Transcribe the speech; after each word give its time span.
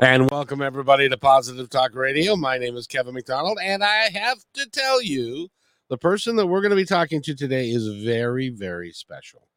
And 0.00 0.30
welcome 0.30 0.62
everybody 0.62 1.08
to 1.08 1.18
Positive 1.18 1.68
Talk 1.68 1.96
Radio. 1.96 2.36
My 2.36 2.56
name 2.56 2.76
is 2.76 2.86
Kevin 2.86 3.14
McDonald, 3.14 3.58
and 3.60 3.82
I 3.82 4.10
have 4.10 4.38
to 4.54 4.70
tell 4.70 5.02
you, 5.02 5.48
the 5.88 5.98
person 5.98 6.36
that 6.36 6.46
we're 6.46 6.60
going 6.60 6.70
to 6.70 6.76
be 6.76 6.84
talking 6.84 7.20
to 7.22 7.34
today 7.34 7.70
is 7.70 7.88
very, 8.04 8.48
very 8.48 8.92
special. 8.92 9.48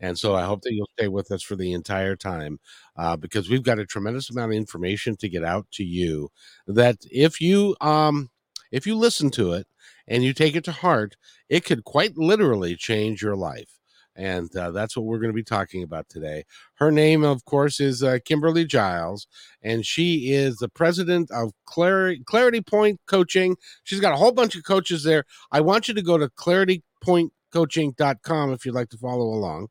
And 0.00 0.18
so 0.18 0.34
I 0.34 0.44
hope 0.44 0.62
that 0.62 0.72
you'll 0.72 0.88
stay 0.98 1.08
with 1.08 1.30
us 1.30 1.42
for 1.42 1.54
the 1.54 1.74
entire 1.74 2.16
time 2.16 2.60
uh, 2.96 3.16
because 3.16 3.50
we've 3.50 3.62
got 3.62 3.78
a 3.78 3.84
tremendous 3.84 4.30
amount 4.30 4.52
of 4.52 4.56
information 4.56 5.16
to 5.16 5.28
get 5.28 5.44
out 5.44 5.66
to 5.72 5.84
you. 5.84 6.30
That 6.66 6.96
if 7.10 7.38
you 7.38 7.76
um 7.82 8.30
if 8.72 8.86
you 8.86 8.96
listen 8.96 9.30
to 9.32 9.52
it 9.52 9.66
and 10.08 10.24
you 10.24 10.32
take 10.32 10.56
it 10.56 10.64
to 10.64 10.72
heart, 10.72 11.16
it 11.50 11.66
could 11.66 11.84
quite 11.84 12.16
literally 12.16 12.74
change 12.74 13.20
your 13.20 13.36
life 13.36 13.79
and 14.20 14.54
uh, 14.54 14.70
that's 14.70 14.94
what 14.94 15.06
we're 15.06 15.18
going 15.18 15.30
to 15.30 15.34
be 15.34 15.42
talking 15.42 15.82
about 15.82 16.06
today. 16.10 16.44
Her 16.74 16.92
name, 16.92 17.24
of 17.24 17.46
course, 17.46 17.80
is 17.80 18.02
uh, 18.02 18.18
Kimberly 18.22 18.66
Giles, 18.66 19.26
and 19.62 19.86
she 19.86 20.32
is 20.32 20.58
the 20.58 20.68
president 20.68 21.30
of 21.30 21.52
Clarity, 21.64 22.22
Clarity 22.26 22.60
Point 22.60 23.00
Coaching. 23.06 23.56
She's 23.82 24.00
got 24.00 24.12
a 24.12 24.18
whole 24.18 24.32
bunch 24.32 24.56
of 24.56 24.64
coaches 24.64 25.04
there. 25.04 25.24
I 25.50 25.62
want 25.62 25.88
you 25.88 25.94
to 25.94 26.02
go 26.02 26.18
to 26.18 26.28
claritypointcoaching.com 26.28 28.52
if 28.52 28.66
you'd 28.66 28.74
like 28.74 28.90
to 28.90 28.98
follow 28.98 29.24
along. 29.24 29.68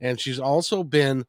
And 0.00 0.20
she's 0.20 0.40
also 0.40 0.82
been 0.82 1.24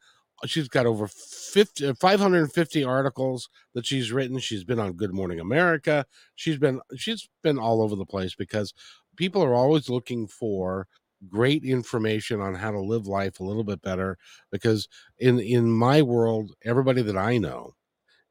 she's 0.48 0.68
got 0.68 0.88
over 0.88 1.08
50, 1.08 1.94
550 1.94 2.84
articles 2.84 3.48
that 3.74 3.86
she's 3.86 4.12
written 4.12 4.38
she's 4.38 4.66
been 4.66 4.82
on 4.82 4.92
good 4.92 5.14
morning 5.14 5.40
america 5.40 6.06
she's 6.36 6.58
been 6.58 6.82
she's 6.98 7.30
been 7.42 7.58
all 7.58 7.82
over 7.82 7.96
the 7.96 8.06
place 8.06 8.36
because 8.36 8.74
people 9.16 9.42
are 9.42 9.56
always 9.56 9.90
looking 9.90 10.28
for 10.28 10.90
great 11.30 11.64
information 11.64 12.42
on 12.42 12.56
how 12.56 12.72
to 12.72 12.80
live 12.80 13.08
life 13.08 13.40
a 13.40 13.44
little 13.44 13.64
bit 13.64 13.82
better 13.82 14.18
because 14.52 14.88
in 15.20 15.40
in 15.40 15.70
my 15.72 16.02
world 16.02 16.54
everybody 16.64 17.02
that 17.02 17.18
i 17.18 17.38
know 17.38 17.74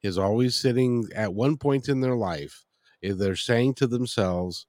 is 0.03 0.17
always 0.17 0.55
sitting 0.55 1.07
at 1.15 1.33
one 1.33 1.57
point 1.57 1.89
in 1.89 2.01
their 2.01 2.15
life 2.15 2.65
if 3.01 3.11
eh, 3.11 3.15
they're 3.17 3.35
saying 3.35 3.73
to 3.73 3.87
themselves 3.87 4.65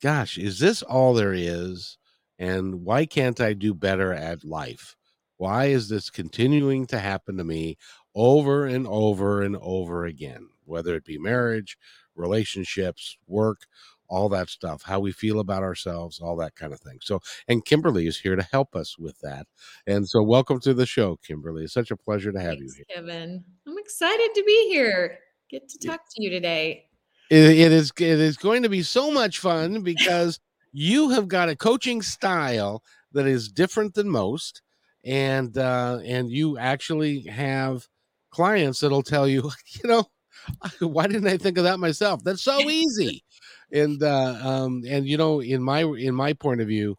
gosh 0.00 0.38
is 0.38 0.58
this 0.58 0.82
all 0.82 1.14
there 1.14 1.32
is? 1.34 1.98
And 2.38 2.84
why 2.84 3.06
can't 3.06 3.40
i 3.40 3.52
do 3.52 3.74
better 3.74 4.12
at 4.12 4.44
life? 4.44 4.96
Why 5.36 5.66
is 5.66 5.88
this 5.88 6.10
continuing 6.10 6.86
to 6.88 6.98
happen 6.98 7.36
to 7.36 7.44
me 7.44 7.78
over 8.14 8.66
and 8.66 8.86
over 8.86 9.42
and 9.42 9.56
over 9.60 10.04
again? 10.04 10.48
Whether 10.64 10.94
it 10.94 11.04
be 11.04 11.18
marriage 11.18 11.76
relationships 12.14 13.16
work 13.26 13.62
all 14.08 14.28
that 14.30 14.48
stuff, 14.48 14.82
how 14.82 15.00
we 15.00 15.12
feel 15.12 15.40
about 15.40 15.62
ourselves, 15.62 16.20
all 16.20 16.36
that 16.36 16.54
kind 16.56 16.72
of 16.72 16.80
thing. 16.80 16.98
So, 17.02 17.20
and 17.46 17.64
Kimberly 17.64 18.06
is 18.06 18.18
here 18.18 18.36
to 18.36 18.42
help 18.42 18.74
us 18.74 18.98
with 18.98 19.18
that. 19.20 19.46
And 19.86 20.08
so, 20.08 20.22
welcome 20.22 20.60
to 20.60 20.74
the 20.74 20.86
show, 20.86 21.16
Kimberly. 21.16 21.64
It's 21.64 21.72
such 21.72 21.90
a 21.90 21.96
pleasure 21.96 22.32
to 22.32 22.40
have 22.40 22.58
Thanks, 22.58 22.76
you 22.78 22.84
here. 22.88 22.96
Kevin. 22.96 23.44
I'm 23.66 23.78
excited 23.78 24.30
to 24.34 24.44
be 24.44 24.68
here. 24.68 25.18
Get 25.50 25.68
to 25.68 25.78
talk 25.86 26.00
to 26.14 26.22
you 26.22 26.30
today. 26.30 26.86
It, 27.30 27.58
it 27.58 27.72
is 27.72 27.92
it 27.98 28.20
is 28.20 28.36
going 28.36 28.62
to 28.62 28.68
be 28.68 28.82
so 28.82 29.10
much 29.10 29.38
fun 29.38 29.82
because 29.82 30.40
you 30.72 31.10
have 31.10 31.28
got 31.28 31.48
a 31.48 31.56
coaching 31.56 32.02
style 32.02 32.82
that 33.12 33.26
is 33.26 33.48
different 33.48 33.94
than 33.94 34.08
most, 34.08 34.62
and 35.04 35.56
uh, 35.56 35.98
and 36.04 36.30
you 36.30 36.58
actually 36.58 37.22
have 37.22 37.86
clients 38.30 38.80
that'll 38.80 39.02
tell 39.02 39.26
you, 39.26 39.50
you 39.82 39.88
know, 39.88 40.06
why 40.80 41.06
didn't 41.06 41.28
I 41.28 41.36
think 41.36 41.58
of 41.58 41.64
that 41.64 41.78
myself? 41.78 42.22
That's 42.24 42.42
so 42.42 42.58
easy 42.70 43.24
and 43.72 44.02
uh, 44.02 44.38
um, 44.42 44.82
and 44.88 45.06
you 45.06 45.16
know, 45.16 45.40
in 45.40 45.62
my 45.62 45.82
in 45.82 46.14
my 46.14 46.32
point 46.32 46.60
of 46.60 46.68
view, 46.68 46.96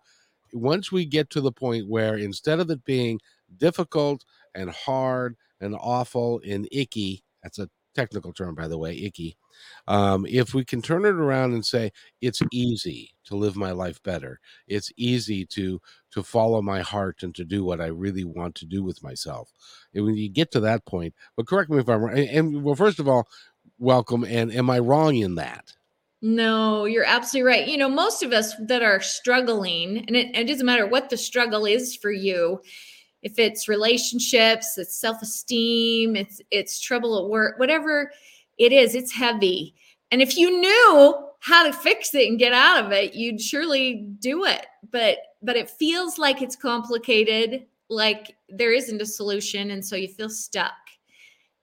once 0.53 0.91
we 0.91 1.05
get 1.05 1.29
to 1.31 1.41
the 1.41 1.51
point 1.51 1.87
where 1.89 2.15
instead 2.17 2.59
of 2.59 2.69
it 2.69 2.85
being 2.85 3.19
difficult 3.57 4.25
and 4.55 4.69
hard 4.71 5.35
and 5.61 5.75
awful 5.79 6.41
and 6.47 6.67
icky, 6.71 7.23
that's 7.43 7.59
a 7.59 7.69
technical 7.95 8.31
term, 8.33 8.55
by 8.55 8.67
the 8.67 8.77
way, 8.77 8.97
icky. 8.97 9.37
Um, 9.87 10.25
if 10.29 10.53
we 10.53 10.63
can 10.63 10.81
turn 10.81 11.05
it 11.05 11.15
around 11.15 11.53
and 11.53 11.65
say 11.65 11.91
it's 12.21 12.41
easy 12.51 13.11
to 13.25 13.35
live 13.35 13.55
my 13.55 13.71
life 13.71 14.01
better, 14.03 14.39
it's 14.67 14.91
easy 14.97 15.45
to 15.47 15.81
to 16.11 16.23
follow 16.23 16.61
my 16.61 16.81
heart 16.81 17.23
and 17.23 17.35
to 17.35 17.43
do 17.45 17.63
what 17.63 17.81
I 17.81 17.87
really 17.87 18.23
want 18.23 18.55
to 18.55 18.65
do 18.65 18.83
with 18.83 19.03
myself. 19.03 19.51
And 19.93 20.05
when 20.05 20.15
you 20.15 20.29
get 20.29 20.51
to 20.51 20.59
that 20.61 20.85
point, 20.85 21.13
but 21.35 21.47
correct 21.47 21.69
me 21.69 21.79
if 21.79 21.89
I'm 21.89 22.01
wrong. 22.01 22.17
And, 22.17 22.29
and 22.29 22.63
well, 22.63 22.75
first 22.75 22.99
of 22.99 23.07
all, 23.07 23.27
welcome. 23.77 24.23
And 24.23 24.51
am 24.53 24.69
I 24.69 24.79
wrong 24.79 25.15
in 25.15 25.35
that? 25.35 25.73
No, 26.21 26.83
you're 26.85 27.05
absolutely 27.05 27.47
right. 27.47 27.67
You 27.67 27.77
know, 27.77 27.87
most 27.87 28.23
of 28.23 28.33
us 28.33 28.53
that 28.67 28.81
are 28.83 28.99
struggling, 28.99 29.99
and 30.07 30.15
it, 30.17 30.35
it 30.35 30.45
doesn't 30.47 30.65
matter 30.65 30.85
what 30.85 31.09
the 31.09 31.17
struggle 31.17 31.65
is 31.65 31.95
for 31.95 32.11
you, 32.11 32.61
if 33.21 33.39
it's 33.39 33.69
relationships, 33.69 34.77
it's 34.77 34.99
self-esteem, 34.99 36.15
it's 36.15 36.41
it's 36.51 36.79
trouble 36.79 37.19
at 37.23 37.29
work, 37.29 37.57
whatever 37.59 38.11
it 38.57 38.71
is, 38.73 38.95
it's 38.95 39.13
heavy. 39.13 39.75
And 40.11 40.21
if 40.21 40.37
you 40.37 40.59
knew 40.59 41.15
how 41.39 41.63
to 41.65 41.71
fix 41.73 42.13
it 42.13 42.27
and 42.27 42.39
get 42.39 42.51
out 42.53 42.85
of 42.85 42.91
it, 42.91 43.13
you'd 43.13 43.41
surely 43.41 44.05
do 44.19 44.45
it. 44.45 44.65
But 44.91 45.19
but 45.41 45.55
it 45.55 45.69
feels 45.69 46.17
like 46.17 46.41
it's 46.41 46.55
complicated, 46.57 47.65
like 47.89 48.35
there 48.49 48.73
isn't 48.73 49.01
a 49.01 49.05
solution, 49.05 49.71
and 49.71 49.85
so 49.85 49.95
you 49.95 50.09
feel 50.09 50.29
stuck. 50.29 50.73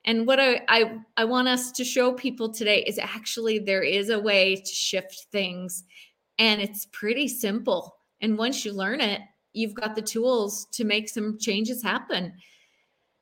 And 0.06 0.26
what 0.26 0.38
I, 0.38 0.62
I, 0.68 0.98
I 1.16 1.24
want 1.24 1.48
us 1.48 1.72
to 1.72 1.84
show 1.84 2.12
people 2.12 2.52
today 2.52 2.84
is 2.86 2.98
actually 2.98 3.58
there 3.58 3.82
is 3.82 4.08
a 4.08 4.20
way 4.20 4.54
to 4.54 4.72
shift 4.72 5.26
things 5.32 5.82
and 6.38 6.60
it's 6.60 6.86
pretty 6.92 7.28
simple. 7.28 7.96
And 8.20 8.38
once 8.38 8.64
you 8.64 8.72
learn 8.72 9.00
it, 9.00 9.20
you've 9.52 9.74
got 9.74 9.96
the 9.96 10.02
tools 10.02 10.66
to 10.72 10.84
make 10.84 11.08
some 11.08 11.38
changes 11.38 11.82
happen. 11.82 12.32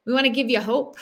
We 0.04 0.12
want 0.12 0.26
to 0.26 0.32
give 0.32 0.50
you 0.50 0.60
hope. 0.60 0.96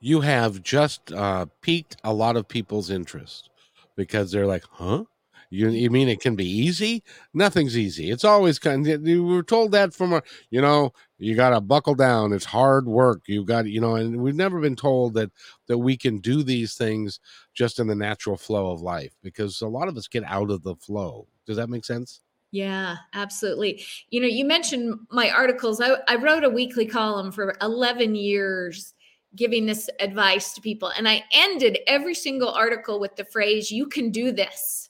You 0.00 0.20
have 0.20 0.62
just 0.62 1.12
uh, 1.12 1.46
piqued 1.60 1.96
a 2.04 2.12
lot 2.12 2.36
of 2.36 2.46
people's 2.46 2.90
interest 2.90 3.50
because 3.96 4.30
they're 4.30 4.46
like, 4.46 4.64
huh? 4.70 5.04
You, 5.50 5.70
you 5.70 5.90
mean 5.90 6.08
it 6.08 6.20
can 6.20 6.36
be 6.36 6.48
easy? 6.48 7.02
Nothing's 7.32 7.76
easy. 7.76 8.10
It's 8.10 8.24
always 8.24 8.58
kind. 8.58 8.86
Of, 8.86 9.02
we 9.02 9.18
were 9.18 9.42
told 9.42 9.72
that 9.72 9.94
from 9.94 10.12
a, 10.12 10.22
you 10.50 10.60
know, 10.60 10.92
you 11.18 11.34
got 11.34 11.50
to 11.50 11.60
buckle 11.60 11.94
down. 11.94 12.32
It's 12.32 12.44
hard 12.44 12.86
work. 12.86 13.22
You've 13.26 13.46
got, 13.46 13.66
you 13.66 13.80
know, 13.80 13.96
and 13.96 14.20
we've 14.20 14.34
never 14.34 14.60
been 14.60 14.76
told 14.76 15.14
that 15.14 15.30
that 15.66 15.78
we 15.78 15.96
can 15.96 16.18
do 16.18 16.42
these 16.42 16.74
things 16.74 17.20
just 17.54 17.78
in 17.78 17.86
the 17.86 17.94
natural 17.94 18.36
flow 18.36 18.70
of 18.70 18.82
life 18.82 19.14
because 19.22 19.60
a 19.60 19.68
lot 19.68 19.88
of 19.88 19.96
us 19.96 20.08
get 20.08 20.24
out 20.24 20.50
of 20.50 20.62
the 20.62 20.76
flow. 20.76 21.26
Does 21.46 21.56
that 21.56 21.70
make 21.70 21.84
sense? 21.84 22.20
Yeah, 22.50 22.96
absolutely. 23.12 23.84
You 24.10 24.20
know, 24.20 24.26
you 24.26 24.44
mentioned 24.44 24.98
my 25.10 25.30
articles. 25.30 25.80
I, 25.80 25.96
I 26.08 26.16
wrote 26.16 26.44
a 26.44 26.50
weekly 26.50 26.86
column 26.86 27.30
for 27.30 27.54
11 27.60 28.14
years 28.14 28.94
giving 29.36 29.66
this 29.66 29.90
advice 30.00 30.54
to 30.54 30.60
people. 30.60 30.90
And 30.96 31.08
I 31.08 31.24
ended 31.32 31.78
every 31.86 32.14
single 32.14 32.50
article 32.50 32.98
with 32.98 33.16
the 33.16 33.24
phrase, 33.24 33.70
you 33.70 33.86
can 33.86 34.10
do 34.10 34.32
this. 34.32 34.87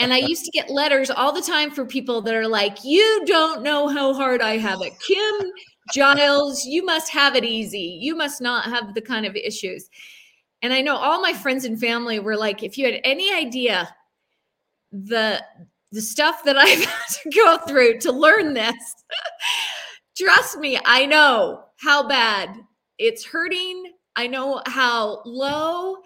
And 0.00 0.14
I 0.14 0.16
used 0.16 0.46
to 0.46 0.50
get 0.50 0.70
letters 0.70 1.10
all 1.10 1.30
the 1.30 1.42
time 1.42 1.70
for 1.70 1.84
people 1.84 2.22
that 2.22 2.34
are 2.34 2.48
like, 2.48 2.82
You 2.82 3.22
don't 3.26 3.62
know 3.62 3.86
how 3.86 4.14
hard 4.14 4.40
I 4.40 4.56
have 4.56 4.80
it. 4.80 4.94
Kim 5.06 5.52
Giles, 5.94 6.64
you 6.64 6.84
must 6.84 7.10
have 7.10 7.36
it 7.36 7.44
easy. 7.44 7.98
You 8.00 8.16
must 8.16 8.40
not 8.40 8.64
have 8.64 8.94
the 8.94 9.02
kind 9.02 9.26
of 9.26 9.36
issues. 9.36 9.90
And 10.62 10.72
I 10.72 10.80
know 10.80 10.96
all 10.96 11.20
my 11.20 11.34
friends 11.34 11.66
and 11.66 11.78
family 11.78 12.18
were 12.18 12.36
like, 12.36 12.62
If 12.62 12.78
you 12.78 12.86
had 12.86 13.00
any 13.04 13.32
idea 13.32 13.94
the 14.90 15.44
the 15.92 16.00
stuff 16.00 16.44
that 16.44 16.56
I've 16.56 16.84
had 16.84 17.06
to 17.22 17.30
go 17.30 17.58
through 17.68 17.98
to 17.98 18.10
learn 18.10 18.54
this, 18.54 18.74
trust 20.16 20.56
me, 20.58 20.78
I 20.82 21.04
know 21.04 21.64
how 21.78 22.08
bad 22.08 22.56
it's 22.98 23.24
hurting. 23.24 23.92
I 24.16 24.26
know 24.26 24.62
how 24.66 25.20
low 25.26 25.96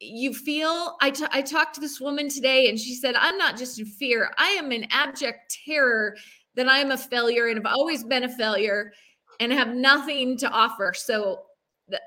you 0.00 0.32
feel 0.32 0.96
I, 1.00 1.10
t- 1.10 1.26
I 1.30 1.42
talked 1.42 1.74
to 1.74 1.80
this 1.80 2.00
woman 2.00 2.28
today 2.28 2.68
and 2.68 2.78
she 2.78 2.94
said 2.94 3.14
i'm 3.16 3.36
not 3.36 3.56
just 3.56 3.78
in 3.78 3.86
fear. 3.86 4.32
I 4.38 4.48
am 4.50 4.72
in 4.72 4.86
abject 4.90 5.58
terror 5.64 6.16
that 6.56 6.68
i'm 6.68 6.90
a 6.90 6.98
failure 6.98 7.46
and 7.46 7.56
have 7.56 7.72
always 7.72 8.02
been 8.04 8.24
a 8.24 8.28
failure 8.28 8.92
and 9.38 9.52
have 9.52 9.74
nothing 9.74 10.36
to 10.38 10.50
offer. 10.50 10.92
So 10.94 11.42
the, 11.88 12.00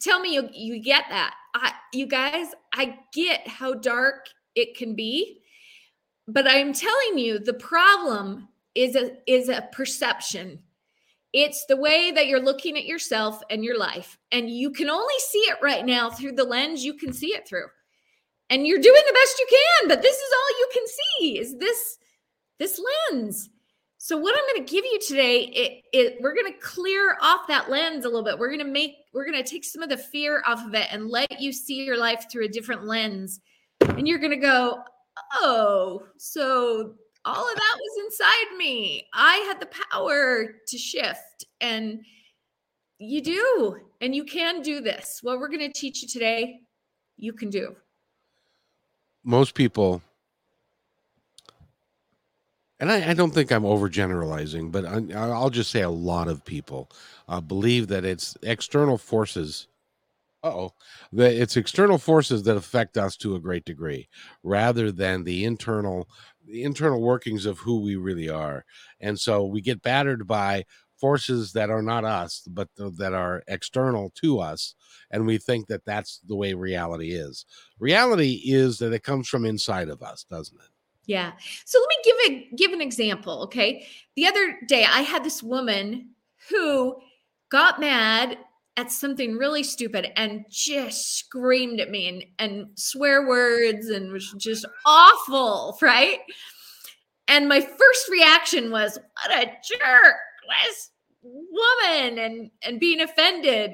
tell 0.00 0.20
me 0.20 0.34
you, 0.34 0.48
you 0.52 0.80
get 0.80 1.04
that. 1.10 1.34
I, 1.54 1.72
you 1.92 2.06
guys 2.06 2.48
i 2.72 2.98
get 3.12 3.46
how 3.46 3.74
dark 3.74 4.26
it 4.54 4.76
can 4.76 4.94
be 4.94 5.40
but 6.26 6.48
i'm 6.48 6.72
telling 6.72 7.18
you 7.18 7.38
the 7.38 7.54
problem 7.54 8.48
is 8.74 8.96
a 8.96 9.16
is 9.26 9.48
a 9.48 9.68
perception 9.72 10.58
it's 11.32 11.66
the 11.66 11.76
way 11.76 12.10
that 12.10 12.26
you're 12.26 12.42
looking 12.42 12.76
at 12.76 12.86
yourself 12.86 13.40
and 13.50 13.64
your 13.64 13.78
life. 13.78 14.18
And 14.32 14.50
you 14.50 14.70
can 14.70 14.88
only 14.88 15.18
see 15.18 15.40
it 15.40 15.58
right 15.62 15.84
now 15.84 16.10
through 16.10 16.32
the 16.32 16.44
lens 16.44 16.84
you 16.84 16.94
can 16.94 17.12
see 17.12 17.28
it 17.28 17.46
through. 17.46 17.66
And 18.50 18.66
you're 18.66 18.80
doing 18.80 19.02
the 19.06 19.12
best 19.12 19.38
you 19.38 19.46
can, 19.50 19.88
but 19.88 20.02
this 20.02 20.16
is 20.16 20.32
all 20.32 20.58
you 20.58 20.68
can 20.72 20.82
see 20.86 21.38
is 21.38 21.58
this 21.58 21.98
this 22.58 22.80
lens. 23.10 23.50
So 23.98 24.16
what 24.16 24.34
I'm 24.34 24.54
going 24.54 24.64
to 24.64 24.72
give 24.72 24.84
you 24.84 24.98
today, 25.00 25.40
it, 25.42 25.82
it 25.92 26.16
we're 26.20 26.34
going 26.34 26.50
to 26.50 26.58
clear 26.60 27.18
off 27.20 27.46
that 27.48 27.68
lens 27.68 28.04
a 28.04 28.08
little 28.08 28.24
bit. 28.24 28.38
We're 28.38 28.48
going 28.48 28.60
to 28.60 28.64
make 28.64 28.94
we're 29.12 29.26
going 29.26 29.42
to 29.42 29.48
take 29.48 29.64
some 29.64 29.82
of 29.82 29.90
the 29.90 29.98
fear 29.98 30.42
off 30.46 30.64
of 30.64 30.74
it 30.74 30.86
and 30.90 31.08
let 31.08 31.40
you 31.40 31.52
see 31.52 31.84
your 31.84 31.98
life 31.98 32.26
through 32.30 32.46
a 32.46 32.48
different 32.48 32.84
lens. 32.84 33.40
And 33.80 34.08
you're 34.08 34.18
going 34.18 34.30
to 34.30 34.36
go, 34.36 34.82
"Oh, 35.34 36.04
so 36.16 36.94
all 37.28 37.48
of 37.48 37.54
that 37.54 37.76
was 37.78 38.04
inside 38.06 38.56
me. 38.56 39.06
I 39.12 39.36
had 39.48 39.60
the 39.60 39.68
power 39.92 40.54
to 40.66 40.78
shift. 40.78 41.44
And 41.60 42.00
you 42.98 43.20
do. 43.20 43.76
And 44.00 44.14
you 44.14 44.24
can 44.24 44.62
do 44.62 44.80
this. 44.80 45.18
What 45.22 45.38
we're 45.38 45.48
going 45.48 45.70
to 45.70 45.72
teach 45.72 46.02
you 46.02 46.08
today, 46.08 46.60
you 47.16 47.32
can 47.32 47.50
do. 47.50 47.76
Most 49.24 49.54
people, 49.54 50.00
and 52.80 52.90
I, 52.90 53.10
I 53.10 53.14
don't 53.14 53.32
think 53.32 53.52
I'm 53.52 53.64
overgeneralizing, 53.64 54.72
but 54.72 54.86
I, 54.86 54.98
will 54.98 55.50
just 55.50 55.70
say 55.70 55.82
a 55.82 55.90
lot 55.90 56.28
of 56.28 56.44
people 56.44 56.90
uh, 57.28 57.40
believe 57.40 57.88
that 57.88 58.04
it's 58.04 58.38
external 58.42 58.96
forces 58.96 59.68
oh 60.44 60.72
that 61.12 61.34
it's 61.34 61.56
external 61.56 61.98
forces 61.98 62.42
that 62.44 62.56
affect 62.56 62.96
us 62.96 63.16
to 63.16 63.34
a 63.34 63.40
great 63.40 63.64
degree 63.64 64.08
rather 64.42 64.92
than 64.92 65.24
the 65.24 65.44
internal 65.44 66.08
the 66.48 66.64
internal 66.64 67.00
workings 67.00 67.46
of 67.46 67.58
who 67.58 67.80
we 67.80 67.96
really 67.96 68.28
are. 68.28 68.64
And 69.00 69.18
so 69.18 69.44
we 69.44 69.60
get 69.60 69.82
battered 69.82 70.26
by 70.26 70.64
forces 70.98 71.52
that 71.52 71.70
are 71.70 71.82
not 71.82 72.04
us, 72.04 72.42
but 72.48 72.68
that 72.76 73.14
are 73.14 73.42
external 73.46 74.10
to 74.16 74.40
us. 74.40 74.74
And 75.10 75.26
we 75.26 75.38
think 75.38 75.68
that 75.68 75.84
that's 75.84 76.20
the 76.26 76.36
way 76.36 76.54
reality 76.54 77.12
is. 77.12 77.46
Reality 77.78 78.42
is 78.44 78.78
that 78.78 78.92
it 78.92 79.04
comes 79.04 79.28
from 79.28 79.44
inside 79.44 79.88
of 79.88 80.02
us, 80.02 80.24
doesn't 80.24 80.58
it? 80.58 80.68
Yeah. 81.06 81.32
So 81.64 81.78
let 81.78 81.88
me 81.88 81.96
give 82.04 82.16
a 82.30 82.56
give 82.56 82.72
an 82.72 82.82
example. 82.82 83.42
Okay. 83.44 83.86
The 84.14 84.26
other 84.26 84.58
day 84.66 84.84
I 84.84 85.00
had 85.00 85.24
this 85.24 85.42
woman 85.42 86.10
who 86.50 86.96
got 87.50 87.80
mad 87.80 88.36
at 88.78 88.92
something 88.92 89.36
really 89.36 89.64
stupid 89.64 90.12
and 90.14 90.44
just 90.48 91.18
screamed 91.18 91.80
at 91.80 91.90
me 91.90 92.08
and, 92.08 92.24
and 92.38 92.68
swear 92.78 93.26
words 93.26 93.88
and 93.88 94.12
was 94.12 94.32
just 94.38 94.64
awful, 94.86 95.76
right? 95.82 96.20
And 97.26 97.48
my 97.48 97.60
first 97.60 98.08
reaction 98.08 98.70
was, 98.70 98.96
what 98.96 99.36
a 99.36 99.46
jerk, 99.46 100.14
this 100.64 100.90
woman, 101.22 102.18
and 102.18 102.50
and 102.62 102.78
being 102.78 103.00
offended. 103.00 103.72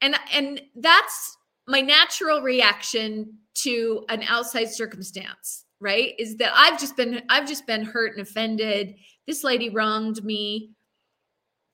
And 0.00 0.16
and 0.32 0.62
that's 0.74 1.36
my 1.68 1.82
natural 1.82 2.40
reaction 2.40 3.34
to 3.56 4.06
an 4.08 4.22
outside 4.26 4.70
circumstance, 4.70 5.66
right? 5.80 6.14
Is 6.18 6.38
that 6.38 6.52
I've 6.54 6.80
just 6.80 6.96
been 6.96 7.22
I've 7.28 7.46
just 7.46 7.66
been 7.66 7.84
hurt 7.84 8.16
and 8.16 8.26
offended. 8.26 8.94
This 9.26 9.44
lady 9.44 9.68
wronged 9.68 10.24
me. 10.24 10.70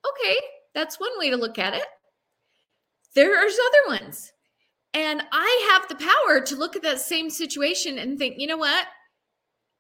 Okay, 0.05 0.37
that's 0.75 0.99
one 0.99 1.17
way 1.17 1.31
to 1.31 1.37
look 1.37 1.61
at 1.61 1.75
it 1.75 1.85
there's 3.15 3.59
other 3.59 4.01
ones. 4.01 4.33
And 4.95 5.23
I 5.33 5.71
have 5.73 5.89
the 5.89 6.05
power 6.05 6.41
to 6.41 6.57
look 6.57 6.77
at 6.77 6.83
that 6.83 7.01
same 7.01 7.31
situation 7.31 7.99
and 7.99 8.19
think, 8.19 8.37
you 8.39 8.47
know 8.47 8.59
what? 8.59 8.87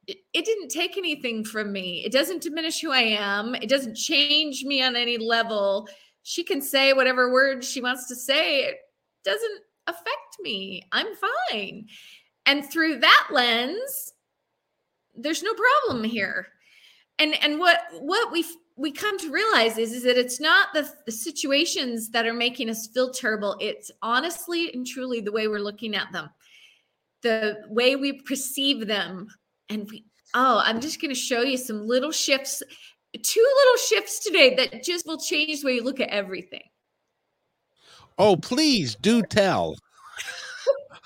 It, 0.06 0.44
didn't 0.44 0.68
take 0.68 0.96
anything 0.96 1.44
from 1.44 1.70
me. 1.70 2.02
It 2.04 2.12
doesn't 2.12 2.42
diminish 2.42 2.80
who 2.80 2.90
I 2.90 3.02
am. 3.02 3.54
It 3.54 3.68
doesn't 3.68 3.96
change 3.96 4.64
me 4.64 4.82
on 4.82 4.96
any 4.96 5.16
level. 5.16 5.88
She 6.22 6.42
can 6.42 6.60
say 6.60 6.92
whatever 6.92 7.32
words 7.32 7.70
she 7.70 7.80
wants 7.80 8.08
to 8.08 8.16
say. 8.16 8.64
It 8.64 8.78
doesn't 9.24 9.60
affect 9.86 10.38
me. 10.40 10.88
I'm 10.92 11.06
fine. 11.50 11.86
And 12.46 12.68
through 12.68 12.98
that 13.00 13.28
lens, 13.30 14.12
there's 15.14 15.42
no 15.42 15.52
problem 15.54 16.04
here. 16.04 16.48
And 17.18 17.34
and 17.42 17.58
what 17.58 17.80
what 18.00 18.32
we 18.32 18.44
we 18.76 18.90
come 18.90 19.18
to 19.18 19.30
realize 19.30 19.78
is, 19.78 19.92
is 19.92 20.02
that 20.04 20.16
it's 20.16 20.40
not 20.40 20.68
the, 20.72 20.88
the 21.06 21.12
situations 21.12 22.10
that 22.10 22.26
are 22.26 22.32
making 22.32 22.70
us 22.70 22.86
feel 22.86 23.10
terrible. 23.10 23.56
It's 23.60 23.90
honestly 24.02 24.72
and 24.72 24.86
truly 24.86 25.20
the 25.20 25.32
way 25.32 25.48
we're 25.48 25.60
looking 25.60 25.94
at 25.94 26.10
them, 26.12 26.30
the 27.22 27.58
way 27.68 27.96
we 27.96 28.20
perceive 28.22 28.86
them. 28.86 29.28
And 29.68 29.88
we, 29.90 30.04
oh, 30.34 30.62
I'm 30.64 30.80
just 30.80 31.00
going 31.00 31.14
to 31.14 31.20
show 31.20 31.42
you 31.42 31.56
some 31.56 31.86
little 31.86 32.12
shifts, 32.12 32.62
two 33.22 33.54
little 33.56 33.76
shifts 33.76 34.24
today 34.24 34.54
that 34.56 34.82
just 34.82 35.06
will 35.06 35.18
change 35.18 35.60
the 35.60 35.66
way 35.66 35.74
you 35.74 35.84
look 35.84 36.00
at 36.00 36.08
everything. 36.08 36.62
Oh, 38.18 38.36
please 38.36 38.94
do 38.96 39.22
tell. 39.22 39.76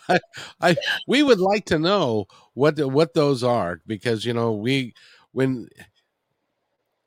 I, 0.08 0.20
I, 0.60 0.76
we 1.08 1.22
would 1.22 1.40
like 1.40 1.64
to 1.66 1.78
know 1.78 2.26
what 2.54 2.78
what 2.78 3.14
those 3.14 3.42
are 3.42 3.80
because 3.86 4.24
you 4.24 4.32
know 4.32 4.52
we 4.52 4.94
when 5.32 5.68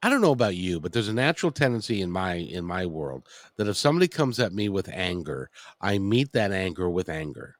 I 0.01 0.09
don't 0.09 0.21
know 0.21 0.31
about 0.31 0.55
you, 0.55 0.79
but 0.79 0.93
there's 0.93 1.09
a 1.09 1.13
natural 1.13 1.51
tendency 1.51 2.01
in 2.01 2.09
my 2.11 2.35
in 2.35 2.63
my 2.65 2.85
world 2.85 3.27
that 3.57 3.67
if 3.67 3.75
somebody 3.77 4.07
comes 4.07 4.39
at 4.39 4.53
me 4.53 4.69
with 4.69 4.89
anger, 4.93 5.49
I 5.81 5.97
meet 5.99 6.31
that 6.33 6.51
anger 6.51 6.89
with 6.89 7.09
anger. 7.09 7.55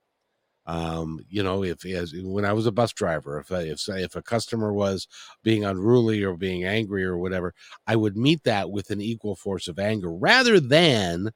Um, 0.67 1.19
you 1.29 1.43
know, 1.43 1.63
if 1.63 1.85
as 1.85 2.13
when 2.15 2.45
I 2.45 2.53
was 2.53 2.67
a 2.67 2.71
bus 2.71 2.93
driver, 2.93 3.39
if 3.39 3.51
if 3.51 3.89
if 3.89 4.15
a 4.15 4.21
customer 4.23 4.73
was 4.73 5.07
being 5.43 5.65
unruly 5.65 6.23
or 6.23 6.37
being 6.37 6.65
angry 6.65 7.05
or 7.05 7.17
whatever, 7.17 7.53
I 7.87 7.95
would 7.97 8.17
meet 8.17 8.43
that 8.45 8.71
with 8.71 8.91
an 8.91 9.01
equal 9.01 9.35
force 9.35 9.67
of 9.67 9.79
anger 9.79 10.11
rather 10.13 10.59
than 10.59 11.31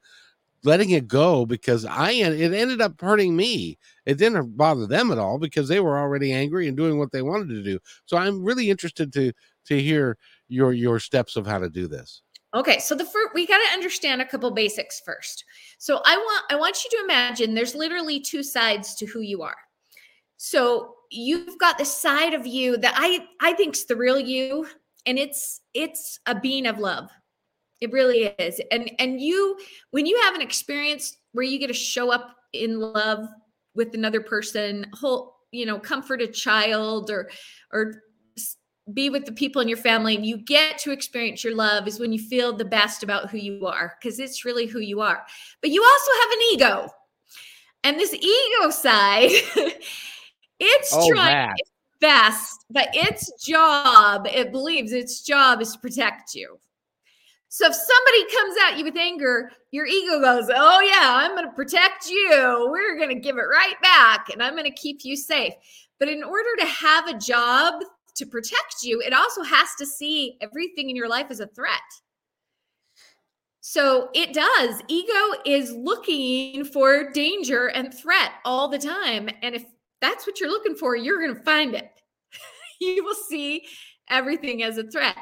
letting 0.64 0.90
it 0.90 1.06
go 1.06 1.44
because 1.44 1.84
I 1.84 2.12
it 2.12 2.52
ended 2.52 2.80
up 2.80 3.00
hurting 3.00 3.36
me. 3.36 3.78
It 4.06 4.16
didn't 4.18 4.56
bother 4.56 4.86
them 4.86 5.10
at 5.12 5.18
all 5.18 5.38
because 5.38 5.68
they 5.68 5.80
were 5.80 5.98
already 5.98 6.32
angry 6.32 6.68
and 6.68 6.76
doing 6.76 6.98
what 6.98 7.12
they 7.12 7.22
wanted 7.22 7.48
to 7.50 7.62
do. 7.62 7.78
So 8.06 8.16
I'm 8.16 8.42
really 8.42 8.70
interested 8.70 9.12
to 9.14 9.32
to 9.66 9.80
hear 9.80 10.16
your 10.48 10.72
your 10.72 10.98
steps 10.98 11.36
of 11.36 11.46
how 11.46 11.58
to 11.58 11.70
do 11.70 11.86
this. 11.86 12.22
Okay, 12.54 12.78
so 12.78 12.94
the 12.94 13.04
first 13.04 13.34
we 13.34 13.46
got 13.46 13.58
to 13.58 13.72
understand 13.72 14.22
a 14.22 14.26
couple 14.26 14.50
basics 14.52 15.00
first. 15.04 15.44
So 15.78 16.00
I 16.04 16.16
want 16.16 16.44
I 16.50 16.56
want 16.56 16.84
you 16.84 16.90
to 16.90 17.04
imagine 17.04 17.54
there's 17.54 17.74
literally 17.74 18.20
two 18.20 18.42
sides 18.42 18.94
to 18.96 19.06
who 19.06 19.20
you 19.20 19.42
are. 19.42 19.56
So 20.36 20.94
you've 21.10 21.58
got 21.58 21.78
the 21.78 21.84
side 21.84 22.34
of 22.34 22.46
you 22.46 22.76
that 22.78 22.94
I 22.96 23.26
I 23.40 23.54
think's 23.54 23.84
the 23.84 23.96
real 23.96 24.18
you 24.18 24.66
and 25.06 25.18
it's 25.18 25.60
it's 25.74 26.18
a 26.26 26.38
being 26.38 26.66
of 26.66 26.78
love. 26.78 27.10
It 27.80 27.92
really 27.92 28.34
is. 28.38 28.60
And 28.70 28.90
and 28.98 29.20
you 29.20 29.58
when 29.90 30.06
you 30.06 30.20
have 30.22 30.34
an 30.34 30.42
experience 30.42 31.16
where 31.32 31.44
you 31.44 31.58
get 31.58 31.66
to 31.68 31.74
show 31.74 32.10
up 32.10 32.36
in 32.52 32.78
love 32.78 33.26
with 33.74 33.94
another 33.94 34.20
person, 34.20 34.86
whole, 34.94 35.34
you 35.50 35.66
know, 35.66 35.78
comfort 35.78 36.22
a 36.22 36.28
child 36.28 37.10
or 37.10 37.30
or 37.72 38.02
be 38.92 39.08
with 39.08 39.24
the 39.24 39.32
people 39.32 39.62
in 39.62 39.68
your 39.68 39.78
family 39.78 40.14
and 40.14 40.26
you 40.26 40.36
get 40.36 40.78
to 40.78 40.92
experience 40.92 41.42
your 41.42 41.54
love 41.54 41.88
is 41.88 41.98
when 41.98 42.12
you 42.12 42.18
feel 42.18 42.54
the 42.54 42.64
best 42.64 43.02
about 43.02 43.30
who 43.30 43.38
you 43.38 43.66
are 43.66 43.96
because 43.98 44.18
it's 44.18 44.44
really 44.44 44.66
who 44.66 44.80
you 44.80 45.00
are. 45.00 45.24
But 45.62 45.70
you 45.70 45.82
also 45.82 46.10
have 46.22 46.32
an 46.32 46.38
ego. 46.52 46.88
And 47.82 47.98
this 47.98 48.12
ego 48.12 48.70
side, 48.70 49.30
it's 50.60 50.90
oh, 50.92 51.10
trying 51.10 51.50
its 51.50 51.70
best, 52.00 52.64
but 52.70 52.88
its 52.92 53.32
job, 53.42 54.26
it 54.26 54.52
believes 54.52 54.92
its 54.92 55.22
job 55.22 55.62
is 55.62 55.72
to 55.72 55.78
protect 55.78 56.34
you. 56.34 56.58
So 57.48 57.66
if 57.66 57.74
somebody 57.74 58.34
comes 58.34 58.56
at 58.66 58.78
you 58.78 58.84
with 58.84 58.96
anger, 58.96 59.50
your 59.70 59.86
ego 59.86 60.20
goes, 60.20 60.50
Oh, 60.54 60.80
yeah, 60.80 61.14
I'm 61.14 61.36
going 61.36 61.46
to 61.46 61.54
protect 61.54 62.08
you. 62.10 62.68
We're 62.70 62.96
going 62.96 63.10
to 63.10 63.20
give 63.20 63.36
it 63.36 63.42
right 63.42 63.80
back 63.80 64.28
and 64.30 64.42
I'm 64.42 64.54
going 64.54 64.64
to 64.64 64.72
keep 64.72 65.04
you 65.04 65.16
safe. 65.16 65.52
But 66.00 66.08
in 66.08 66.24
order 66.24 66.48
to 66.58 66.66
have 66.66 67.08
a 67.08 67.18
job 67.18 67.74
to 68.16 68.26
protect 68.26 68.82
you, 68.82 69.00
it 69.00 69.12
also 69.12 69.42
has 69.42 69.68
to 69.78 69.86
see 69.86 70.36
everything 70.40 70.90
in 70.90 70.96
your 70.96 71.08
life 71.08 71.26
as 71.30 71.40
a 71.40 71.46
threat. 71.48 71.80
So 73.66 74.10
it 74.14 74.34
does. 74.34 74.82
Ego 74.88 75.40
is 75.46 75.72
looking 75.72 76.64
for 76.64 77.10
danger 77.12 77.68
and 77.68 77.92
threat 77.94 78.32
all 78.44 78.68
the 78.68 78.78
time. 78.78 79.30
And 79.42 79.54
if 79.54 79.64
that's 80.02 80.26
what 80.26 80.38
you're 80.38 80.50
looking 80.50 80.74
for, 80.74 80.96
you're 80.96 81.18
going 81.18 81.34
to 81.34 81.42
find 81.42 81.74
it. 81.74 81.90
you 82.80 83.02
will 83.02 83.14
see 83.14 83.66
everything 84.10 84.62
as 84.62 84.76
a 84.76 84.84
threat. 84.84 85.16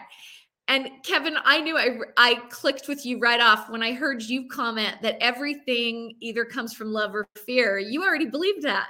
And 0.68 0.90
Kevin, 1.04 1.36
I 1.44 1.60
knew 1.60 1.76
I 1.76 1.98
I 2.16 2.34
clicked 2.50 2.88
with 2.88 3.04
you 3.04 3.18
right 3.18 3.40
off 3.40 3.68
when 3.68 3.82
I 3.82 3.92
heard 3.92 4.22
you 4.22 4.48
comment 4.48 4.96
that 5.02 5.22
everything 5.22 6.16
either 6.20 6.44
comes 6.44 6.72
from 6.72 6.92
love 6.92 7.14
or 7.14 7.26
fear. 7.44 7.78
You 7.78 8.02
already 8.02 8.26
believed 8.26 8.62
that. 8.62 8.88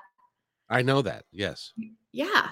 I 0.69 0.83
know 0.83 1.03
that. 1.03 1.25
Yes. 1.33 1.73
Yeah. 2.13 2.49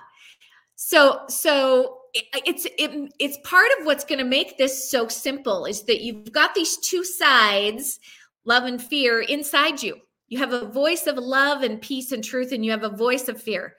So 0.82 1.20
so 1.28 1.98
it, 2.14 2.24
it's 2.46 2.64
it, 2.78 3.12
it's 3.18 3.38
part 3.44 3.68
of 3.78 3.86
what's 3.86 4.04
going 4.04 4.18
to 4.18 4.24
make 4.24 4.56
this 4.56 4.90
so 4.90 5.08
simple 5.08 5.66
is 5.66 5.82
that 5.84 6.00
you've 6.00 6.32
got 6.32 6.54
these 6.54 6.78
two 6.78 7.04
sides, 7.04 8.00
love 8.44 8.64
and 8.64 8.82
fear 8.82 9.20
inside 9.20 9.82
you. 9.82 9.98
You 10.28 10.38
have 10.38 10.52
a 10.52 10.66
voice 10.66 11.06
of 11.06 11.18
love 11.18 11.62
and 11.62 11.82
peace 11.82 12.12
and 12.12 12.24
truth 12.24 12.52
and 12.52 12.64
you 12.64 12.70
have 12.70 12.84
a 12.84 12.96
voice 12.96 13.28
of 13.28 13.40
fear. 13.40 13.76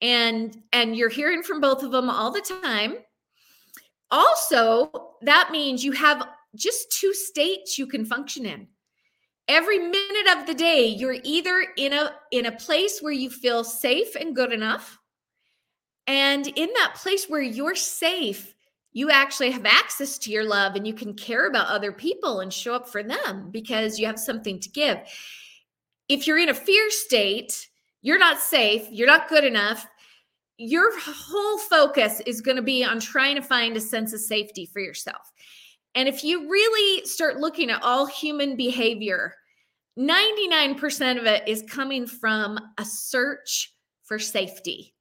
And 0.00 0.56
and 0.72 0.96
you're 0.96 1.08
hearing 1.10 1.42
from 1.42 1.60
both 1.60 1.82
of 1.82 1.92
them 1.92 2.08
all 2.08 2.32
the 2.32 2.40
time 2.40 2.94
also, 4.12 4.90
that 5.22 5.48
means 5.50 5.82
you 5.82 5.92
have 5.92 6.28
just 6.54 6.92
two 6.92 7.14
states 7.14 7.78
you 7.78 7.86
can 7.86 8.04
function 8.04 8.44
in. 8.44 8.68
Every 9.48 9.78
minute 9.78 10.36
of 10.36 10.46
the 10.46 10.54
day, 10.54 10.86
you're 10.86 11.16
either 11.24 11.64
in 11.76 11.94
a 11.94 12.12
in 12.30 12.46
a 12.46 12.52
place 12.52 13.00
where 13.00 13.12
you 13.12 13.30
feel 13.30 13.64
safe 13.64 14.14
and 14.14 14.36
good 14.36 14.52
enough, 14.52 14.98
and 16.12 16.46
in 16.46 16.68
that 16.74 16.96
place 16.96 17.24
where 17.24 17.40
you're 17.40 17.74
safe, 17.74 18.54
you 18.92 19.10
actually 19.10 19.50
have 19.50 19.64
access 19.64 20.18
to 20.18 20.30
your 20.30 20.44
love 20.44 20.76
and 20.76 20.86
you 20.86 20.92
can 20.92 21.14
care 21.14 21.46
about 21.46 21.68
other 21.68 21.90
people 21.90 22.40
and 22.40 22.52
show 22.52 22.74
up 22.74 22.86
for 22.86 23.02
them 23.02 23.48
because 23.50 23.98
you 23.98 24.04
have 24.04 24.18
something 24.18 24.60
to 24.60 24.68
give. 24.68 24.98
If 26.10 26.26
you're 26.26 26.38
in 26.38 26.50
a 26.50 26.54
fear 26.54 26.90
state, 26.90 27.66
you're 28.02 28.18
not 28.18 28.40
safe, 28.40 28.86
you're 28.90 29.06
not 29.06 29.30
good 29.30 29.44
enough, 29.44 29.86
your 30.58 30.92
whole 31.00 31.56
focus 31.56 32.20
is 32.26 32.42
going 32.42 32.58
to 32.58 32.62
be 32.62 32.84
on 32.84 33.00
trying 33.00 33.36
to 33.36 33.42
find 33.42 33.74
a 33.74 33.80
sense 33.80 34.12
of 34.12 34.20
safety 34.20 34.66
for 34.66 34.80
yourself. 34.80 35.32
And 35.94 36.10
if 36.10 36.22
you 36.22 36.50
really 36.50 37.06
start 37.06 37.38
looking 37.38 37.70
at 37.70 37.82
all 37.82 38.04
human 38.04 38.54
behavior, 38.54 39.34
99% 39.98 41.18
of 41.18 41.24
it 41.24 41.48
is 41.48 41.64
coming 41.66 42.06
from 42.06 42.58
a 42.76 42.84
search 42.84 43.72
for 44.04 44.18
safety. 44.18 44.91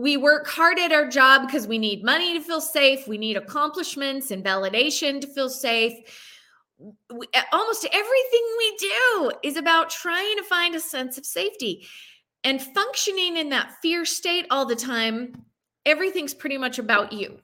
We 0.00 0.16
work 0.16 0.46
hard 0.46 0.78
at 0.78 0.92
our 0.92 1.08
job 1.08 1.46
because 1.46 1.66
we 1.66 1.78
need 1.78 2.04
money 2.04 2.32
to 2.32 2.40
feel 2.40 2.60
safe, 2.60 3.06
we 3.06 3.18
need 3.18 3.36
accomplishments 3.36 4.30
and 4.30 4.44
validation 4.44 5.20
to 5.20 5.26
feel 5.26 5.50
safe. 5.50 5.94
We, 6.78 7.26
almost 7.52 7.86
everything 7.92 8.42
we 8.58 8.76
do 8.78 9.32
is 9.42 9.56
about 9.56 9.90
trying 9.90 10.36
to 10.38 10.42
find 10.44 10.74
a 10.74 10.80
sense 10.80 11.18
of 11.18 11.26
safety 11.26 11.86
and 12.44 12.62
functioning 12.62 13.36
in 13.36 13.50
that 13.50 13.76
fear 13.82 14.04
state 14.04 14.46
all 14.50 14.64
the 14.64 14.76
time, 14.76 15.44
everything's 15.84 16.34
pretty 16.34 16.58
much 16.58 16.78
about 16.78 17.12
you. 17.12 17.38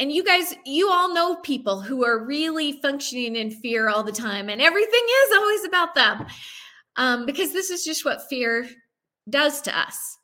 And 0.00 0.12
you 0.12 0.24
guys, 0.24 0.54
you 0.64 0.90
all 0.90 1.12
know 1.12 1.36
people 1.36 1.80
who 1.80 2.04
are 2.04 2.24
really 2.24 2.80
functioning 2.80 3.36
in 3.36 3.50
fear 3.50 3.88
all 3.88 4.02
the 4.02 4.12
time, 4.12 4.48
and 4.48 4.60
everything 4.60 5.00
is 5.24 5.36
always 5.36 5.64
about 5.64 5.94
them 5.94 6.26
um, 6.96 7.26
because 7.26 7.52
this 7.52 7.70
is 7.70 7.84
just 7.84 8.04
what 8.04 8.28
fear 8.28 8.68
does 9.28 9.60
to 9.62 9.76
us. 9.76 10.17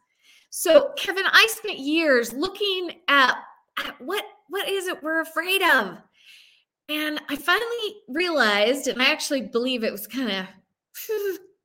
So, 0.56 0.92
Kevin, 0.96 1.24
I 1.26 1.48
spent 1.50 1.80
years 1.80 2.32
looking 2.32 2.92
at, 3.08 3.34
at 3.76 4.00
what 4.00 4.24
what 4.48 4.68
is 4.68 4.86
it 4.86 5.02
we're 5.02 5.20
afraid 5.20 5.60
of, 5.62 5.98
and 6.88 7.20
I 7.28 7.34
finally 7.34 7.96
realized, 8.06 8.86
and 8.86 9.02
I 9.02 9.10
actually 9.10 9.40
believe 9.40 9.82
it 9.82 9.90
was 9.90 10.06
kind 10.06 10.30
of 10.30 10.46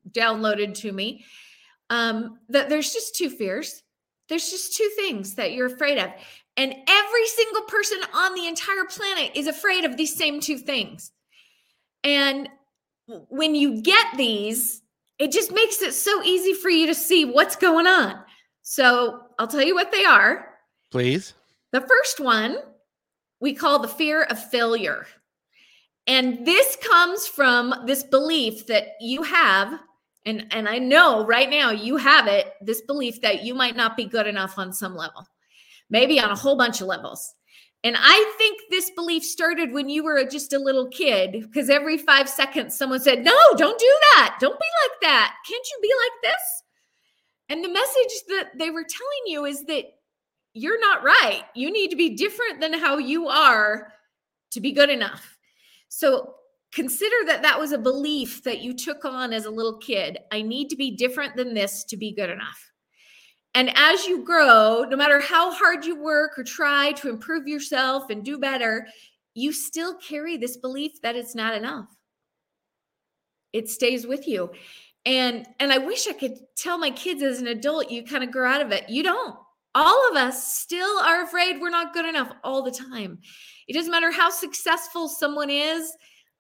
downloaded 0.12 0.74
to 0.80 0.92
me 0.92 1.24
um, 1.92 2.40
that 2.50 2.68
there's 2.68 2.92
just 2.92 3.16
two 3.16 3.30
fears. 3.30 3.84
There's 4.28 4.50
just 4.50 4.76
two 4.76 4.90
things 4.96 5.36
that 5.36 5.54
you're 5.54 5.68
afraid 5.68 6.00
of. 6.00 6.10
And 6.58 6.74
every 6.88 7.28
single 7.28 7.62
person 7.68 8.00
on 8.12 8.34
the 8.34 8.48
entire 8.48 8.86
planet 8.86 9.34
is 9.36 9.46
afraid 9.46 9.86
of 9.86 9.98
these 9.98 10.16
same 10.16 10.40
two 10.40 10.58
things. 10.58 11.12
And 12.04 12.50
when 13.06 13.54
you 13.54 13.84
get 13.84 14.18
these, 14.18 14.82
it 15.20 15.32
just 15.32 15.52
makes 15.52 15.80
it 15.84 15.94
so 15.94 16.24
easy 16.24 16.54
for 16.54 16.72
you 16.72 16.88
to 16.88 16.96
see 16.96 17.24
what's 17.24 17.56
going 17.56 17.86
on. 17.86 18.24
So 18.70 19.22
I'll 19.40 19.48
tell 19.48 19.64
you 19.64 19.74
what 19.74 19.92
they 19.92 20.06
are. 20.06 20.48
Please. 20.92 21.34
The 21.72 21.82
first 21.82 22.20
one 22.20 22.60
we 23.42 23.52
call 23.52 23.80
the 23.80 23.88
fear 23.88 24.22
of 24.26 24.38
failure. 24.52 25.08
And 26.06 26.46
this 26.46 26.76
comes 26.76 27.26
from 27.26 27.74
this 27.88 28.04
belief 28.04 28.68
that 28.68 28.90
you 29.02 29.24
have 29.24 29.80
and 30.26 30.46
and 30.52 30.68
i 30.68 30.78
know 30.78 31.26
right 31.26 31.50
now 31.50 31.72
you 31.72 31.96
have 31.96 32.28
it 32.28 32.54
this 32.60 32.82
belief 32.82 33.22
that 33.22 33.42
you 33.42 33.56
might 33.56 33.78
not 33.78 33.96
be 33.96 34.04
good 34.04 34.28
enough 34.28 34.60
on 34.60 34.74
some 34.74 34.94
level 34.94 35.26
maybe 35.90 36.20
on 36.20 36.30
a 36.30 36.36
whole 36.36 36.58
bunch 36.58 36.82
of 36.82 36.88
levels 36.88 37.36
and 37.86 37.96
i 37.98 38.36
think 38.38 38.60
this 38.70 38.90
belief 38.90 39.24
started 39.24 39.72
when 39.72 39.88
you 39.88 40.04
were 40.04 40.22
just 40.26 40.52
a 40.52 40.60
little 40.60 40.90
kid 40.90 41.32
because 41.44 41.70
every 41.70 41.98
five 41.98 42.28
seconds 42.28 42.78
someone 42.78 43.00
said 43.00 43.24
no 43.24 43.40
don't 43.56 43.80
do 43.80 43.98
that 44.16 44.36
don't 44.42 44.60
be 44.60 44.66
like 44.84 45.00
that 45.04 45.34
can't 45.48 45.68
you 45.72 45.80
be 45.82 45.94
like 46.04 46.34
this 46.34 46.64
and 47.50 47.64
the 47.64 47.70
message 47.70 48.24
that 48.28 48.52
they 48.58 48.70
were 48.70 48.84
telling 48.84 49.24
you 49.28 49.46
is 49.46 49.66
that 49.66 49.86
you're 50.54 50.80
not 50.80 51.04
right 51.04 51.44
you 51.56 51.72
need 51.72 51.90
to 51.90 51.96
be 51.96 52.16
different 52.16 52.60
than 52.60 52.74
how 52.74 52.98
you 52.98 53.28
are 53.28 53.92
to 54.52 54.60
be 54.60 54.72
good 54.72 54.90
enough 54.90 55.38
so 55.90 56.36
consider 56.72 57.16
that 57.26 57.42
that 57.42 57.60
was 57.60 57.72
a 57.72 57.78
belief 57.78 58.44
that 58.44 58.62
you 58.62 58.74
took 58.74 59.04
on 59.06 59.34
as 59.34 59.46
a 59.46 59.52
little 59.52 59.78
kid. 59.78 60.20
I 60.32 60.42
need 60.42 60.70
to 60.70 60.76
be 60.76 60.92
different 60.92 61.36
than 61.36 61.54
this 61.54 61.84
to 61.86 61.98
be 61.98 62.14
good 62.14 62.30
enough. 62.30 62.72
And 63.56 63.76
as 63.76 64.06
you 64.06 64.24
grow, 64.24 64.86
no 64.88 64.96
matter 64.96 65.20
how 65.20 65.52
hard 65.52 65.84
you 65.84 66.00
work 66.00 66.38
or 66.38 66.44
try 66.44 66.92
to 66.94 67.10
improve 67.10 67.48
yourself 67.48 68.12
and 68.12 68.24
do 68.24 68.38
better, 68.38 68.88
you 69.34 69.52
still 69.52 69.96
carry 69.96 70.38
this 70.38 70.58
belief 70.58 71.02
that 71.02 71.16
it's 71.16 71.34
not 71.34 71.56
enough. 71.56 71.88
It 73.52 73.68
stays 73.68 74.06
with 74.06 74.28
you. 74.28 74.52
And 75.06 75.48
and 75.60 75.72
I 75.72 75.78
wish 75.78 76.08
I 76.08 76.14
could 76.14 76.38
tell 76.58 76.78
my 76.78 76.92
kids 76.92 77.24
as 77.24 77.40
an 77.40 77.48
adult 77.48 77.90
you 77.90 78.04
kind 78.04 78.24
of 78.24 78.32
grow 78.32 78.50
out 78.50 78.62
of 78.62 78.72
it. 78.72 78.90
You 78.90 79.04
don't. 79.04 79.36
All 79.76 80.10
of 80.10 80.18
us 80.18 80.54
still 80.54 81.00
are 81.00 81.24
afraid 81.24 81.62
we're 81.62 81.70
not 81.70 81.94
good 81.94 82.06
enough 82.06 82.32
all 82.44 82.64
the 82.64 82.72
time. 82.72 83.20
It 83.68 83.74
doesn't 83.74 83.92
matter 83.92 84.12
how 84.12 84.30
successful 84.30 85.08
someone 85.08 85.50
is, 85.50 85.94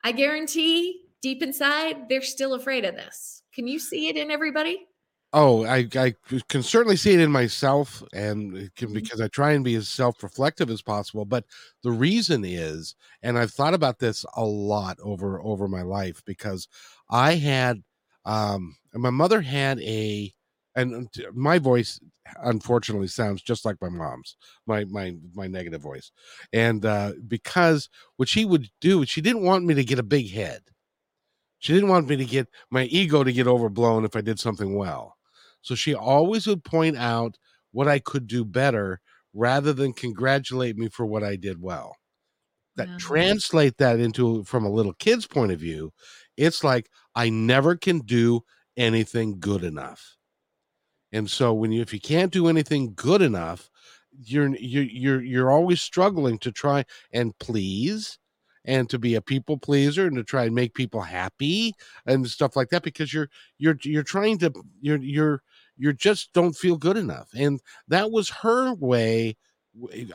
I 0.03 0.11
guarantee 0.11 1.03
deep 1.21 1.43
inside, 1.43 2.07
they're 2.09 2.21
still 2.21 2.53
afraid 2.53 2.85
of 2.85 2.95
this. 2.95 3.43
Can 3.53 3.67
you 3.67 3.79
see 3.79 4.07
it 4.07 4.17
in 4.17 4.31
everybody? 4.31 4.85
Oh, 5.31 5.63
I, 5.63 5.87
I 5.95 6.15
can 6.47 6.63
certainly 6.63 6.95
see 6.95 7.13
it 7.13 7.19
in 7.19 7.31
myself, 7.31 8.01
and 8.13 8.53
can, 8.75 8.87
mm-hmm. 8.87 8.93
because 8.95 9.21
I 9.21 9.27
try 9.27 9.51
and 9.51 9.63
be 9.63 9.75
as 9.75 9.87
self 9.87 10.23
reflective 10.23 10.71
as 10.71 10.81
possible. 10.81 11.23
But 11.23 11.45
the 11.83 11.91
reason 11.91 12.43
is, 12.43 12.95
and 13.21 13.37
I've 13.37 13.51
thought 13.51 13.75
about 13.75 13.99
this 13.99 14.25
a 14.35 14.43
lot 14.43 14.97
over 15.03 15.39
over 15.43 15.67
my 15.67 15.83
life 15.83 16.23
because 16.25 16.67
I 17.11 17.35
had, 17.35 17.83
um, 18.25 18.75
my 18.93 19.09
mother 19.09 19.41
had 19.41 19.79
a, 19.79 20.33
and 20.75 21.09
my 21.33 21.59
voice 21.59 21.99
unfortunately 22.41 23.07
sounds 23.07 23.41
just 23.41 23.65
like 23.65 23.77
my 23.81 23.89
mom's 23.89 24.35
my 24.65 24.85
my 24.85 25.15
my 25.33 25.47
negative 25.47 25.81
voice. 25.81 26.11
And 26.53 26.85
uh 26.85 27.13
because 27.27 27.89
what 28.17 28.29
she 28.29 28.45
would 28.45 28.69
do 28.81 29.05
she 29.05 29.21
didn't 29.21 29.43
want 29.43 29.65
me 29.65 29.73
to 29.75 29.83
get 29.83 29.99
a 29.99 30.03
big 30.03 30.31
head. 30.31 30.61
She 31.59 31.73
didn't 31.73 31.89
want 31.89 32.07
me 32.07 32.15
to 32.15 32.25
get 32.25 32.47
my 32.69 32.83
ego 32.85 33.23
to 33.23 33.33
get 33.33 33.47
overblown 33.47 34.05
if 34.05 34.15
i 34.15 34.21
did 34.21 34.39
something 34.39 34.75
well. 34.75 35.17
So 35.61 35.75
she 35.75 35.93
always 35.93 36.47
would 36.47 36.63
point 36.63 36.97
out 36.97 37.37
what 37.71 37.87
i 37.87 37.99
could 37.99 38.27
do 38.27 38.45
better 38.45 39.01
rather 39.33 39.73
than 39.73 39.93
congratulate 39.93 40.77
me 40.77 40.89
for 40.89 41.05
what 41.05 41.23
i 41.23 41.35
did 41.35 41.61
well. 41.61 41.95
That 42.75 42.89
yeah. 42.89 42.97
translate 42.97 43.77
that 43.77 43.99
into 43.99 44.43
from 44.45 44.65
a 44.65 44.71
little 44.71 44.93
kid's 44.93 45.27
point 45.27 45.51
of 45.51 45.59
view 45.59 45.91
it's 46.39 46.63
like 46.63 46.89
i 47.15 47.29
never 47.29 47.75
can 47.75 47.99
do 47.99 48.43
anything 48.79 49.39
good 49.39 49.63
enough. 49.63 50.15
And 51.11 51.29
so 51.29 51.53
when 51.53 51.71
you 51.71 51.81
if 51.81 51.93
you 51.93 51.99
can't 51.99 52.31
do 52.31 52.47
anything 52.47 52.93
good 52.95 53.21
enough, 53.21 53.69
you're 54.23 54.55
you're 54.55 54.83
you're 54.83 55.21
you're 55.21 55.51
always 55.51 55.81
struggling 55.81 56.39
to 56.39 56.51
try 56.51 56.85
and 57.11 57.37
please 57.39 58.17
and 58.65 58.89
to 58.89 58.99
be 58.99 59.15
a 59.15 59.21
people 59.21 59.57
pleaser 59.57 60.05
and 60.07 60.15
to 60.15 60.23
try 60.23 60.45
and 60.45 60.53
make 60.55 60.73
people 60.73 61.01
happy 61.01 61.73
and 62.05 62.27
stuff 62.29 62.55
like 62.55 62.69
that 62.69 62.83
because 62.83 63.13
you're 63.13 63.29
you're 63.57 63.77
you're 63.83 64.03
trying 64.03 64.37
to 64.39 64.51
you're 64.81 64.97
you're 64.97 65.41
you 65.77 65.93
just 65.93 66.31
don't 66.33 66.55
feel 66.55 66.77
good 66.77 66.97
enough. 66.97 67.29
And 67.35 67.59
that 67.87 68.11
was 68.11 68.29
her 68.29 68.73
way 68.73 69.35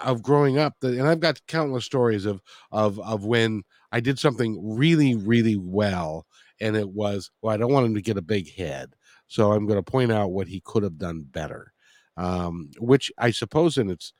of 0.02 0.22
growing 0.22 0.58
up 0.58 0.74
and 0.82 1.06
i've 1.06 1.20
got 1.20 1.40
countless 1.46 1.84
stories 1.84 2.26
of 2.26 2.42
of 2.72 2.98
of 3.00 3.24
when 3.24 3.62
i 3.94 4.00
did 4.00 4.18
something 4.18 4.58
really 4.76 5.14
really 5.16 5.56
well 5.56 6.26
and 6.60 6.76
it 6.76 6.88
was 6.88 7.30
well 7.42 7.54
i 7.54 7.56
don't 7.56 7.72
want 7.72 7.86
him 7.86 7.94
to 7.94 8.02
get 8.02 8.18
a 8.18 8.22
big 8.22 8.52
head 8.54 8.94
so 9.26 9.52
I'm 9.52 9.66
going 9.66 9.82
to 9.82 9.90
point 9.90 10.12
out 10.12 10.32
what 10.32 10.48
he 10.48 10.60
could 10.60 10.82
have 10.82 10.98
done 10.98 11.22
better, 11.22 11.72
um, 12.16 12.70
which 12.78 13.10
I 13.18 13.30
suppose 13.30 13.78
in 13.78 13.90
its 13.90 14.12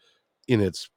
in 0.48 0.60
its 0.60 0.88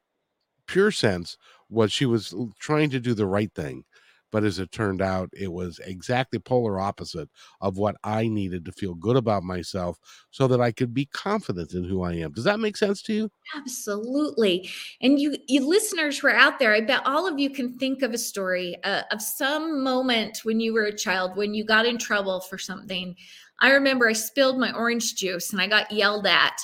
pure 0.66 0.90
sense 0.90 1.36
was 1.70 1.92
she 1.92 2.06
was 2.06 2.34
trying 2.58 2.90
to 2.90 3.00
do 3.00 3.14
the 3.14 3.26
right 3.26 3.52
thing. 3.54 3.84
But 4.30 4.44
as 4.44 4.58
it 4.58 4.70
turned 4.70 5.00
out, 5.00 5.30
it 5.32 5.50
was 5.50 5.78
exactly 5.84 6.38
polar 6.38 6.78
opposite 6.78 7.28
of 7.60 7.78
what 7.78 7.96
I 8.04 8.28
needed 8.28 8.64
to 8.66 8.72
feel 8.72 8.94
good 8.94 9.16
about 9.16 9.42
myself 9.42 9.98
so 10.30 10.46
that 10.48 10.60
I 10.60 10.72
could 10.72 10.92
be 10.92 11.06
confident 11.06 11.72
in 11.72 11.84
who 11.84 12.02
I 12.02 12.14
am. 12.14 12.32
Does 12.32 12.44
that 12.44 12.60
make 12.60 12.76
sense 12.76 13.02
to 13.02 13.14
you? 13.14 13.30
Absolutely. 13.56 14.68
And 15.00 15.18
you, 15.18 15.36
you 15.48 15.66
listeners 15.66 16.18
who 16.18 16.28
are 16.28 16.34
out 16.34 16.58
there, 16.58 16.74
I 16.74 16.80
bet 16.80 17.06
all 17.06 17.26
of 17.26 17.38
you 17.38 17.50
can 17.50 17.78
think 17.78 18.02
of 18.02 18.12
a 18.12 18.18
story 18.18 18.76
uh, 18.84 19.02
of 19.10 19.22
some 19.22 19.82
moment 19.82 20.40
when 20.44 20.60
you 20.60 20.74
were 20.74 20.84
a 20.84 20.96
child, 20.96 21.36
when 21.36 21.54
you 21.54 21.64
got 21.64 21.86
in 21.86 21.98
trouble 21.98 22.40
for 22.40 22.58
something. 22.58 23.14
I 23.60 23.70
remember 23.70 24.08
I 24.08 24.12
spilled 24.12 24.58
my 24.58 24.72
orange 24.72 25.14
juice 25.16 25.52
and 25.52 25.60
I 25.60 25.66
got 25.66 25.90
yelled 25.90 26.26
at. 26.26 26.60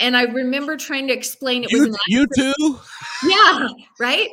And 0.00 0.16
I 0.16 0.22
remember 0.22 0.78
trying 0.78 1.08
to 1.08 1.12
explain 1.12 1.62
it 1.62 1.70
you, 1.70 1.80
was 1.80 1.88
an 1.88 1.96
you 2.08 2.26
too. 2.34 2.78
Yeah, 3.22 3.68
right 3.98 4.30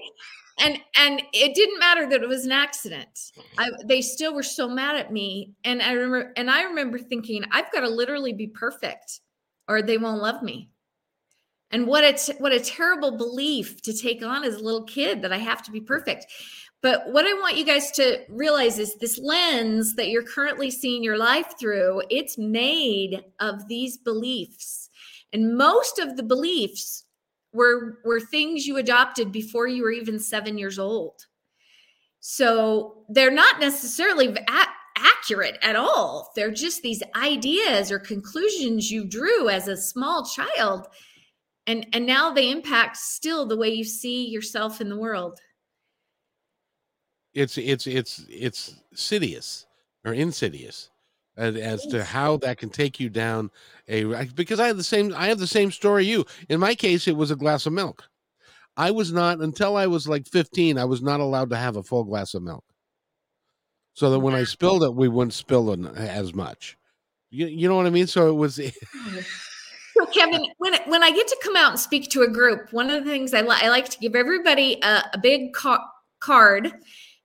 and 0.58 0.80
and 0.98 1.22
it 1.34 1.54
didn't 1.54 1.80
matter 1.80 2.10
that 2.10 2.24
it 2.24 2.28
was 2.28 2.46
an 2.46 2.52
accident. 2.52 3.32
I, 3.58 3.70
they 3.86 4.02
still 4.02 4.34
were 4.34 4.44
so 4.44 4.68
mad 4.68 4.96
at 4.96 5.12
me. 5.12 5.54
And 5.64 5.82
i 5.82 5.94
remember 5.94 6.34
and 6.36 6.50
i 6.50 6.64
remember 6.64 6.98
thinking 6.98 7.44
i've 7.52 7.72
got 7.72 7.82
to 7.82 7.90
literally 7.90 8.34
be 8.34 8.48
perfect 8.48 9.22
or 9.68 9.82
they 9.82 9.98
won't 9.98 10.22
love 10.22 10.42
me. 10.42 10.70
And 11.72 11.86
what 11.86 12.04
a 12.04 12.34
what 12.40 12.54
a 12.54 12.60
terrible 12.60 13.18
belief 13.18 13.82
to 13.84 13.94
take 13.94 14.24
on 14.24 14.44
as 14.44 14.56
a 14.56 14.64
little 14.64 14.84
kid 14.84 15.22
that 15.22 15.34
i 15.34 15.38
have 15.38 15.64
to 15.64 15.72
be 15.72 15.82
perfect. 15.82 16.26
But 16.82 17.12
what 17.12 17.26
i 17.26 17.34
want 17.34 17.58
you 17.58 17.66
guys 17.66 17.92
to 17.92 18.20
realize 18.30 18.80
is 18.80 18.96
this 18.96 19.20
lens 19.20 19.96
that 19.96 20.10
you're 20.10 20.24
currently 20.24 20.72
seeing 20.72 21.04
your 21.04 21.18
life 21.18 21.54
through 21.60 22.02
it's 22.10 22.38
made 22.38 23.24
of 23.40 23.68
these 23.68 23.98
beliefs. 23.98 24.90
And 25.34 25.58
most 25.58 26.00
of 26.00 26.16
the 26.16 26.24
beliefs 26.24 27.04
were 27.54 28.00
were 28.06 28.20
things 28.20 28.66
you 28.68 28.78
adopted 28.78 29.32
before 29.32 29.68
you 29.68 29.84
were 29.84 29.92
even 29.92 30.20
7 30.20 30.58
years 30.58 30.78
old. 30.80 31.26
So 32.20 33.06
they're 33.10 33.32
not 33.32 33.60
necessarily 33.60 34.36
accurate 34.98 35.58
at 35.62 35.76
all. 35.76 36.32
They're 36.36 36.52
just 36.52 36.82
these 36.82 37.04
ideas 37.16 37.92
or 37.92 38.00
conclusions 38.00 38.92
you 38.92 39.06
drew 39.06 39.50
as 39.50 39.68
a 39.68 39.78
small 39.78 40.26
child 40.26 40.88
and 41.68 41.86
and 41.94 42.06
now 42.06 42.32
they 42.32 42.50
impact 42.50 42.98
still 42.98 43.46
the 43.46 43.58
way 43.58 43.70
you 43.70 43.84
see 43.84 44.28
yourself 44.28 44.82
in 44.82 44.90
the 44.90 44.98
world. 44.98 45.40
It's 47.34 47.58
it's 47.58 47.86
it's 47.86 48.26
it's 48.30 48.82
insidious 48.92 49.68
or 50.06 50.14
insidious 50.14 50.90
as, 51.38 51.56
as 51.56 51.86
to 51.88 52.04
how 52.04 52.38
that 52.38 52.58
can 52.58 52.70
take 52.70 53.00
you 53.00 53.10
down 53.10 53.50
a 53.88 54.26
because 54.36 54.60
I 54.60 54.68
have 54.68 54.78
the 54.78 54.84
same 54.84 55.14
I 55.16 55.28
have 55.28 55.40
the 55.40 55.48
same 55.48 55.72
story 55.72 56.06
you. 56.06 56.26
In 56.50 56.60
my 56.60 56.76
case, 56.76 57.08
it 57.08 57.16
was 57.16 57.32
a 57.32 57.36
glass 57.36 57.66
of 57.66 57.74
milk. 57.74 58.10
I 58.76 58.92
was 58.92 59.12
not 59.12 59.40
until 59.40 59.76
I 59.76 59.88
was 59.88 60.08
like 60.08 60.28
15, 60.28 60.78
I 60.78 60.86
was 60.86 61.02
not 61.02 61.20
allowed 61.20 61.50
to 61.50 61.58
have 61.58 61.78
a 61.78 61.84
full 61.84 62.04
glass 62.04 62.34
of 62.34 62.44
milk. 62.44 62.64
So 63.94 64.12
that 64.12 64.20
when 64.20 64.36
I 64.36 64.44
spilled 64.44 64.84
it, 64.84 64.94
we 64.94 65.08
wouldn't 65.08 65.34
spill 65.34 65.72
it 65.72 65.84
as 65.98 66.36
much. 66.36 66.78
You, 67.32 67.48
you 67.48 67.68
know 67.68 67.76
what 67.76 67.88
I 67.88 67.90
mean? 67.90 68.06
So 68.06 68.30
it 68.30 68.34
was 68.34 68.60
So 69.98 70.06
Kevin, 70.06 70.46
when 70.58 70.76
when 70.86 71.04
I 71.04 71.12
get 71.12 71.28
to 71.28 71.38
come 71.44 71.56
out 71.56 71.72
and 71.72 71.80
speak 71.80 72.10
to 72.12 72.22
a 72.22 72.28
group, 72.28 72.72
one 72.72 72.90
of 72.90 73.04
the 73.04 73.10
things 73.10 73.34
I, 73.34 73.42
li- 73.42 73.58
I 73.60 73.70
like 73.70 73.90
to 73.90 73.98
give 73.98 74.16
everybody 74.16 74.80
a, 74.84 75.04
a 75.14 75.18
big 75.18 75.54
ca- 75.54 75.84
card 76.20 76.72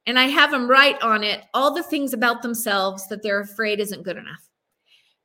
and 0.07 0.19
I 0.19 0.25
have 0.25 0.51
them 0.51 0.69
write 0.69 1.01
on 1.03 1.23
it 1.23 1.45
all 1.55 1.75
the 1.75 1.83
things 1.83 2.13
about 2.13 2.43
themselves 2.43 3.07
that 3.09 3.23
they're 3.23 3.41
afraid 3.41 3.81
isn't 3.81 4.03
good 4.03 4.17
enough. 4.17 4.49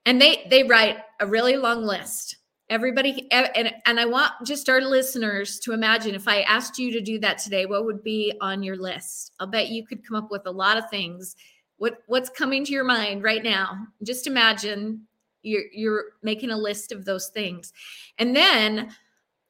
And 0.06 0.22
they 0.22 0.48
they 0.50 0.64
write 0.64 0.98
a 1.20 1.28
really 1.28 1.58
long 1.58 1.84
list. 1.84 2.38
Everybody 2.70 3.28
and 3.32 3.74
and 3.86 4.00
I 4.00 4.06
want 4.06 4.32
just 4.46 4.70
our 4.70 4.82
listeners 4.82 5.60
to 5.60 5.74
imagine 5.74 6.16
if 6.16 6.28
I 6.28 6.42
asked 6.42 6.78
you 6.78 6.92
to 6.92 7.02
do 7.02 7.20
that 7.20 7.40
today, 7.40 7.66
what 7.66 7.86
would 7.86 8.04
be 8.04 8.34
on 8.42 8.64
your 8.64 8.78
list? 8.78 9.32
I'll 9.40 9.48
bet 9.48 9.70
you 9.70 9.86
could 9.86 10.06
come 10.06 10.18
up 10.18 10.32
with 10.32 10.46
a 10.46 10.52
lot 10.52 10.78
of 10.78 10.90
things. 10.90 11.36
What 11.78 12.00
what's 12.08 12.30
coming 12.30 12.64
to 12.66 12.72
your 12.72 12.84
mind 12.84 13.24
right 13.24 13.44
now? 13.44 13.88
Just 14.04 14.28
imagine 14.28 15.08
you're 15.44 15.66
you're 15.74 16.04
making 16.22 16.52
a 16.52 16.58
list 16.58 16.92
of 16.92 17.06
those 17.06 17.28
things. 17.30 17.74
And 18.18 18.36
then 18.36 18.92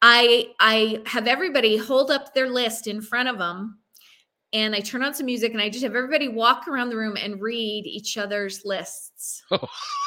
I 0.02 0.52
I 0.60 1.02
have 1.06 1.28
everybody 1.28 1.78
hold 1.78 2.12
up 2.12 2.34
their 2.34 2.50
list 2.50 2.88
in 2.88 3.02
front 3.02 3.30
of 3.30 3.38
them 3.38 3.80
and 4.54 4.74
I 4.74 4.80
turn 4.80 5.04
on 5.04 5.14
some 5.14 5.26
music 5.26 5.52
and 5.52 5.62
I 5.62 5.70
just 5.70 5.84
have 5.84 5.96
everybody 5.96 6.30
walk 6.30 6.68
around 6.68 6.90
the 6.90 6.96
room 6.96 7.18
and 7.18 7.42
read 7.42 7.86
each 7.86 8.18
other's 8.18 8.64
lists. 8.64 9.44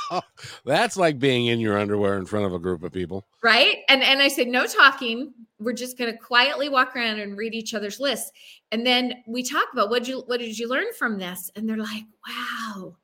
That's 0.64 0.96
like 0.96 1.18
being 1.18 1.46
in 1.46 1.60
your 1.60 1.78
underwear 1.78 2.16
in 2.16 2.24
front 2.24 2.46
of 2.46 2.54
a 2.54 2.58
group 2.58 2.82
of 2.82 2.92
people. 2.92 3.26
Right? 3.42 3.78
And 3.88 4.02
and 4.02 4.22
I 4.22 4.28
said 4.28 4.48
no 4.48 4.66
talking. 4.66 5.34
We're 5.58 5.74
just 5.74 5.98
going 5.98 6.10
to 6.10 6.18
quietly 6.18 6.70
walk 6.70 6.96
around 6.96 7.20
and 7.20 7.36
read 7.36 7.54
each 7.54 7.74
other's 7.74 8.00
lists. 8.00 8.32
And 8.72 8.86
then 8.86 9.22
we 9.26 9.42
talk 9.42 9.66
about 9.72 9.90
what 9.90 10.08
you 10.08 10.22
what 10.26 10.40
did 10.40 10.58
you 10.58 10.68
learn 10.68 10.86
from 10.98 11.18
this? 11.18 11.50
And 11.54 11.68
they're 11.68 11.76
like, 11.76 12.04
"Wow. 12.26 12.96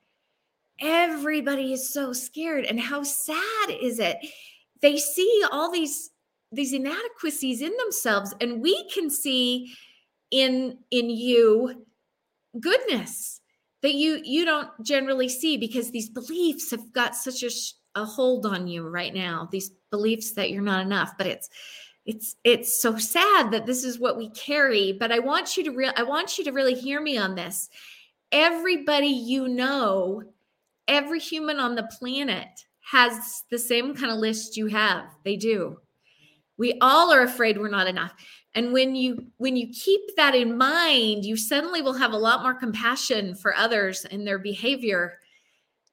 Everybody 0.81 1.73
is 1.73 1.93
so 1.93 2.13
scared 2.13 2.65
and 2.65 2.81
how 2.81 3.03
sad 3.03 3.71
is 3.81 3.99
it? 3.99 4.19
They 4.81 4.97
see 4.97 5.43
all 5.51 5.71
these 5.71 6.11
these 6.53 6.73
inadequacies 6.73 7.61
in 7.61 7.77
themselves 7.77 8.35
and 8.41 8.63
we 8.63 8.89
can 8.91 9.11
see 9.11 9.75
in 10.31 10.79
in 10.91 11.11
you 11.11 11.87
goodness 12.61 13.41
that 13.83 13.95
you 13.95 14.21
you 14.25 14.45
don't 14.45 14.69
generally 14.83 15.29
see 15.29 15.57
because 15.57 15.91
these 15.91 16.09
beliefs 16.09 16.71
have 16.71 16.93
got 16.93 17.15
such 17.15 17.43
a, 17.43 17.51
a 18.01 18.05
hold 18.05 18.47
on 18.47 18.67
you 18.67 18.89
right 18.89 19.15
now 19.15 19.49
these 19.53 19.71
beliefs 19.91 20.33
that 20.33 20.51
you're 20.51 20.63
not 20.63 20.85
enough 20.85 21.13
but 21.17 21.27
it's 21.27 21.49
it's 22.05 22.37
it's 22.45 22.81
so 22.81 22.97
sad 22.97 23.51
that 23.51 23.67
this 23.67 23.85
is 23.85 23.99
what 23.99 24.17
we 24.17 24.31
carry 24.31 24.93
but 24.93 25.13
i 25.13 25.19
want 25.19 25.57
you 25.57 25.65
to 25.65 25.71
real 25.71 25.93
i 25.97 26.03
want 26.03 26.39
you 26.39 26.45
to 26.45 26.53
really 26.53 26.75
hear 26.75 27.01
me 27.01 27.17
on 27.17 27.35
this. 27.35 27.69
Everybody 28.33 29.07
you 29.07 29.47
know 29.47 30.23
every 30.89 31.21
human 31.21 31.59
on 31.59 31.75
the 31.75 31.89
planet 31.99 32.49
has 32.91 33.45
the 33.51 33.59
same 33.59 33.95
kind 33.95 34.13
of 34.13 34.19
list 34.19 34.57
you 34.57 34.67
have. 34.67 35.05
They 35.25 35.37
do. 35.37 35.79
We 36.57 36.79
all 36.81 37.13
are 37.13 37.23
afraid 37.23 37.59
we're 37.59 37.69
not 37.69 37.89
enough 37.89 38.15
and 38.57 38.73
when 38.73 38.97
you 38.97 39.27
when 39.37 39.55
you 39.55 39.69
keep 39.69 40.01
that 40.17 40.35
in 40.35 40.57
mind 40.59 41.25
you 41.25 41.37
suddenly 41.37 41.83
will 41.83 41.93
have 41.93 42.13
a 42.13 42.19
lot 42.19 42.43
more 42.43 42.55
compassion 42.55 43.35
for 43.35 43.55
others 43.55 44.05
and 44.07 44.27
their 44.27 44.39
behavior 44.39 45.19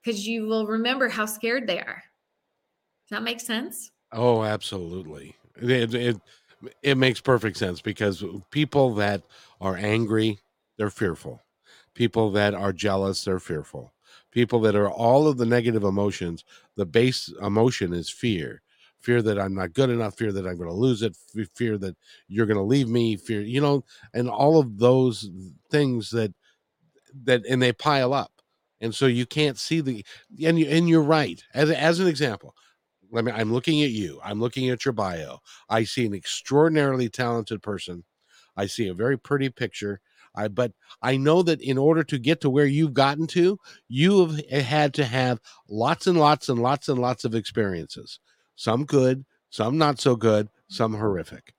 because 0.01 0.25
you 0.27 0.47
will 0.47 0.65
remember 0.65 1.07
how 1.07 1.25
scared 1.25 1.67
they 1.67 1.79
are. 1.79 2.03
Does 3.03 3.17
that 3.17 3.23
make 3.23 3.39
sense? 3.39 3.91
Oh 4.11 4.43
absolutely. 4.43 5.35
It, 5.61 5.93
it, 5.93 6.21
it 6.81 6.97
makes 6.97 7.21
perfect 7.21 7.57
sense 7.57 7.81
because 7.81 8.23
people 8.49 8.95
that 8.95 9.21
are 9.61 9.77
angry 9.77 10.39
they're 10.77 10.89
fearful. 10.89 11.41
People 11.93 12.31
that 12.31 12.53
are 12.53 12.73
jealous 12.73 13.23
they're 13.23 13.39
fearful. 13.39 13.93
People 14.31 14.59
that 14.61 14.75
are 14.75 14.89
all 14.89 15.27
of 15.27 15.37
the 15.37 15.45
negative 15.45 15.83
emotions 15.83 16.45
the 16.75 16.85
base 16.85 17.31
emotion 17.41 17.93
is 17.93 18.09
fear 18.09 18.61
fear 19.03 19.21
that 19.21 19.39
I'm 19.39 19.53
not 19.53 19.73
good 19.73 19.89
enough, 19.89 20.17
fear 20.17 20.31
that 20.31 20.47
I'm 20.47 20.57
going 20.57 20.69
to 20.69 20.75
lose 20.75 21.03
it, 21.03 21.15
fear 21.55 21.77
that 21.77 21.95
you're 22.27 22.45
going 22.47 22.57
to 22.57 22.63
leave 22.63 22.87
me, 22.87 23.17
fear, 23.17 23.41
you 23.41 23.61
know, 23.61 23.83
and 24.13 24.29
all 24.29 24.59
of 24.59 24.79
those 24.79 25.29
things 25.69 26.09
that 26.11 26.33
that 27.25 27.45
and 27.49 27.61
they 27.61 27.73
pile 27.73 28.13
up. 28.13 28.31
And 28.81 28.93
so 28.93 29.05
you 29.05 29.25
can't 29.25 29.57
see 29.57 29.81
the 29.81 30.05
and 30.43 30.59
you 30.59 30.67
and 30.67 30.89
you're 30.89 31.03
right. 31.03 31.41
As 31.53 31.69
as 31.69 31.99
an 31.99 32.07
example, 32.07 32.55
let 33.11 33.25
me 33.25 33.31
I'm 33.31 33.53
looking 33.53 33.83
at 33.83 33.91
you. 33.91 34.19
I'm 34.23 34.39
looking 34.39 34.69
at 34.69 34.85
your 34.85 34.93
bio. 34.93 35.39
I 35.69 35.83
see 35.83 36.05
an 36.05 36.13
extraordinarily 36.13 37.09
talented 37.09 37.61
person. 37.61 38.03
I 38.57 38.67
see 38.67 38.87
a 38.87 38.93
very 38.93 39.17
pretty 39.17 39.49
picture. 39.49 40.01
I 40.35 40.47
but 40.47 40.73
I 41.01 41.17
know 41.17 41.43
that 41.43 41.61
in 41.61 41.77
order 41.77 42.03
to 42.05 42.17
get 42.19 42.41
to 42.41 42.49
where 42.49 42.65
you've 42.65 42.93
gotten 42.93 43.27
to, 43.27 43.59
you 43.87 44.25
have 44.25 44.41
eh, 44.49 44.61
had 44.61 44.93
to 44.95 45.05
have 45.05 45.39
lots 45.69 46.07
and 46.07 46.19
lots 46.19 46.49
and 46.49 46.61
lots 46.61 46.89
and 46.89 46.99
lots 46.99 47.23
of 47.23 47.35
experiences 47.35 48.19
some 48.55 48.85
good, 48.85 49.25
some 49.49 49.77
not 49.77 49.99
so 49.99 50.15
good, 50.15 50.49
some 50.67 50.93
horrific. 50.93 51.53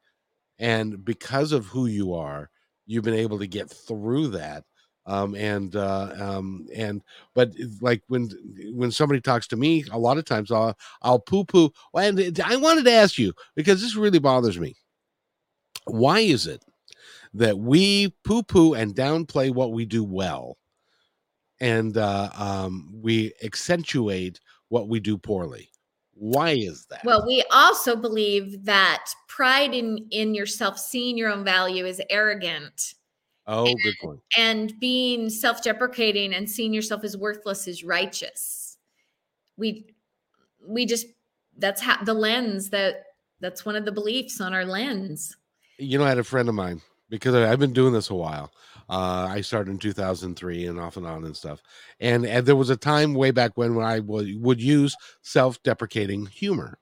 And 0.58 1.04
because 1.04 1.52
of 1.52 1.66
who 1.66 1.86
you 1.86 2.14
are, 2.14 2.50
you've 2.86 3.04
been 3.04 3.14
able 3.14 3.38
to 3.38 3.46
get 3.46 3.70
through 3.70 4.28
that. 4.28 4.64
Um, 5.06 5.34
and 5.34 5.76
uh, 5.76 6.14
um, 6.18 6.66
and 6.74 7.02
but 7.34 7.52
like 7.82 8.02
when 8.08 8.30
when 8.72 8.90
somebody 8.90 9.20
talks 9.20 9.46
to 9.48 9.56
me, 9.56 9.84
a 9.92 9.98
lot 9.98 10.16
of 10.16 10.24
times 10.24 10.50
I'll 10.50 10.76
I'll 11.02 11.18
poo 11.18 11.44
poo. 11.44 11.70
And 11.94 12.40
I 12.42 12.56
wanted 12.56 12.84
to 12.86 12.92
ask 12.92 13.18
you 13.18 13.34
because 13.54 13.82
this 13.82 13.96
really 13.96 14.18
bothers 14.18 14.58
me. 14.58 14.74
Why 15.84 16.20
is 16.20 16.46
it 16.46 16.64
that 17.34 17.58
we 17.58 18.14
poo 18.24 18.42
poo 18.42 18.72
and 18.72 18.94
downplay 18.94 19.52
what 19.52 19.72
we 19.72 19.84
do 19.84 20.02
well, 20.02 20.56
and 21.60 21.98
uh, 21.98 22.30
um, 22.34 22.90
we 23.02 23.34
accentuate 23.42 24.40
what 24.68 24.88
we 24.88 25.00
do 25.00 25.18
poorly? 25.18 25.68
Why 26.14 26.50
is 26.50 26.86
that? 26.86 27.04
Well, 27.04 27.26
we 27.26 27.44
also 27.50 27.96
believe 27.96 28.64
that 28.64 29.06
pride 29.28 29.74
in 29.74 30.06
in 30.10 30.34
yourself, 30.34 30.78
seeing 30.78 31.18
your 31.18 31.30
own 31.30 31.44
value, 31.44 31.84
is 31.86 32.00
arrogant. 32.08 32.94
Oh, 33.46 33.66
and, 33.66 33.76
good 33.82 33.94
point. 34.00 34.20
And 34.38 34.72
being 34.80 35.28
self-deprecating 35.28 36.32
and 36.32 36.48
seeing 36.48 36.72
yourself 36.72 37.04
as 37.04 37.16
worthless 37.16 37.68
is 37.68 37.84
righteous. 37.84 38.78
We 39.56 39.86
we 40.66 40.86
just 40.86 41.06
that's 41.58 41.80
how 41.80 42.02
the 42.02 42.14
lens 42.14 42.70
that 42.70 43.04
that's 43.40 43.66
one 43.66 43.76
of 43.76 43.84
the 43.84 43.92
beliefs 43.92 44.40
on 44.40 44.54
our 44.54 44.64
lens. 44.64 45.36
You 45.78 45.98
know, 45.98 46.04
I 46.04 46.08
had 46.08 46.18
a 46.18 46.24
friend 46.24 46.48
of 46.48 46.54
mine 46.54 46.80
because 47.10 47.34
I've 47.34 47.58
been 47.58 47.72
doing 47.72 47.92
this 47.92 48.10
a 48.10 48.14
while. 48.14 48.52
Uh, 48.94 49.26
I 49.28 49.40
started 49.40 49.72
in 49.72 49.78
2003 49.78 50.66
and 50.66 50.78
off 50.78 50.96
and 50.96 51.04
on 51.04 51.24
and 51.24 51.36
stuff. 51.36 51.60
And, 51.98 52.24
and 52.24 52.46
there 52.46 52.54
was 52.54 52.70
a 52.70 52.76
time 52.76 53.12
way 53.12 53.32
back 53.32 53.50
when, 53.56 53.74
when 53.74 53.84
I 53.84 53.98
would, 53.98 54.28
would 54.40 54.60
use 54.62 54.94
self 55.20 55.60
deprecating 55.64 56.26
humor. 56.26 56.78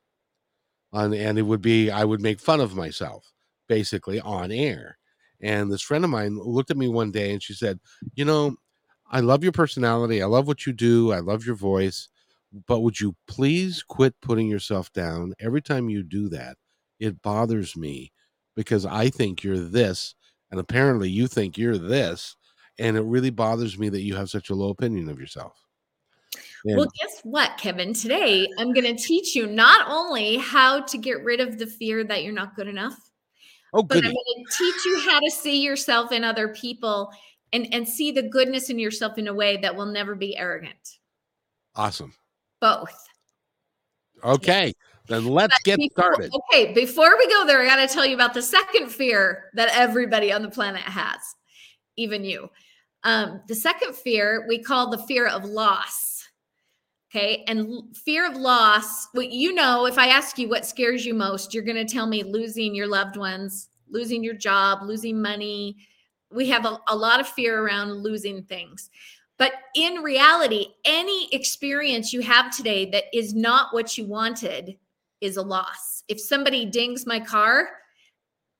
And 0.93 1.39
it 1.39 1.43
would 1.43 1.63
be, 1.63 1.91
I 1.91 2.05
would 2.05 2.21
make 2.21 2.39
fun 2.39 2.61
of 2.61 2.77
myself 2.77 3.33
basically 3.67 4.21
on 4.21 4.53
air. 4.53 4.99
And 5.41 5.73
this 5.73 5.81
friend 5.81 6.05
of 6.05 6.11
mine 6.11 6.39
looked 6.39 6.71
at 6.71 6.77
me 6.77 6.87
one 6.87 7.13
day 7.13 7.33
and 7.33 7.43
she 7.43 7.55
said, 7.55 7.81
You 8.15 8.27
know, 8.27 8.57
I 9.11 9.21
love 9.21 9.43
your 9.43 9.53
personality. 9.53 10.23
I 10.23 10.27
love 10.27 10.47
what 10.47 10.67
you 10.67 10.75
do. 10.75 11.13
I 11.13 11.21
love 11.21 11.47
your 11.47 11.57
voice. 11.57 12.11
But 12.67 12.81
would 12.81 13.01
you 13.01 13.17
please 13.27 13.83
quit 13.83 14.21
putting 14.21 14.49
yourself 14.49 14.93
down? 14.93 15.33
Every 15.41 15.63
time 15.63 15.89
you 15.89 16.03
do 16.03 16.29
that, 16.29 16.59
it 17.01 17.23
bothers 17.23 17.75
me 17.75 18.13
because 18.55 18.85
I 18.85 19.09
think 19.09 19.43
you're 19.43 19.59
this 19.59 20.15
and 20.53 20.61
apparently 20.61 21.11
you 21.11 21.27
think 21.27 21.59
you're 21.59 21.79
this 21.79 22.37
and 22.79 22.97
it 22.97 23.03
really 23.03 23.31
bothers 23.31 23.77
me 23.77 23.89
that 23.89 24.03
you 24.03 24.15
have 24.15 24.31
such 24.31 24.51
a 24.51 24.55
low 24.55 24.71
opinion 24.71 25.09
of 25.09 25.19
yourself. 25.19 25.59
And 26.65 26.77
well 26.77 26.89
guess 27.01 27.21
what 27.25 27.59
kevin? 27.59 27.93
Today 27.93 28.47
i'm 28.59 28.73
going 28.73 28.97
to 28.97 29.03
teach 29.03 29.35
you 29.35 29.49
not 29.49 29.89
only 29.91 30.37
how 30.37 30.83
to 30.83 30.97
get 30.97 31.25
rid 31.25 31.41
of 31.41 31.59
the 31.59 31.67
fear 31.67 32.05
that 32.05 32.23
you're 32.23 32.33
not 32.33 32.55
good 32.55 32.69
enough 32.69 32.97
oh, 33.75 33.83
but 33.83 33.97
i'm 33.97 34.03
going 34.05 34.15
to 34.15 34.57
teach 34.57 34.85
you 34.87 35.01
how 35.01 35.19
to 35.19 35.29
see 35.29 35.61
yourself 35.61 36.13
in 36.13 36.23
other 36.23 36.55
people 36.55 37.11
and 37.53 37.73
and 37.73 37.89
see 37.89 38.11
the 38.11 38.23
goodness 38.23 38.71
in 38.71 38.79
yourself 38.79 39.19
in 39.19 39.29
a 39.29 39.35
way 39.35 39.57
that 39.59 39.77
will 39.77 39.87
never 39.87 40.15
be 40.15 40.37
arrogant. 40.37 40.99
Awesome. 41.75 42.15
Both. 42.61 42.97
Okay. 44.25 44.67
yes. 44.67 44.75
Then 45.09 45.27
let's 45.27 45.59
get 45.63 45.79
before, 45.79 46.15
started. 46.15 46.33
Okay, 46.35 46.73
before 46.73 47.17
we 47.19 47.27
go 47.29 47.47
there, 47.47 47.61
I 47.61 47.67
got 47.67 47.77
to 47.77 47.93
tell 47.93 48.07
you 48.07 48.15
about 48.15 48.35
the 48.35 48.43
second 48.43 48.89
fear 48.89 49.51
that 49.55 49.69
everybody 49.73 50.33
on 50.33 50.43
the 50.43 50.51
planet 50.51 50.83
has, 50.83 51.19
even 51.97 52.25
you. 52.25 52.49
Um, 53.05 53.43
the 53.49 53.55
second 53.55 53.97
fear 53.97 54.45
we 54.49 54.63
call 54.63 54.91
the 54.91 54.99
fear 54.99 55.27
of 55.27 55.45
loss. 55.45 56.29
Okay, 57.15 57.45
and 57.47 57.95
fear 57.95 58.27
of 58.27 58.39
loss, 58.39 59.09
well, 59.13 59.27
you 59.27 59.53
know, 59.53 59.85
if 59.85 59.99
I 59.99 60.07
ask 60.07 60.39
you 60.39 60.49
what 60.49 60.65
scares 60.65 61.05
you 61.05 61.13
most, 61.13 61.53
you're 61.53 61.63
going 61.63 61.85
to 61.85 61.93
tell 61.93 62.07
me 62.07 62.23
losing 62.23 62.75
your 62.75 62.87
loved 62.87 63.19
ones, 63.19 63.69
losing 63.91 64.25
your 64.25 64.33
job, 64.33 64.83
losing 64.83 65.21
money. 65.21 65.77
We 66.31 66.49
have 66.49 66.65
a, 66.65 66.79
a 66.89 66.97
lot 66.97 67.21
of 67.21 67.29
fear 67.29 67.61
around 67.63 67.93
losing 67.93 68.45
things. 68.45 68.89
But 69.37 69.53
in 69.75 69.97
reality, 69.97 70.69
any 70.87 71.29
experience 71.35 72.15
you 72.15 72.23
have 72.23 72.55
today 72.57 72.89
that 72.93 73.05
is 73.13 73.35
not 73.35 73.75
what 73.75 73.99
you 73.99 74.07
wanted 74.07 74.79
is 75.23 75.37
a 75.39 75.43
loss. 75.43 76.03
If 76.09 76.21
somebody 76.21 76.67
dings 76.67 77.07
my 77.07 77.21
car, 77.21 77.69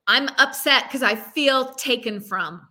I'm 0.07 0.29
upset 0.39 0.85
because 0.85 1.03
I 1.03 1.15
feel 1.15 1.75
taken 1.75 2.21
from. 2.21 2.67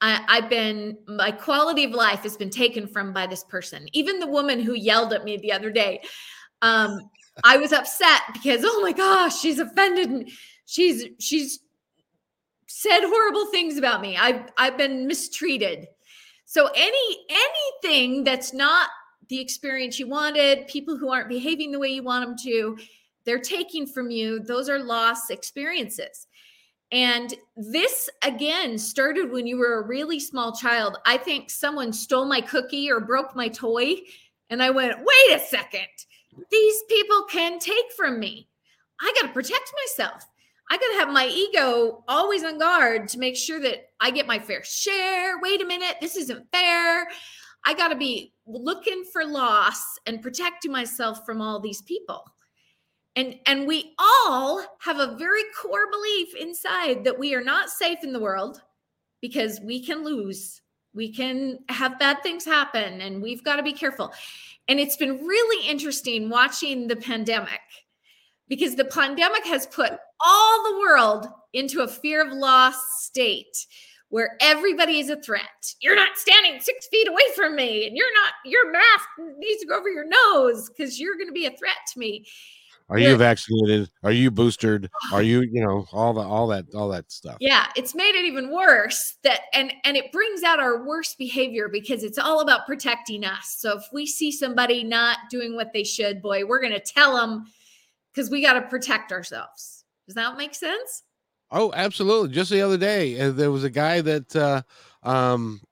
I, 0.00 0.40
have 0.40 0.50
been, 0.50 0.98
my 1.06 1.30
quality 1.30 1.84
of 1.84 1.92
life 1.92 2.20
has 2.24 2.36
been 2.36 2.50
taken 2.50 2.86
from 2.86 3.14
by 3.14 3.26
this 3.26 3.42
person. 3.44 3.88
Even 3.92 4.18
the 4.18 4.26
woman 4.26 4.60
who 4.60 4.74
yelled 4.74 5.14
at 5.14 5.24
me 5.24 5.38
the 5.38 5.52
other 5.52 5.70
day, 5.70 6.02
um, 6.60 7.08
I 7.42 7.56
was 7.56 7.72
upset 7.72 8.20
because, 8.34 8.60
oh 8.64 8.82
my 8.82 8.92
gosh, 8.92 9.40
she's 9.40 9.58
offended 9.58 10.10
me. 10.10 10.32
She's, 10.66 11.06
she's 11.18 11.60
said 12.66 13.00
horrible 13.00 13.46
things 13.46 13.78
about 13.78 14.02
me. 14.02 14.16
I've, 14.16 14.42
I've 14.58 14.76
been 14.76 15.06
mistreated. 15.06 15.86
So 16.44 16.68
any, 16.74 17.26
anything 17.30 18.24
that's 18.24 18.52
not 18.52 18.90
the 19.28 19.40
experience 19.40 19.98
you 19.98 20.06
wanted, 20.06 20.68
people 20.68 20.98
who 20.98 21.10
aren't 21.10 21.28
behaving 21.28 21.72
the 21.72 21.78
way 21.78 21.88
you 21.88 22.02
want 22.02 22.26
them 22.26 22.36
to, 22.44 22.76
they're 23.24 23.38
taking 23.38 23.86
from 23.86 24.10
you, 24.10 24.40
those 24.40 24.68
are 24.68 24.78
lost 24.78 25.30
experiences. 25.30 26.26
And 26.92 27.34
this 27.56 28.08
again 28.22 28.78
started 28.78 29.30
when 29.30 29.46
you 29.46 29.58
were 29.58 29.80
a 29.80 29.86
really 29.86 30.20
small 30.20 30.54
child. 30.54 30.98
I 31.06 31.16
think 31.16 31.50
someone 31.50 31.92
stole 31.92 32.26
my 32.26 32.40
cookie 32.40 32.90
or 32.90 33.00
broke 33.00 33.34
my 33.34 33.48
toy. 33.48 33.96
And 34.50 34.62
I 34.62 34.70
went, 34.70 34.98
wait 34.98 35.36
a 35.36 35.40
second. 35.40 35.88
These 36.50 36.82
people 36.88 37.24
can 37.24 37.58
take 37.58 37.90
from 37.96 38.20
me. 38.20 38.48
I 39.00 39.12
got 39.20 39.28
to 39.28 39.32
protect 39.32 39.72
myself. 39.84 40.24
I 40.70 40.76
got 40.76 40.92
to 40.92 40.98
have 41.00 41.12
my 41.12 41.26
ego 41.26 42.04
always 42.08 42.44
on 42.44 42.58
guard 42.58 43.08
to 43.08 43.18
make 43.18 43.36
sure 43.36 43.60
that 43.60 43.88
I 44.00 44.10
get 44.10 44.26
my 44.26 44.38
fair 44.38 44.62
share. 44.64 45.40
Wait 45.40 45.60
a 45.62 45.66
minute, 45.66 45.96
this 46.00 46.16
isn't 46.16 46.50
fair. 46.52 47.08
I 47.66 47.74
got 47.74 47.88
to 47.88 47.96
be 47.96 48.32
looking 48.46 49.04
for 49.12 49.24
loss 49.24 49.98
and 50.06 50.22
protecting 50.22 50.70
myself 50.70 51.24
from 51.26 51.40
all 51.40 51.60
these 51.60 51.82
people 51.82 52.24
and 53.16 53.36
and 53.46 53.66
we 53.66 53.94
all 53.98 54.64
have 54.80 54.98
a 54.98 55.16
very 55.16 55.42
core 55.60 55.90
belief 55.90 56.34
inside 56.34 57.04
that 57.04 57.18
we 57.18 57.34
are 57.34 57.44
not 57.44 57.70
safe 57.70 57.98
in 58.02 58.12
the 58.12 58.20
world 58.20 58.60
because 59.20 59.60
we 59.60 59.84
can 59.84 60.04
lose 60.04 60.60
we 60.94 61.12
can 61.12 61.58
have 61.68 61.98
bad 61.98 62.22
things 62.22 62.44
happen 62.44 63.00
and 63.00 63.22
we've 63.22 63.44
got 63.44 63.56
to 63.56 63.62
be 63.62 63.72
careful 63.72 64.12
and 64.68 64.80
it's 64.80 64.96
been 64.96 65.24
really 65.24 65.66
interesting 65.66 66.28
watching 66.28 66.86
the 66.86 66.96
pandemic 66.96 67.60
because 68.48 68.76
the 68.76 68.84
pandemic 68.84 69.44
has 69.44 69.66
put 69.66 69.92
all 70.24 70.62
the 70.64 70.78
world 70.78 71.26
into 71.52 71.82
a 71.82 71.88
fear 71.88 72.26
of 72.26 72.32
loss 72.32 72.76
state 73.00 73.66
where 74.08 74.36
everybody 74.40 75.00
is 75.00 75.10
a 75.10 75.20
threat. 75.20 75.74
You're 75.80 75.96
not 75.96 76.16
standing 76.16 76.60
six 76.60 76.86
feet 76.86 77.08
away 77.08 77.24
from 77.34 77.56
me, 77.56 77.86
and 77.86 77.96
you're 77.96 78.12
not, 78.12 78.32
your 78.44 78.70
mask 78.70 79.08
needs 79.38 79.60
to 79.62 79.66
go 79.66 79.76
over 79.76 79.88
your 79.88 80.06
nose 80.06 80.68
because 80.68 81.00
you're 81.00 81.16
going 81.16 81.26
to 81.26 81.32
be 81.32 81.46
a 81.46 81.56
threat 81.56 81.78
to 81.92 81.98
me. 81.98 82.24
Are 82.90 82.98
you 82.98 83.16
vaccinated? 83.16 83.90
Are 84.02 84.12
you 84.12 84.30
boosted? 84.30 84.90
Are 85.12 85.22
you, 85.22 85.40
you 85.40 85.64
know, 85.64 85.86
all 85.92 86.12
the 86.12 86.20
all 86.20 86.46
that 86.48 86.66
all 86.74 86.88
that 86.90 87.10
stuff. 87.10 87.38
Yeah, 87.40 87.66
it's 87.76 87.94
made 87.94 88.14
it 88.14 88.24
even 88.24 88.50
worse 88.50 89.16
that 89.24 89.42
and 89.54 89.72
and 89.84 89.96
it 89.96 90.12
brings 90.12 90.42
out 90.42 90.60
our 90.60 90.84
worst 90.84 91.16
behavior 91.16 91.68
because 91.68 92.04
it's 92.04 92.18
all 92.18 92.40
about 92.40 92.66
protecting 92.66 93.24
us. 93.24 93.56
So 93.58 93.78
if 93.78 93.84
we 93.92 94.06
see 94.06 94.30
somebody 94.30 94.84
not 94.84 95.18
doing 95.30 95.56
what 95.56 95.72
they 95.72 95.84
should, 95.84 96.20
boy, 96.20 96.44
we're 96.44 96.60
going 96.60 96.74
to 96.74 96.80
tell 96.80 97.16
them 97.16 97.46
cuz 98.14 98.30
we 98.30 98.42
got 98.42 98.54
to 98.54 98.62
protect 98.62 99.12
ourselves. 99.12 99.84
Does 100.06 100.14
that 100.16 100.36
make 100.36 100.54
sense? 100.54 101.04
Oh, 101.50 101.72
absolutely. 101.74 102.34
Just 102.34 102.50
the 102.50 102.60
other 102.60 102.76
day, 102.76 103.18
uh, 103.18 103.30
there 103.30 103.50
was 103.50 103.64
a 103.64 103.70
guy 103.70 104.02
that 104.02 104.36
uh 104.36 104.62
um 105.02 105.62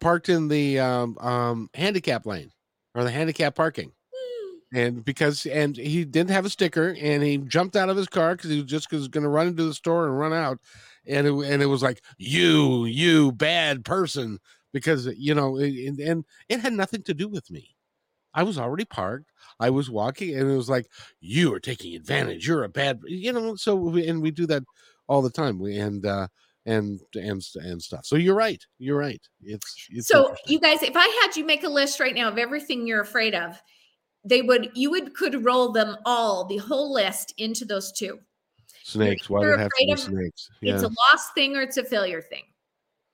parked 0.00 0.28
in 0.28 0.48
the 0.48 0.80
um 0.80 1.16
um 1.18 1.70
handicap 1.74 2.26
lane 2.26 2.50
or 2.96 3.04
the 3.04 3.10
handicap 3.10 3.54
parking 3.54 3.92
and 4.72 5.04
because 5.04 5.46
and 5.46 5.76
he 5.76 6.04
didn't 6.04 6.30
have 6.30 6.44
a 6.44 6.50
sticker 6.50 6.96
and 7.00 7.22
he 7.22 7.38
jumped 7.38 7.76
out 7.76 7.88
of 7.88 7.96
his 7.96 8.08
car 8.08 8.34
because 8.34 8.50
he 8.50 8.60
was 8.60 8.70
just 8.70 8.90
was 8.90 9.08
going 9.08 9.22
to 9.22 9.30
run 9.30 9.46
into 9.46 9.64
the 9.64 9.74
store 9.74 10.06
and 10.06 10.18
run 10.18 10.32
out 10.32 10.58
and 11.06 11.26
it, 11.26 11.32
and 11.32 11.62
it 11.62 11.66
was 11.66 11.82
like 11.82 12.02
you 12.18 12.84
you 12.84 13.32
bad 13.32 13.84
person 13.84 14.38
because 14.72 15.06
you 15.16 15.34
know 15.34 15.56
and, 15.56 16.00
and 16.00 16.24
it 16.48 16.60
had 16.60 16.72
nothing 16.72 17.02
to 17.02 17.14
do 17.14 17.28
with 17.28 17.48
me 17.50 17.76
i 18.34 18.42
was 18.42 18.58
already 18.58 18.84
parked 18.84 19.30
i 19.60 19.70
was 19.70 19.88
walking 19.88 20.36
and 20.36 20.50
it 20.50 20.56
was 20.56 20.68
like 20.68 20.86
you 21.20 21.54
are 21.54 21.60
taking 21.60 21.94
advantage 21.94 22.46
you're 22.46 22.64
a 22.64 22.68
bad 22.68 23.00
you 23.06 23.32
know 23.32 23.54
so 23.54 23.76
we, 23.76 24.06
and 24.08 24.20
we 24.20 24.30
do 24.30 24.46
that 24.46 24.64
all 25.06 25.22
the 25.22 25.30
time 25.30 25.58
we 25.58 25.78
and 25.78 26.04
uh 26.04 26.26
and 26.66 27.00
and 27.14 27.42
and 27.54 27.80
stuff. 27.80 28.04
So 28.04 28.16
you're 28.16 28.34
right. 28.34 28.60
You're 28.78 28.98
right. 28.98 29.22
It's, 29.40 29.86
it's 29.88 30.08
so 30.08 30.34
you 30.46 30.58
guys. 30.60 30.82
If 30.82 30.96
I 30.96 31.06
had 31.22 31.36
you 31.36 31.44
make 31.44 31.62
a 31.62 31.68
list 31.68 32.00
right 32.00 32.14
now 32.14 32.28
of 32.28 32.38
everything 32.38 32.86
you're 32.86 33.00
afraid 33.00 33.34
of, 33.34 33.62
they 34.26 34.42
would 34.42 34.70
you 34.74 34.90
would 34.90 35.14
could 35.14 35.44
roll 35.44 35.72
them 35.72 35.96
all 36.04 36.44
the 36.44 36.58
whole 36.58 36.92
list 36.92 37.34
into 37.38 37.64
those 37.64 37.92
two. 37.92 38.18
Snakes. 38.82 39.28
Why 39.28 39.40
would 39.40 39.58
have 39.58 39.70
to 39.70 39.86
be 39.86 39.96
snakes? 39.96 40.50
yeah. 40.60 40.74
it's 40.74 40.82
a 40.82 40.90
lost 41.12 41.34
thing 41.34 41.56
or 41.56 41.62
it's 41.62 41.76
a 41.76 41.84
failure 41.84 42.22
thing. 42.22 42.44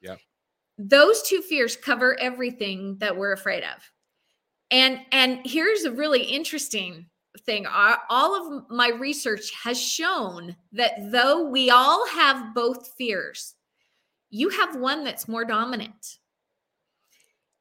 Yeah 0.01 0.17
those 0.79 1.23
two 1.23 1.43
fears 1.43 1.77
cover 1.77 2.19
everything 2.19 2.97
that 2.99 3.17
we're 3.17 3.33
afraid 3.33 3.63
of. 3.63 3.91
And 4.71 5.01
and 5.13 5.41
here's 5.45 5.85
a 5.85 5.93
really 5.93 6.23
interesting 6.23 7.07
thing. 7.45 7.67
All 7.67 8.57
of 8.57 8.71
my 8.71 8.89
research 8.89 9.53
has 9.63 9.81
shown 9.81 10.57
that 10.73 10.93
though 11.11 11.47
we 11.47 11.71
all 11.71 12.07
have 12.09 12.55
both 12.55 12.93
fears 12.97 13.55
you 14.35 14.49
have 14.49 14.75
one 14.77 15.05
that's 15.05 15.29
more 15.29 15.45
dominant 15.45 16.19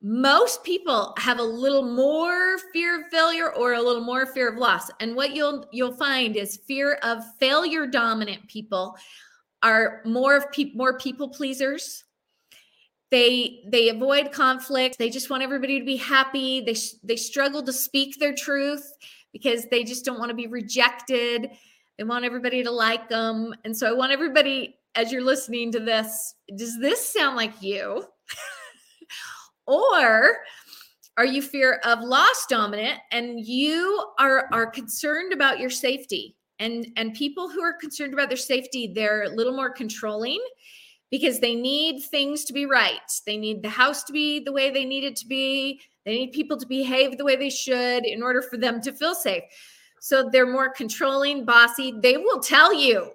most 0.02 0.64
people 0.64 1.14
have 1.18 1.40
a 1.40 1.44
little 1.44 1.84
more 1.84 2.58
fear 2.74 3.02
of 3.02 3.08
failure 3.12 3.54
or 3.54 3.74
a 3.74 3.82
little 3.82 4.04
more 4.04 4.26
fear 4.26 4.50
of 4.50 4.58
loss. 4.58 4.90
And 5.00 5.16
what 5.16 5.36
you'll 5.36 5.68
you'll 5.72 5.96
find 5.96 6.36
is 6.36 6.58
fear 6.68 6.94
of 7.04 7.24
failure 7.40 7.86
dominant 7.86 8.48
people 8.48 8.98
are 9.62 10.02
more 10.06 10.36
of 10.36 10.52
people 10.52 10.78
more 10.78 10.98
people 10.98 11.30
pleasers. 11.30 12.04
They 13.12 13.64
they 13.68 13.90
avoid 13.90 14.32
conflict. 14.32 14.98
They 14.98 15.10
just 15.10 15.30
want 15.30 15.44
everybody 15.44 15.80
to 15.80 15.86
be 15.86 15.98
happy. 15.98 16.62
They 16.62 16.76
they 17.04 17.16
struggle 17.16 17.62
to 17.64 17.74
speak 17.74 18.18
their 18.18 18.34
truth 18.34 18.92
because 19.32 19.68
they 19.68 19.84
just 19.84 20.04
don't 20.04 20.18
want 20.18 20.30
to 20.30 20.36
be 20.36 20.48
rejected. 20.48 21.52
They 21.98 22.04
want 22.04 22.26
everybody 22.26 22.64
to 22.64 22.72
like 22.72 23.08
them. 23.08 23.54
And 23.66 23.78
so 23.78 23.88
i 23.88 23.94
want 23.94 24.12
everybody 24.12 24.78
as 24.96 25.12
you're 25.12 25.24
listening 25.24 25.72
to 25.72 25.80
this 25.80 26.36
does 26.58 26.78
this 26.80 27.08
sound 27.08 27.38
like 27.38 27.62
you 27.62 28.04
Or 29.72 30.38
are 31.18 31.26
you 31.26 31.42
fear 31.42 31.80
of 31.86 32.02
loss 32.02 32.46
dominant 32.50 33.00
and 33.12 33.40
you 33.40 34.06
are 34.20 34.48
are 34.52 34.68
concerned 34.68 35.34
about 35.34 35.60
your 35.60 35.70
safety? 35.70 36.36
And 36.60 36.88
and 36.96 37.14
people 37.14 37.50
who 37.50 37.62
are 37.62 37.74
concerned 37.74 38.14
about 38.14 38.30
their 38.30 38.38
safety, 38.38 38.92
they're 38.94 39.24
a 39.24 39.30
little 39.30 39.56
more 39.56 39.72
controlling. 39.72 40.42
because 41.12 41.40
they 41.40 41.56
need 41.56 42.02
things 42.02 42.46
to 42.46 42.54
be 42.54 42.66
right. 42.66 43.00
They 43.26 43.38
need 43.38 43.62
the 43.62 43.70
house 43.70 44.04
to 44.06 44.14
be 44.14 44.40
the 44.40 44.54
way 44.54 44.72
they 44.72 44.86
need 44.86 45.04
it 45.04 45.16
to 45.18 45.28
be. 45.28 45.82
They 46.06 46.14
need 46.18 46.32
people 46.32 46.58
to 46.58 46.66
behave 46.66 47.18
the 47.18 47.26
way 47.26 47.36
they 47.36 47.50
should 47.50 48.06
in 48.06 48.24
order 48.24 48.42
for 48.42 48.58
them 48.58 48.82
to 48.82 48.94
feel 48.94 49.14
safe. 49.14 49.44
So 50.00 50.30
they're 50.32 50.52
more 50.52 50.70
controlling, 50.72 51.46
bossy. 51.46 51.94
They 52.02 52.18
will 52.18 52.40
tell 52.40 52.74
you 52.74 53.12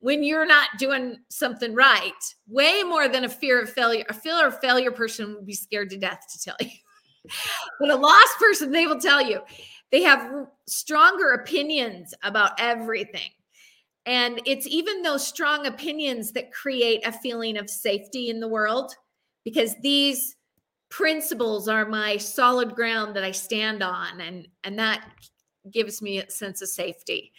when 0.00 0.22
you're 0.22 0.46
not 0.46 0.68
doing 0.78 1.18
something 1.28 1.74
right, 1.74 2.12
way 2.46 2.82
more 2.84 3.08
than 3.08 3.24
a 3.24 3.28
fear 3.28 3.60
of 3.60 3.70
failure. 3.70 4.04
A 4.08 4.14
fear 4.14 4.46
of 4.46 4.60
failure 4.60 4.92
person 4.92 5.34
would 5.34 5.46
be 5.46 5.54
scared 5.54 5.90
to 5.90 5.96
death 5.96 6.20
to 6.32 6.38
tell 6.40 6.56
you. 6.60 6.70
but 7.80 7.90
a 7.90 7.96
lost 7.96 8.38
person, 8.38 8.70
they 8.70 8.86
will 8.86 9.00
tell 9.00 9.20
you. 9.20 9.40
They 9.90 10.02
have 10.02 10.46
stronger 10.66 11.32
opinions 11.32 12.14
about 12.22 12.52
everything. 12.58 13.30
And 14.06 14.40
it's 14.46 14.66
even 14.66 15.02
those 15.02 15.26
strong 15.26 15.66
opinions 15.66 16.32
that 16.32 16.52
create 16.52 17.06
a 17.06 17.12
feeling 17.12 17.58
of 17.58 17.68
safety 17.68 18.30
in 18.30 18.40
the 18.40 18.48
world 18.48 18.94
because 19.44 19.74
these 19.82 20.36
principles 20.90 21.68
are 21.68 21.86
my 21.86 22.16
solid 22.16 22.74
ground 22.74 23.14
that 23.16 23.24
I 23.24 23.32
stand 23.32 23.82
on 23.82 24.20
and 24.22 24.48
and 24.64 24.78
that 24.78 25.06
gives 25.70 26.00
me 26.00 26.18
a 26.18 26.30
sense 26.30 26.62
of 26.62 26.68
safety. 26.68 27.32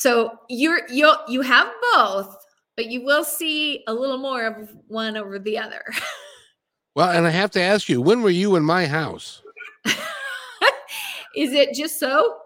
So 0.00 0.32
you're 0.48 0.88
you 0.88 1.12
you 1.28 1.42
have 1.42 1.70
both, 1.92 2.34
but 2.74 2.86
you 2.86 3.04
will 3.04 3.22
see 3.22 3.84
a 3.86 3.92
little 3.92 4.16
more 4.16 4.46
of 4.46 4.74
one 4.88 5.14
over 5.18 5.38
the 5.38 5.58
other. 5.58 5.82
well, 6.96 7.10
and 7.10 7.26
I 7.26 7.30
have 7.30 7.50
to 7.50 7.60
ask 7.60 7.86
you, 7.86 8.00
when 8.00 8.22
were 8.22 8.30
you 8.30 8.56
in 8.56 8.64
my 8.64 8.86
house? 8.86 9.42
Is 11.36 11.52
it 11.52 11.74
just 11.74 12.00
so? 12.00 12.38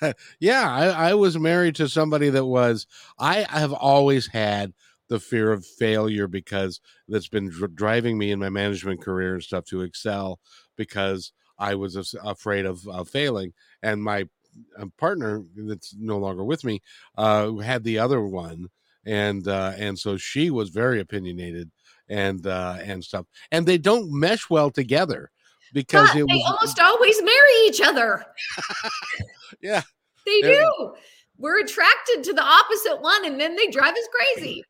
yeah, 0.40 0.72
I, 0.72 1.10
I 1.10 1.14
was 1.14 1.38
married 1.38 1.74
to 1.74 1.90
somebody 1.90 2.30
that 2.30 2.46
was. 2.46 2.86
I 3.18 3.46
have 3.50 3.74
always 3.74 4.26
had 4.28 4.72
the 5.10 5.20
fear 5.20 5.52
of 5.52 5.66
failure 5.66 6.26
because 6.26 6.80
that's 7.06 7.28
been 7.28 7.50
dr- 7.50 7.74
driving 7.74 8.16
me 8.16 8.30
in 8.30 8.38
my 8.38 8.48
management 8.48 9.02
career 9.02 9.34
and 9.34 9.42
stuff 9.42 9.66
to 9.66 9.82
excel 9.82 10.40
because 10.76 11.32
I 11.58 11.74
was 11.74 11.96
af- 11.96 12.14
afraid 12.24 12.64
of 12.64 12.88
uh, 12.88 13.04
failing. 13.04 13.52
And 13.82 14.02
my 14.02 14.26
uh, 14.78 14.86
partner 14.98 15.42
that's 15.56 15.94
no 15.98 16.18
longer 16.18 16.44
with 16.44 16.64
me 16.64 16.80
uh, 17.16 17.54
had 17.56 17.84
the 17.84 17.98
other 17.98 18.22
one, 18.22 18.68
and 19.04 19.46
uh, 19.48 19.72
and 19.76 19.98
so 19.98 20.16
she 20.16 20.50
was 20.50 20.70
very 20.70 21.00
opinionated 21.00 21.70
and 22.08 22.46
uh, 22.46 22.76
and 22.82 23.02
stuff, 23.02 23.26
and 23.50 23.66
they 23.66 23.78
don't 23.78 24.12
mesh 24.12 24.48
well 24.50 24.70
together 24.70 25.30
because 25.72 26.10
it 26.10 26.14
they 26.14 26.22
was, 26.22 26.44
almost 26.46 26.80
always 26.80 27.22
marry 27.22 27.66
each 27.66 27.80
other. 27.80 28.24
yeah, 29.60 29.82
they 30.26 30.40
do. 30.42 30.94
We're 31.38 31.60
attracted 31.60 32.22
to 32.24 32.32
the 32.32 32.44
opposite 32.44 33.00
one, 33.00 33.24
and 33.24 33.40
then 33.40 33.56
they 33.56 33.66
drive 33.68 33.94
us 33.94 34.08
crazy. 34.12 34.64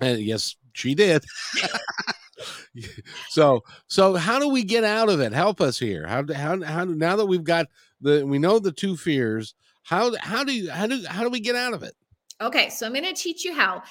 And 0.00 0.20
yes, 0.20 0.56
she 0.74 0.94
did. 0.94 1.24
so 3.30 3.62
so 3.86 4.14
how 4.14 4.38
do 4.38 4.48
we 4.48 4.62
get 4.62 4.84
out 4.84 5.08
of 5.08 5.20
it? 5.20 5.32
Help 5.32 5.60
us 5.60 5.78
here. 5.78 6.06
How 6.06 6.24
how 6.32 6.62
how 6.62 6.84
now 6.84 7.16
that 7.16 7.26
we've 7.26 7.44
got 7.44 7.66
the 8.04 8.24
we 8.24 8.38
know 8.38 8.58
the 8.58 8.70
two 8.70 8.96
fears, 8.96 9.54
how 9.82 10.14
how 10.20 10.44
do 10.44 10.52
you 10.52 10.70
how 10.70 10.86
do 10.86 11.02
how 11.08 11.24
do 11.24 11.30
we 11.30 11.40
get 11.40 11.56
out 11.56 11.74
of 11.74 11.82
it? 11.82 11.94
Okay, 12.40 12.68
so 12.68 12.86
I'm 12.86 12.92
going 12.92 13.04
to 13.04 13.14
teach 13.14 13.44
you 13.44 13.54
how. 13.54 13.82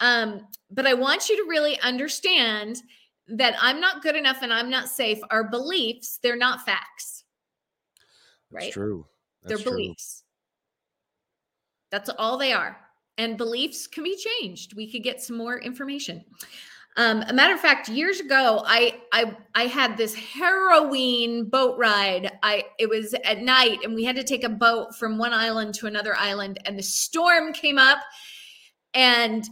Um, 0.00 0.46
but 0.70 0.86
I 0.86 0.94
want 0.94 1.28
you 1.28 1.36
to 1.36 1.48
really 1.48 1.78
understand 1.80 2.82
that 3.28 3.54
I'm 3.60 3.80
not 3.80 4.02
good 4.02 4.16
enough 4.16 4.38
and 4.42 4.52
I'm 4.52 4.70
not 4.70 4.88
safe 4.88 5.18
are 5.30 5.44
beliefs, 5.44 6.18
they're 6.22 6.36
not 6.36 6.64
facts. 6.64 7.24
That's 8.50 8.64
right? 8.64 8.72
true. 8.72 9.06
That's 9.42 9.48
they're 9.48 9.62
true. 9.62 9.72
beliefs. 9.72 10.24
That's 11.90 12.10
all 12.18 12.38
they 12.38 12.52
are. 12.52 12.76
And 13.18 13.36
beliefs 13.36 13.86
can 13.86 14.04
be 14.04 14.16
changed. 14.16 14.76
We 14.76 14.90
could 14.90 15.02
get 15.02 15.20
some 15.20 15.36
more 15.36 15.58
information. 15.58 16.24
Um, 16.98 17.22
a 17.28 17.32
matter 17.32 17.54
of 17.54 17.60
fact, 17.60 17.88
years 17.88 18.18
ago, 18.18 18.64
I 18.66 19.00
I 19.12 19.36
I 19.54 19.66
had 19.66 19.96
this 19.96 20.16
harrowing 20.16 21.48
boat 21.48 21.78
ride. 21.78 22.36
I 22.42 22.64
it 22.80 22.88
was 22.88 23.14
at 23.24 23.40
night, 23.40 23.78
and 23.84 23.94
we 23.94 24.04
had 24.04 24.16
to 24.16 24.24
take 24.24 24.42
a 24.42 24.48
boat 24.48 24.96
from 24.96 25.16
one 25.16 25.32
island 25.32 25.74
to 25.74 25.86
another 25.86 26.16
island, 26.16 26.58
and 26.66 26.76
the 26.76 26.82
storm 26.82 27.52
came 27.52 27.78
up, 27.78 27.98
and 28.94 29.48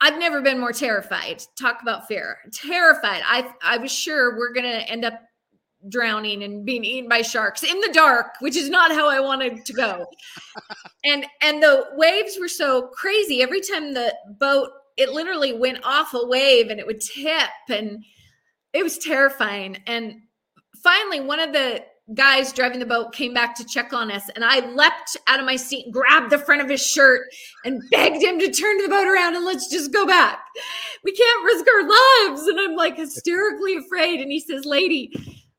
I've 0.00 0.18
never 0.18 0.42
been 0.42 0.58
more 0.58 0.72
terrified. 0.72 1.44
Talk 1.56 1.80
about 1.80 2.08
fear. 2.08 2.38
Terrified. 2.52 3.22
I 3.24 3.52
I 3.62 3.78
was 3.78 3.92
sure 3.92 4.36
we're 4.36 4.52
gonna 4.52 4.84
end 4.88 5.04
up 5.04 5.14
drowning 5.88 6.42
and 6.42 6.66
being 6.66 6.84
eaten 6.84 7.08
by 7.08 7.22
sharks 7.22 7.62
in 7.62 7.80
the 7.80 7.90
dark, 7.92 8.34
which 8.40 8.56
is 8.56 8.68
not 8.68 8.90
how 8.90 9.08
I 9.08 9.20
wanted 9.20 9.64
to 9.64 9.72
go. 9.72 10.06
and 11.04 11.24
and 11.40 11.62
the 11.62 11.86
waves 11.92 12.36
were 12.40 12.48
so 12.48 12.88
crazy. 12.88 13.42
Every 13.42 13.60
time 13.60 13.94
the 13.94 14.12
boat, 14.40 14.70
it 15.00 15.12
literally 15.12 15.54
went 15.54 15.82
off 15.82 16.12
a 16.12 16.26
wave 16.26 16.68
and 16.68 16.78
it 16.78 16.86
would 16.86 17.00
tip 17.00 17.48
and 17.70 18.04
it 18.74 18.82
was 18.82 18.98
terrifying. 18.98 19.78
And 19.86 20.20
finally, 20.82 21.20
one 21.20 21.40
of 21.40 21.54
the 21.54 21.82
guys 22.14 22.52
driving 22.52 22.80
the 22.80 22.86
boat 22.86 23.14
came 23.14 23.32
back 23.32 23.54
to 23.54 23.64
check 23.64 23.92
on 23.92 24.10
us 24.10 24.28
and 24.34 24.44
i 24.44 24.58
leapt 24.70 25.16
out 25.28 25.38
of 25.38 25.46
my 25.46 25.54
seat 25.54 25.92
grabbed 25.92 26.28
the 26.28 26.38
front 26.38 26.60
of 26.60 26.68
his 26.68 26.84
shirt 26.84 27.28
and 27.64 27.80
begged 27.88 28.20
him 28.20 28.36
to 28.36 28.50
turn 28.50 28.78
the 28.78 28.88
boat 28.88 29.06
around 29.06 29.36
and 29.36 29.44
let's 29.44 29.70
just 29.70 29.92
go 29.92 30.04
back. 30.04 30.40
We 31.04 31.12
can't 31.12 31.44
risk 31.44 31.64
our 31.68 31.82
lives. 31.82 32.48
And 32.48 32.60
i'm 32.60 32.74
like 32.74 32.96
hysterically 32.96 33.76
afraid. 33.76 34.20
And 34.20 34.30
he 34.30 34.40
says 34.40 34.64
lady 34.64 35.12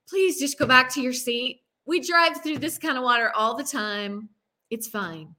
please 0.09 0.39
just 0.39 0.59
go 0.59 0.65
back 0.65 0.93
to 0.93 1.01
your 1.01 1.13
seat. 1.13 1.61
We 1.85 2.01
drive 2.01 2.43
through 2.43 2.57
this 2.57 2.77
kind 2.77 2.97
of 2.97 3.03
water 3.05 3.31
all 3.33 3.55
the 3.55 3.63
time. 3.63 4.27
It's 4.69 4.89
fine. 4.89 5.35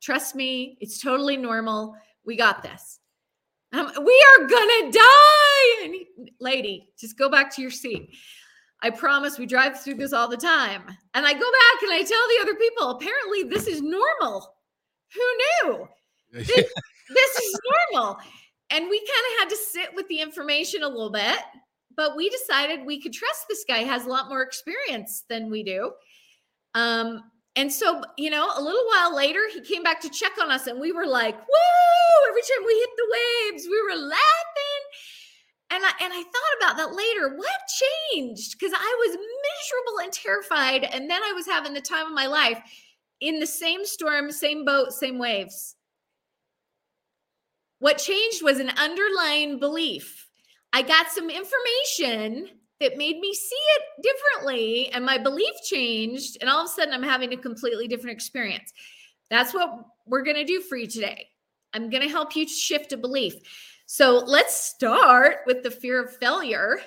Trust 0.00 0.34
me 0.34 0.78
it's 0.80 1.00
totally 1.00 1.36
normal. 1.36 1.94
We 2.24 2.34
got 2.34 2.62
this 2.62 2.98
um, 3.78 4.04
we 4.04 4.26
are 4.38 4.46
gonna 4.46 4.92
die 4.92 5.84
and 5.84 5.94
he, 5.94 6.08
lady 6.40 6.88
just 6.98 7.18
go 7.18 7.28
back 7.28 7.54
to 7.54 7.62
your 7.62 7.70
seat 7.70 8.10
I 8.82 8.90
promise 8.90 9.38
we 9.38 9.46
drive 9.46 9.80
through 9.80 9.94
this 9.94 10.12
all 10.12 10.28
the 10.28 10.36
time. 10.36 10.82
And 11.14 11.26
I 11.26 11.32
go 11.32 11.38
back 11.40 11.82
and 11.82 11.92
I 11.92 12.02
tell 12.02 12.28
the 12.28 12.42
other 12.42 12.54
people, 12.54 12.90
apparently 12.90 13.44
this 13.44 13.66
is 13.66 13.82
normal. 13.82 14.54
Who 15.14 15.68
knew? 15.70 15.88
This, 16.32 16.48
this 16.48 17.36
is 17.38 17.60
normal. 17.92 18.18
And 18.70 18.90
we 18.90 18.98
kind 18.98 19.08
of 19.08 19.38
had 19.38 19.48
to 19.48 19.56
sit 19.56 19.94
with 19.94 20.06
the 20.08 20.20
information 20.20 20.82
a 20.82 20.88
little 20.88 21.12
bit, 21.12 21.38
but 21.96 22.16
we 22.16 22.28
decided 22.28 22.84
we 22.84 23.00
could 23.00 23.12
trust 23.12 23.46
this 23.48 23.64
guy 23.66 23.78
has 23.78 24.04
a 24.04 24.08
lot 24.08 24.28
more 24.28 24.42
experience 24.42 25.22
than 25.30 25.48
we 25.48 25.62
do. 25.62 25.92
Um, 26.74 27.22
and 27.56 27.72
so, 27.72 28.02
you 28.16 28.30
know, 28.30 28.50
a 28.54 28.62
little 28.62 28.84
while 28.86 29.16
later, 29.16 29.40
he 29.52 29.60
came 29.60 29.82
back 29.82 30.00
to 30.02 30.10
check 30.10 30.32
on 30.40 30.50
us, 30.50 30.66
and 30.66 30.80
we 30.80 30.92
were 30.92 31.06
like, 31.06 31.36
"Whoa!" 31.36 32.28
Every 32.28 32.42
time 32.42 32.66
we 32.66 32.74
hit 32.74 32.90
the 32.96 33.16
waves, 33.52 33.66
we 33.66 33.82
were 33.82 33.96
laughing 33.96 34.82
and 35.70 35.84
I 35.84 35.90
and 36.00 36.12
I 36.12 36.22
thought 36.22 36.56
about 36.60 36.76
that 36.76 36.94
later. 36.94 37.36
What 37.36 37.60
changed? 38.12 38.56
Because 38.58 38.72
I 38.74 38.96
was 39.06 39.16
miserable 39.16 40.00
and 40.02 40.12
terrified, 40.12 40.84
and 40.84 41.10
then 41.10 41.22
I 41.22 41.32
was 41.32 41.46
having 41.46 41.74
the 41.74 41.80
time 41.80 42.06
of 42.06 42.12
my 42.12 42.26
life 42.26 42.60
in 43.20 43.40
the 43.40 43.46
same 43.46 43.84
storm, 43.84 44.30
same 44.30 44.64
boat, 44.64 44.92
same 44.92 45.18
waves. 45.18 45.76
What 47.78 47.98
changed 47.98 48.42
was 48.42 48.58
an 48.58 48.70
underlying 48.78 49.58
belief. 49.58 50.28
I 50.72 50.82
got 50.82 51.10
some 51.10 51.30
information 51.30 52.50
that 52.80 52.96
made 52.96 53.18
me 53.18 53.32
see 53.32 53.56
it 53.56 53.82
differently, 54.02 54.90
and 54.92 55.04
my 55.04 55.18
belief 55.18 55.54
changed, 55.64 56.38
and 56.40 56.50
all 56.50 56.64
of 56.64 56.66
a 56.66 56.68
sudden 56.68 56.92
I'm 56.92 57.02
having 57.02 57.32
a 57.32 57.36
completely 57.36 57.88
different 57.88 58.16
experience. 58.16 58.72
That's 59.30 59.54
what 59.54 59.70
we're 60.06 60.22
going 60.22 60.36
to 60.36 60.44
do 60.44 60.60
for 60.60 60.76
you 60.76 60.86
today. 60.86 61.28
I'm 61.72 61.90
going 61.90 62.02
to 62.02 62.08
help 62.08 62.36
you 62.36 62.46
shift 62.48 62.92
a 62.92 62.96
belief. 62.96 63.34
So 63.86 64.22
let's 64.26 64.54
start 64.54 65.38
with 65.46 65.62
the 65.62 65.70
fear 65.70 66.04
of 66.04 66.16
failure. 66.16 66.78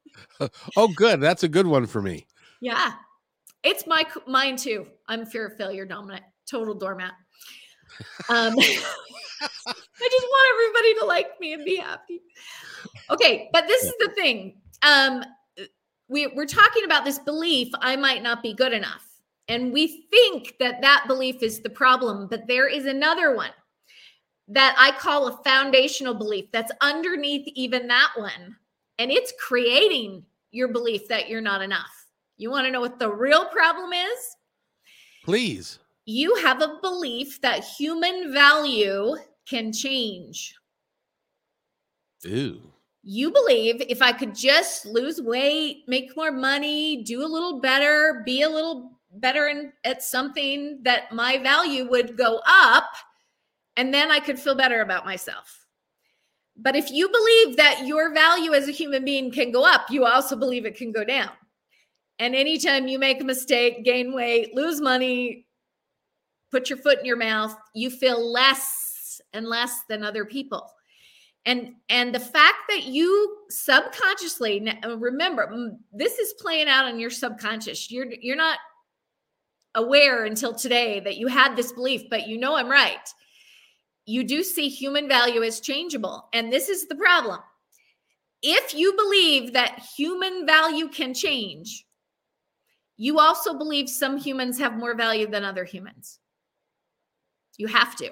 oh, 0.76 0.88
good. 0.88 1.20
That's 1.20 1.42
a 1.42 1.48
good 1.48 1.66
one 1.66 1.86
for 1.86 2.02
me. 2.02 2.26
Yeah. 2.60 2.92
It's 3.62 3.86
my 3.86 4.06
mine 4.26 4.56
too. 4.56 4.86
I'm 5.08 5.26
fear 5.26 5.46
of 5.46 5.56
failure 5.56 5.84
dominant, 5.84 6.24
total 6.50 6.74
doormat. 6.74 7.12
Um, 8.28 8.54
I 8.58 10.08
just 10.08 10.26
want 10.26 10.50
everybody 10.54 11.00
to 11.00 11.04
like 11.06 11.40
me 11.40 11.52
and 11.52 11.64
be 11.64 11.76
happy. 11.76 12.22
Okay, 13.10 13.50
but 13.52 13.66
this 13.66 13.82
is 13.82 13.94
the 13.98 14.12
thing. 14.14 14.56
Um, 14.82 15.24
we, 16.08 16.26
we're 16.28 16.46
talking 16.46 16.84
about 16.84 17.04
this 17.04 17.18
belief 17.18 17.68
I 17.80 17.96
might 17.96 18.22
not 18.22 18.42
be 18.42 18.54
good 18.54 18.72
enough. 18.72 19.06
And 19.48 19.72
we 19.72 20.06
think 20.10 20.54
that 20.60 20.80
that 20.80 21.04
belief 21.06 21.42
is 21.42 21.60
the 21.60 21.70
problem, 21.70 22.28
but 22.28 22.46
there 22.46 22.68
is 22.68 22.86
another 22.86 23.34
one 23.34 23.50
that 24.48 24.74
I 24.78 24.92
call 24.92 25.28
a 25.28 25.42
foundational 25.44 26.14
belief 26.14 26.46
that's 26.52 26.72
underneath 26.80 27.46
even 27.54 27.86
that 27.88 28.10
one. 28.16 28.56
And 28.98 29.10
it's 29.10 29.32
creating 29.40 30.24
your 30.50 30.68
belief 30.68 31.08
that 31.08 31.28
you're 31.28 31.40
not 31.40 31.62
enough. 31.62 32.06
You 32.36 32.50
want 32.50 32.66
to 32.66 32.70
know 32.70 32.80
what 32.80 32.98
the 32.98 33.10
real 33.10 33.46
problem 33.46 33.92
is? 33.92 34.36
Please. 35.24 35.78
You 36.06 36.34
have 36.36 36.62
a 36.62 36.78
belief 36.82 37.40
that 37.42 37.64
human 37.64 38.32
value 38.32 39.16
can 39.48 39.72
change. 39.72 40.54
Ooh. 42.26 42.60
You 43.02 43.30
believe 43.30 43.82
if 43.88 44.02
I 44.02 44.12
could 44.12 44.34
just 44.34 44.84
lose 44.84 45.20
weight, 45.20 45.84
make 45.86 46.16
more 46.16 46.32
money, 46.32 47.02
do 47.02 47.22
a 47.22 47.26
little 47.26 47.60
better, 47.60 48.22
be 48.26 48.42
a 48.42 48.48
little 48.48 48.92
better 49.12 49.48
in, 49.48 49.72
at 49.84 50.02
something, 50.02 50.80
that 50.82 51.12
my 51.12 51.38
value 51.38 51.88
would 51.88 52.16
go 52.16 52.40
up 52.46 52.90
and 53.76 53.94
then 53.94 54.10
I 54.10 54.20
could 54.20 54.38
feel 54.38 54.54
better 54.54 54.82
about 54.82 55.06
myself. 55.06 55.66
But 56.56 56.76
if 56.76 56.90
you 56.90 57.08
believe 57.08 57.56
that 57.56 57.86
your 57.86 58.12
value 58.12 58.52
as 58.52 58.68
a 58.68 58.72
human 58.72 59.04
being 59.04 59.30
can 59.30 59.50
go 59.50 59.64
up, 59.64 59.90
you 59.90 60.04
also 60.04 60.36
believe 60.36 60.66
it 60.66 60.76
can 60.76 60.92
go 60.92 61.04
down. 61.04 61.30
And 62.18 62.34
anytime 62.34 62.86
you 62.86 62.98
make 62.98 63.22
a 63.22 63.24
mistake, 63.24 63.82
gain 63.82 64.12
weight, 64.12 64.54
lose 64.54 64.78
money, 64.78 65.46
put 66.50 66.68
your 66.68 66.78
foot 66.78 66.98
in 66.98 67.06
your 67.06 67.16
mouth, 67.16 67.56
you 67.74 67.88
feel 67.88 68.30
less 68.30 69.22
and 69.32 69.46
less 69.46 69.84
than 69.88 70.04
other 70.04 70.26
people. 70.26 70.70
And 71.46 71.74
and 71.88 72.14
the 72.14 72.20
fact 72.20 72.58
that 72.68 72.84
you 72.84 73.38
subconsciously 73.48 74.68
uh, 74.84 74.98
remember 74.98 75.46
mm, 75.46 75.76
this 75.92 76.18
is 76.18 76.34
playing 76.34 76.68
out 76.68 76.84
on 76.84 77.00
your 77.00 77.10
subconscious. 77.10 77.90
You're 77.90 78.06
you're 78.20 78.36
not 78.36 78.58
aware 79.74 80.24
until 80.24 80.54
today 80.54 81.00
that 81.00 81.16
you 81.16 81.28
had 81.28 81.56
this 81.56 81.72
belief, 81.72 82.02
but 82.10 82.28
you 82.28 82.36
know 82.36 82.56
I'm 82.56 82.68
right 82.68 82.98
you 84.10 84.24
do 84.24 84.42
see 84.42 84.68
human 84.68 85.08
value 85.08 85.42
as 85.42 85.60
changeable. 85.60 86.28
And 86.32 86.52
this 86.52 86.68
is 86.68 86.88
the 86.88 86.96
problem. 86.96 87.38
If 88.42 88.74
you 88.74 88.94
believe 88.96 89.52
that 89.52 89.84
human 89.96 90.46
value 90.46 90.88
can 90.88 91.14
change, 91.14 91.86
you 92.96 93.20
also 93.20 93.54
believe 93.54 93.88
some 93.88 94.18
humans 94.18 94.58
have 94.58 94.76
more 94.76 94.96
value 94.96 95.30
than 95.30 95.44
other 95.44 95.64
humans. 95.64 96.18
You 97.56 97.68
have 97.68 97.94
to. 97.96 98.10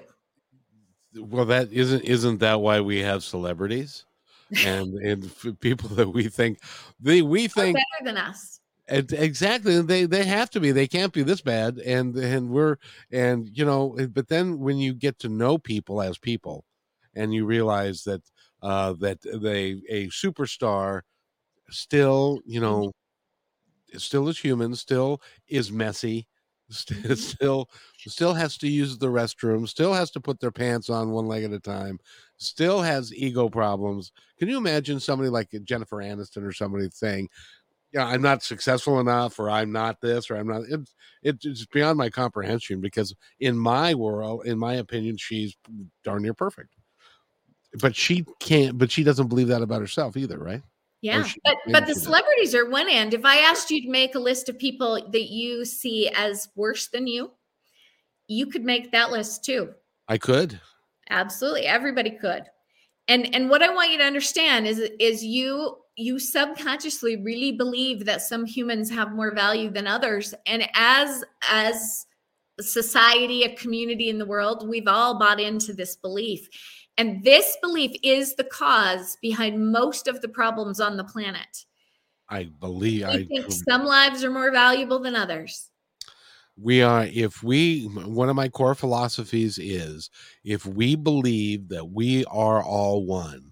Well, 1.15 1.45
that 1.45 1.71
isn't 1.71 2.03
isn't 2.03 2.39
that 2.39 2.61
why 2.61 2.81
we 2.81 2.99
have 2.99 3.23
celebrities 3.23 4.05
and 4.65 4.93
and 4.95 5.59
people 5.59 5.89
that 5.89 6.09
we 6.09 6.27
think 6.27 6.59
they 6.99 7.21
we 7.21 7.47
think 7.47 7.75
better 7.75 8.05
than 8.05 8.17
us 8.17 8.59
exactly 8.87 9.79
they 9.83 10.05
they 10.05 10.23
have 10.23 10.49
to 10.49 10.59
be 10.59 10.71
they 10.71 10.87
can't 10.87 11.13
be 11.13 11.21
this 11.21 11.41
bad 11.41 11.77
and 11.77 12.15
and 12.15 12.49
we're 12.49 12.77
and 13.11 13.47
you 13.55 13.63
know 13.63 13.95
eh, 13.99 14.07
but 14.07 14.27
then 14.27 14.57
when 14.57 14.77
you 14.77 14.93
get 14.93 15.19
to 15.19 15.29
know 15.29 15.59
people 15.59 16.01
as 16.01 16.17
people 16.17 16.65
and 17.13 17.31
you 17.31 17.45
realize 17.45 18.03
that 18.03 18.23
uh 18.63 18.93
that 18.93 19.19
they 19.21 19.79
a 19.89 20.07
superstar 20.07 21.01
still 21.69 22.39
you 22.45 22.59
mm-hmm. 22.59 22.69
know 22.69 22.91
still 23.97 24.27
is 24.27 24.39
human 24.39 24.75
still 24.75 25.21
is 25.47 25.71
messy. 25.71 26.27
still 27.15 27.69
still 27.97 28.33
has 28.33 28.57
to 28.57 28.67
use 28.67 28.97
the 28.97 29.07
restroom 29.07 29.67
still 29.67 29.93
has 29.93 30.11
to 30.11 30.19
put 30.19 30.39
their 30.39 30.51
pants 30.51 30.89
on 30.89 31.11
one 31.11 31.25
leg 31.25 31.43
at 31.43 31.51
a 31.51 31.59
time 31.59 31.99
still 32.37 32.81
has 32.81 33.13
ego 33.13 33.49
problems 33.49 34.11
can 34.37 34.47
you 34.47 34.57
imagine 34.57 34.99
somebody 34.99 35.29
like 35.29 35.49
jennifer 35.63 35.97
aniston 35.97 36.43
or 36.43 36.51
somebody 36.51 36.87
saying 36.91 37.27
yeah, 37.91 38.05
I'm 38.05 38.21
not 38.21 38.43
successful 38.43 38.99
enough, 38.99 39.39
or 39.39 39.49
I'm 39.49 39.71
not 39.71 39.99
this, 40.01 40.29
or 40.29 40.35
I'm 40.35 40.47
not. 40.47 40.61
It's 41.23 41.45
it's 41.45 41.65
beyond 41.65 41.97
my 41.97 42.09
comprehension 42.09 42.81
because 42.81 43.15
in 43.39 43.57
my 43.57 43.95
world, 43.95 44.45
in 44.45 44.59
my 44.59 44.75
opinion, 44.75 45.17
she's 45.17 45.55
darn 46.03 46.21
near 46.21 46.33
perfect. 46.33 46.75
But 47.81 47.95
she 47.95 48.25
can't. 48.39 48.77
But 48.77 48.91
she 48.91 49.03
doesn't 49.03 49.27
believe 49.27 49.47
that 49.47 49.61
about 49.61 49.81
herself 49.81 50.17
either, 50.17 50.37
right? 50.37 50.61
Yeah, 51.01 51.23
she, 51.23 51.39
but 51.45 51.55
but 51.71 51.87
the 51.87 51.95
celebrities 51.95 52.53
are 52.53 52.69
one 52.69 52.89
end. 52.89 53.13
If 53.13 53.23
I 53.23 53.37
asked 53.37 53.71
you 53.71 53.81
to 53.81 53.89
make 53.89 54.15
a 54.15 54.19
list 54.19 54.49
of 54.49 54.59
people 54.59 54.95
that 55.11 55.29
you 55.29 55.63
see 55.63 56.09
as 56.09 56.49
worse 56.55 56.87
than 56.87 57.07
you, 57.07 57.31
you 58.27 58.47
could 58.47 58.65
make 58.65 58.91
that 58.91 59.11
list 59.11 59.45
too. 59.45 59.69
I 60.09 60.17
could. 60.17 60.59
Absolutely, 61.09 61.65
everybody 61.65 62.11
could. 62.11 62.43
And 63.07 63.33
and 63.33 63.49
what 63.49 63.63
I 63.63 63.73
want 63.73 63.91
you 63.91 63.97
to 63.99 64.03
understand 64.03 64.67
is 64.67 64.79
is 64.99 65.23
you 65.23 65.77
you 65.95 66.17
subconsciously 66.17 67.17
really 67.17 67.51
believe 67.51 68.05
that 68.05 68.21
some 68.21 68.45
humans 68.45 68.89
have 68.89 69.11
more 69.11 69.33
value 69.33 69.69
than 69.69 69.85
others 69.85 70.33
and 70.45 70.67
as 70.73 71.23
as 71.49 72.05
society 72.61 73.43
a 73.43 73.55
community 73.55 74.09
in 74.09 74.17
the 74.17 74.25
world 74.25 74.67
we've 74.67 74.87
all 74.87 75.19
bought 75.19 75.39
into 75.39 75.73
this 75.73 75.95
belief 75.97 76.47
and 76.99 77.23
this 77.23 77.57
belief 77.61 77.91
is 78.03 78.35
the 78.35 78.43
cause 78.43 79.17
behind 79.21 79.71
most 79.71 80.07
of 80.07 80.21
the 80.21 80.29
problems 80.29 80.79
on 80.79 80.97
the 80.97 81.03
planet 81.03 81.65
i 82.29 82.43
believe 82.59 83.05
i 83.05 83.23
think 83.23 83.51
some 83.51 83.83
lives 83.85 84.23
are 84.23 84.31
more 84.31 84.51
valuable 84.51 84.99
than 84.99 85.15
others 85.15 85.69
we 86.61 86.81
are 86.81 87.05
if 87.05 87.41
we 87.41 87.85
one 87.85 88.29
of 88.29 88.35
my 88.35 88.49
core 88.49 88.75
philosophies 88.75 89.57
is 89.57 90.09
if 90.43 90.65
we 90.65 90.95
believe 90.95 91.67
that 91.69 91.89
we 91.89 92.25
are 92.25 92.61
all 92.61 93.05
one 93.05 93.51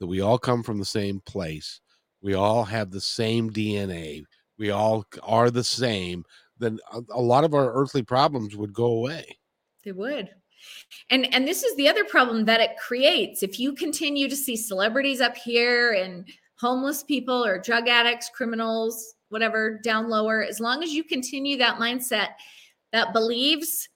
that 0.00 0.06
we 0.06 0.20
all 0.20 0.38
come 0.38 0.62
from 0.62 0.78
the 0.78 0.84
same 0.84 1.20
place 1.26 1.80
we 2.26 2.34
all 2.34 2.64
have 2.64 2.90
the 2.90 3.00
same 3.00 3.52
DNA, 3.52 4.24
we 4.58 4.70
all 4.70 5.04
are 5.22 5.48
the 5.48 5.62
same, 5.62 6.24
then 6.58 6.80
a, 6.92 7.00
a 7.10 7.20
lot 7.20 7.44
of 7.44 7.54
our 7.54 7.72
earthly 7.72 8.02
problems 8.02 8.56
would 8.56 8.72
go 8.72 8.86
away. 8.86 9.24
They 9.84 9.92
would. 9.92 10.30
And 11.10 11.32
and 11.34 11.46
this 11.46 11.62
is 11.62 11.74
the 11.76 11.88
other 11.88 12.04
problem 12.04 12.44
that 12.46 12.60
it 12.60 12.76
creates. 12.78 13.42
If 13.42 13.58
you 13.58 13.74
continue 13.74 14.28
to 14.28 14.36
see 14.36 14.56
celebrities 14.56 15.20
up 15.20 15.36
here 15.36 15.92
and 15.92 16.28
homeless 16.58 17.02
people 17.02 17.44
or 17.44 17.58
drug 17.58 17.88
addicts, 17.88 18.30
criminals, 18.34 19.14
whatever 19.28 19.78
down 19.82 20.08
lower, 20.08 20.42
as 20.42 20.60
long 20.60 20.82
as 20.82 20.92
you 20.92 21.04
continue 21.04 21.56
that 21.58 21.78
mindset 21.78 22.28
that 22.92 23.12
believes 23.12 23.88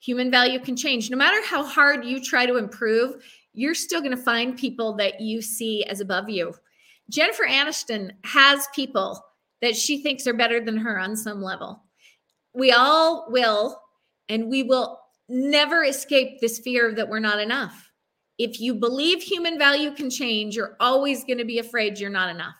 human 0.00 0.30
value 0.30 0.58
can 0.58 0.76
change, 0.76 1.10
no 1.10 1.16
matter 1.16 1.44
how 1.44 1.64
hard 1.64 2.04
you 2.04 2.22
try 2.22 2.46
to 2.46 2.56
improve, 2.56 3.22
you're 3.52 3.74
still 3.74 4.00
going 4.00 4.16
to 4.16 4.22
find 4.22 4.56
people 4.56 4.94
that 4.94 5.20
you 5.20 5.42
see 5.42 5.84
as 5.84 6.00
above 6.00 6.28
you. 6.28 6.54
Jennifer 7.10 7.44
Aniston 7.44 8.12
has 8.24 8.68
people 8.74 9.22
that 9.60 9.76
she 9.76 10.02
thinks 10.02 10.26
are 10.26 10.34
better 10.34 10.60
than 10.60 10.76
her 10.76 10.98
on 10.98 11.16
some 11.16 11.42
level. 11.42 11.82
We 12.54 12.72
all 12.72 13.26
will, 13.28 13.80
and 14.28 14.48
we 14.48 14.62
will 14.62 15.00
never 15.28 15.84
escape 15.84 16.40
this 16.40 16.58
fear 16.58 16.94
that 16.94 17.08
we're 17.08 17.18
not 17.18 17.40
enough. 17.40 17.90
If 18.38 18.60
you 18.60 18.74
believe 18.74 19.22
human 19.22 19.58
value 19.58 19.92
can 19.92 20.10
change, 20.10 20.56
you're 20.56 20.76
always 20.80 21.24
going 21.24 21.38
to 21.38 21.44
be 21.44 21.58
afraid 21.58 21.98
you're 21.98 22.10
not 22.10 22.30
enough. 22.30 22.54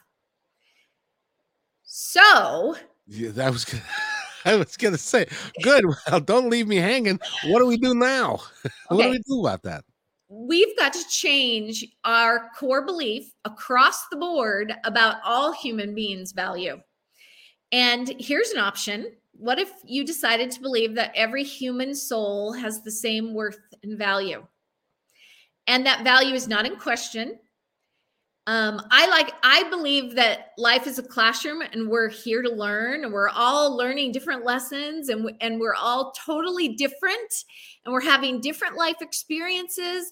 So, 1.85 2.77
yeah, 3.07 3.31
that 3.31 3.53
was 3.53 3.65
good. 3.65 3.83
I 4.45 4.57
was 4.57 4.77
going 4.77 4.93
to 4.93 4.99
say, 4.99 5.27
good. 5.63 5.85
Well, 6.11 6.21
don't 6.21 6.49
leave 6.49 6.69
me 6.69 6.77
hanging. 6.77 7.19
What 7.47 7.59
do 7.59 7.67
we 7.67 7.77
do 7.77 7.95
now? 7.95 8.41
Okay. 8.65 8.75
what 8.89 9.03
do 9.05 9.11
we 9.11 9.19
do 9.19 9.41
about 9.41 9.63
that? 9.65 9.85
we've 10.29 10.77
got 10.77 10.93
to 10.93 11.09
change 11.09 11.87
our 12.05 12.51
core 12.59 12.85
belief 12.85 13.33
across 13.45 14.09
the 14.09 14.17
board 14.17 14.75
about 14.85 15.17
all 15.25 15.53
human 15.53 15.95
beings' 15.95 16.33
value. 16.33 16.81
And 17.73 18.15
here's 18.19 18.51
an 18.51 18.59
option. 18.59 19.13
What 19.39 19.61
if 19.61 19.71
you 19.85 20.05
decided 20.05 20.51
to 20.51 20.61
believe 20.61 20.97
that 20.97 21.13
every 21.15 21.45
human 21.45 21.95
soul 21.95 22.53
has 22.53 22.83
the 22.83 22.91
same 22.91 23.35
worth 23.35 23.61
and 23.85 23.97
value? 23.97 24.45
And 25.69 25.87
that 25.87 26.03
value 26.03 26.35
is 26.35 26.49
not 26.49 26.67
in 26.67 26.75
question. 26.75 27.39
Um, 28.49 28.83
I 28.91 29.07
like, 29.09 29.31
I 29.45 29.69
believe 29.71 30.17
that 30.17 30.53
life 30.59 30.89
is 30.89 30.99
a 30.99 31.03
classroom 31.05 31.61
and 31.61 31.89
we're 31.89 32.09
here 32.09 32.43
to 32.43 32.51
learn 32.51 33.05
and 33.05 33.13
we're 33.13 33.29
all 33.29 33.77
learning 33.77 34.11
different 34.11 34.45
lessons 34.45 35.09
and, 35.09 35.31
and 35.41 35.61
we're 35.61 35.75
all 35.75 36.13
totally 36.27 36.71
different 36.71 37.45
and 37.85 37.93
we're 37.93 38.01
having 38.01 38.41
different 38.41 38.77
life 38.77 38.97
experiences, 39.03 40.11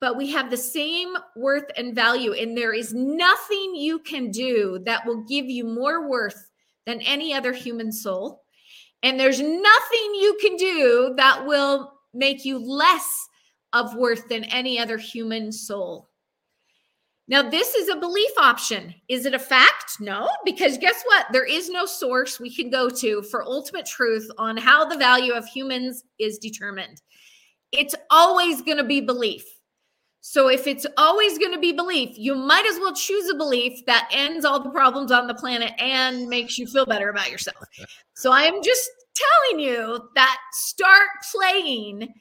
but 0.00 0.16
we 0.16 0.30
have 0.30 0.48
the 0.48 0.56
same 0.56 1.14
worth 1.36 1.66
and 1.76 1.94
value. 1.94 2.32
And 2.32 2.56
there 2.56 2.72
is 2.72 2.94
nothing 2.94 3.74
you 3.74 3.98
can 3.98 4.30
do 4.30 4.80
that 4.86 5.04
will 5.04 5.24
give 5.24 5.46
you 5.46 5.64
more 5.64 6.08
worth 6.08 6.50
than 6.86 7.02
any 7.02 7.34
other 7.34 7.52
human 7.52 7.92
soul. 7.92 8.41
And 9.02 9.18
there's 9.18 9.40
nothing 9.40 10.14
you 10.14 10.36
can 10.40 10.56
do 10.56 11.14
that 11.16 11.44
will 11.46 11.92
make 12.14 12.44
you 12.44 12.58
less 12.58 13.28
of 13.72 13.94
worth 13.96 14.28
than 14.28 14.44
any 14.44 14.78
other 14.78 14.98
human 14.98 15.50
soul. 15.50 16.08
Now, 17.28 17.48
this 17.48 17.74
is 17.74 17.88
a 17.88 17.96
belief 17.96 18.30
option. 18.38 18.94
Is 19.08 19.26
it 19.26 19.34
a 19.34 19.38
fact? 19.38 20.00
No, 20.00 20.28
because 20.44 20.76
guess 20.76 21.02
what? 21.04 21.26
There 21.32 21.46
is 21.46 21.70
no 21.70 21.86
source 21.86 22.38
we 22.38 22.54
can 22.54 22.68
go 22.68 22.90
to 22.90 23.22
for 23.22 23.44
ultimate 23.44 23.86
truth 23.86 24.28
on 24.38 24.56
how 24.56 24.84
the 24.84 24.98
value 24.98 25.32
of 25.32 25.46
humans 25.46 26.04
is 26.18 26.38
determined. 26.38 27.00
It's 27.70 27.94
always 28.10 28.60
going 28.60 28.76
to 28.76 28.84
be 28.84 29.00
belief. 29.00 29.44
So, 30.24 30.48
if 30.48 30.68
it's 30.68 30.86
always 30.96 31.36
going 31.36 31.52
to 31.52 31.58
be 31.58 31.72
belief, 31.72 32.16
you 32.16 32.36
might 32.36 32.64
as 32.64 32.78
well 32.78 32.94
choose 32.94 33.28
a 33.28 33.34
belief 33.34 33.84
that 33.86 34.08
ends 34.12 34.44
all 34.44 34.62
the 34.62 34.70
problems 34.70 35.10
on 35.10 35.26
the 35.26 35.34
planet 35.34 35.72
and 35.80 36.28
makes 36.28 36.56
you 36.56 36.66
feel 36.68 36.86
better 36.86 37.10
about 37.10 37.28
yourself. 37.28 37.56
So, 38.14 38.30
I 38.30 38.42
am 38.42 38.62
just 38.62 38.88
telling 39.16 39.60
you 39.60 40.08
that 40.14 40.38
start 40.52 41.08
playing 41.32 42.14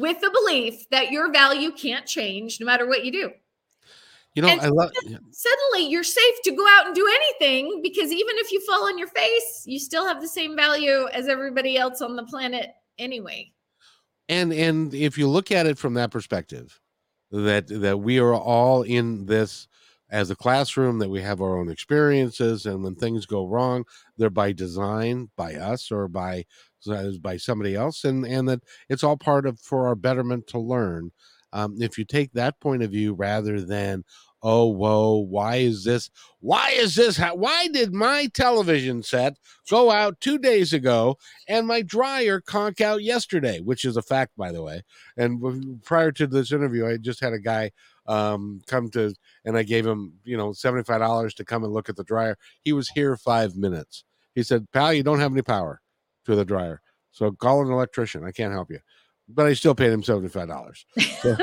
with 0.00 0.20
the 0.20 0.30
belief 0.30 0.88
that 0.90 1.12
your 1.12 1.30
value 1.30 1.70
can't 1.70 2.06
change 2.06 2.58
no 2.58 2.66
matter 2.66 2.88
what 2.88 3.04
you 3.04 3.12
do. 3.12 3.30
You 4.34 4.42
know, 4.42 4.48
and 4.48 4.60
I 4.60 4.66
love. 4.66 4.90
Suddenly, 5.30 5.88
you're 5.88 6.02
safe 6.02 6.34
to 6.42 6.50
go 6.50 6.66
out 6.70 6.86
and 6.86 6.94
do 6.94 7.06
anything 7.08 7.82
because 7.84 8.10
even 8.10 8.34
if 8.38 8.50
you 8.50 8.60
fall 8.66 8.86
on 8.86 8.98
your 8.98 9.06
face, 9.08 9.62
you 9.64 9.78
still 9.78 10.08
have 10.08 10.20
the 10.20 10.26
same 10.26 10.56
value 10.56 11.06
as 11.12 11.28
everybody 11.28 11.78
else 11.78 12.02
on 12.02 12.16
the 12.16 12.24
planet 12.24 12.70
anyway. 12.98 13.52
And 14.28 14.52
and 14.52 14.92
if 14.92 15.16
you 15.16 15.28
look 15.28 15.52
at 15.52 15.66
it 15.66 15.78
from 15.78 15.94
that 15.94 16.10
perspective, 16.10 16.80
that 17.42 17.66
that 17.68 17.98
we 18.00 18.18
are 18.18 18.34
all 18.34 18.82
in 18.82 19.26
this 19.26 19.68
as 20.10 20.30
a 20.30 20.36
classroom, 20.36 20.98
that 21.00 21.08
we 21.10 21.22
have 21.22 21.40
our 21.40 21.58
own 21.58 21.68
experiences, 21.68 22.66
and 22.66 22.84
when 22.84 22.94
things 22.94 23.26
go 23.26 23.46
wrong, 23.46 23.84
they're 24.16 24.30
by 24.30 24.52
design, 24.52 25.30
by 25.36 25.54
us, 25.54 25.90
or 25.90 26.08
by 26.08 26.44
by 27.20 27.36
somebody 27.36 27.74
else, 27.74 28.04
and 28.04 28.24
and 28.26 28.48
that 28.48 28.60
it's 28.88 29.02
all 29.02 29.16
part 29.16 29.46
of 29.46 29.58
for 29.60 29.86
our 29.86 29.94
betterment 29.94 30.46
to 30.48 30.58
learn. 30.58 31.10
Um, 31.52 31.76
if 31.80 31.98
you 31.98 32.04
take 32.04 32.32
that 32.32 32.60
point 32.60 32.82
of 32.82 32.90
view 32.90 33.14
rather 33.14 33.60
than 33.60 34.04
oh 34.44 34.66
whoa 34.66 35.16
why 35.16 35.56
is 35.56 35.84
this 35.84 36.10
why 36.40 36.70
is 36.76 36.94
this 36.94 37.16
why 37.18 37.66
did 37.68 37.94
my 37.94 38.26
television 38.34 39.02
set 39.02 39.38
go 39.70 39.90
out 39.90 40.20
two 40.20 40.38
days 40.38 40.74
ago 40.74 41.16
and 41.48 41.66
my 41.66 41.80
dryer 41.80 42.40
conk 42.40 42.82
out 42.82 43.02
yesterday? 43.02 43.60
Which 43.60 43.86
is 43.86 43.96
a 43.96 44.02
fact 44.02 44.36
by 44.36 44.52
the 44.52 44.62
way. 44.62 44.82
And 45.16 45.82
prior 45.82 46.12
to 46.12 46.26
this 46.26 46.52
interview 46.52 46.86
i 46.86 46.98
just 46.98 47.20
had 47.20 47.32
a 47.32 47.38
guy 47.38 47.72
um, 48.06 48.60
come 48.66 48.90
to 48.90 49.14
and 49.46 49.56
i 49.56 49.62
gave 49.62 49.86
him 49.86 50.12
you 50.24 50.36
know 50.36 50.50
$75 50.50 51.34
to 51.34 51.44
come 51.44 51.64
and 51.64 51.72
look 51.72 51.88
at 51.88 51.96
the 51.96 52.04
dryer. 52.04 52.36
He 52.62 52.74
was 52.74 52.90
here 52.90 53.16
five 53.16 53.56
minutes. 53.56 54.04
He 54.34 54.42
said 54.42 54.70
pal 54.70 54.92
you 54.92 55.02
don't 55.02 55.20
have 55.20 55.32
any 55.32 55.42
power 55.42 55.80
to 56.26 56.36
the 56.36 56.44
dryer. 56.44 56.82
So 57.12 57.32
call 57.32 57.62
an 57.62 57.72
electrician. 57.72 58.22
I 58.24 58.32
can't 58.32 58.52
help 58.52 58.70
you. 58.70 58.80
But 59.26 59.46
i 59.46 59.54
still 59.54 59.74
paid 59.74 59.90
him 59.90 60.02
$75 60.02 60.84
so, 61.22 61.36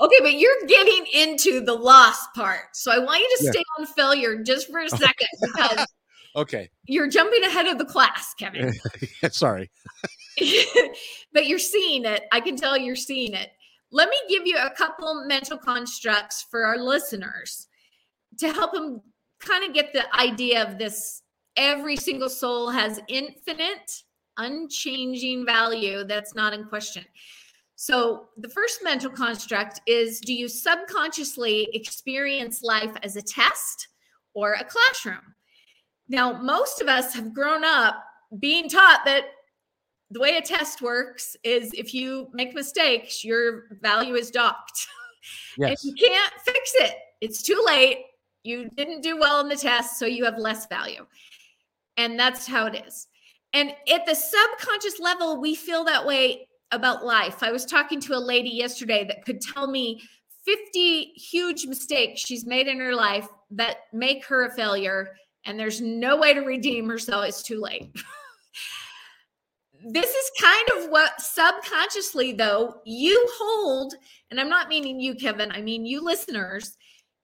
Okay, 0.00 0.16
but 0.20 0.34
you're 0.34 0.66
getting 0.66 1.06
into 1.12 1.60
the 1.60 1.74
loss 1.74 2.26
part. 2.34 2.74
So 2.74 2.92
I 2.92 2.98
want 2.98 3.20
you 3.20 3.36
to 3.38 3.44
stay 3.44 3.58
yeah. 3.58 3.82
on 3.82 3.86
failure 3.86 4.42
just 4.42 4.70
for 4.70 4.80
a 4.80 4.88
second 4.88 5.28
because 5.40 5.86
okay. 6.36 6.70
You're 6.86 7.08
jumping 7.08 7.44
ahead 7.44 7.66
of 7.66 7.78
the 7.78 7.84
class, 7.84 8.34
Kevin. 8.34 8.74
Sorry. 9.30 9.70
but 11.32 11.46
you're 11.46 11.58
seeing 11.58 12.04
it. 12.04 12.24
I 12.32 12.40
can 12.40 12.56
tell 12.56 12.76
you're 12.76 12.96
seeing 12.96 13.34
it. 13.34 13.50
Let 13.92 14.08
me 14.08 14.16
give 14.28 14.46
you 14.46 14.56
a 14.56 14.70
couple 14.70 15.24
mental 15.26 15.56
constructs 15.56 16.44
for 16.50 16.64
our 16.64 16.78
listeners 16.78 17.68
to 18.38 18.52
help 18.52 18.72
them 18.72 19.00
kind 19.38 19.64
of 19.64 19.72
get 19.72 19.92
the 19.92 20.04
idea 20.16 20.66
of 20.66 20.78
this 20.78 21.22
every 21.56 21.96
single 21.96 22.28
soul 22.28 22.70
has 22.70 23.00
infinite 23.08 24.02
unchanging 24.38 25.46
value 25.46 26.04
that's 26.04 26.34
not 26.34 26.52
in 26.52 26.64
question. 26.64 27.04
So, 27.76 28.28
the 28.36 28.48
first 28.48 28.80
mental 28.84 29.10
construct 29.10 29.80
is 29.86 30.20
do 30.20 30.32
you 30.32 30.48
subconsciously 30.48 31.68
experience 31.72 32.62
life 32.62 32.94
as 33.02 33.16
a 33.16 33.22
test 33.22 33.88
or 34.32 34.52
a 34.52 34.64
classroom? 34.64 35.34
Now, 36.08 36.40
most 36.40 36.80
of 36.80 36.88
us 36.88 37.14
have 37.14 37.34
grown 37.34 37.64
up 37.64 37.96
being 38.38 38.68
taught 38.68 39.00
that 39.04 39.24
the 40.10 40.20
way 40.20 40.36
a 40.36 40.42
test 40.42 40.82
works 40.82 41.36
is 41.42 41.72
if 41.72 41.92
you 41.92 42.28
make 42.32 42.54
mistakes, 42.54 43.24
your 43.24 43.64
value 43.82 44.14
is 44.14 44.30
docked. 44.30 44.86
Yes. 45.56 45.82
and 45.82 45.96
you 45.96 46.08
can't 46.08 46.34
fix 46.44 46.72
it. 46.74 46.96
It's 47.22 47.42
too 47.42 47.62
late. 47.64 48.04
You 48.42 48.68
didn't 48.76 49.00
do 49.00 49.18
well 49.18 49.40
in 49.40 49.48
the 49.48 49.56
test, 49.56 49.98
so 49.98 50.04
you 50.04 50.22
have 50.26 50.36
less 50.36 50.66
value. 50.66 51.06
And 51.96 52.18
that's 52.18 52.46
how 52.46 52.66
it 52.66 52.84
is. 52.86 53.06
And 53.54 53.70
at 53.90 54.04
the 54.04 54.14
subconscious 54.14 55.00
level, 55.00 55.40
we 55.40 55.54
feel 55.54 55.82
that 55.84 56.04
way 56.04 56.46
about 56.74 57.04
life. 57.04 57.42
I 57.42 57.52
was 57.52 57.64
talking 57.64 58.00
to 58.02 58.14
a 58.14 58.18
lady 58.18 58.50
yesterday 58.50 59.04
that 59.04 59.24
could 59.24 59.40
tell 59.40 59.66
me 59.66 60.02
50 60.44 61.04
huge 61.16 61.66
mistakes 61.66 62.20
she's 62.20 62.44
made 62.44 62.66
in 62.66 62.78
her 62.78 62.94
life 62.94 63.28
that 63.52 63.78
make 63.92 64.24
her 64.26 64.46
a 64.46 64.54
failure, 64.54 65.16
and 65.46 65.58
there's 65.58 65.80
no 65.80 66.18
way 66.18 66.34
to 66.34 66.40
redeem 66.40 66.88
herself. 66.88 67.26
It's 67.26 67.42
too 67.42 67.60
late. 67.60 67.90
this 69.86 70.10
is 70.10 70.30
kind 70.40 70.68
of 70.76 70.90
what 70.90 71.20
subconsciously, 71.20 72.32
though, 72.32 72.80
you 72.84 73.26
hold, 73.38 73.94
and 74.30 74.40
I'm 74.40 74.50
not 74.50 74.68
meaning 74.68 75.00
you, 75.00 75.14
Kevin, 75.14 75.50
I 75.50 75.62
mean 75.62 75.86
you 75.86 76.02
listeners, 76.02 76.76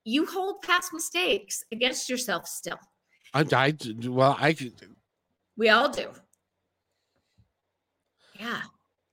you 0.05 0.26
hold 0.26 0.62
past 0.62 0.92
mistakes 0.92 1.64
against 1.72 2.09
yourself 2.09 2.46
still. 2.46 2.78
I, 3.34 3.44
I 3.53 3.74
well, 4.07 4.36
I 4.40 4.57
we 5.57 5.68
all 5.68 5.88
do. 5.88 6.09
Yeah. 8.38 8.62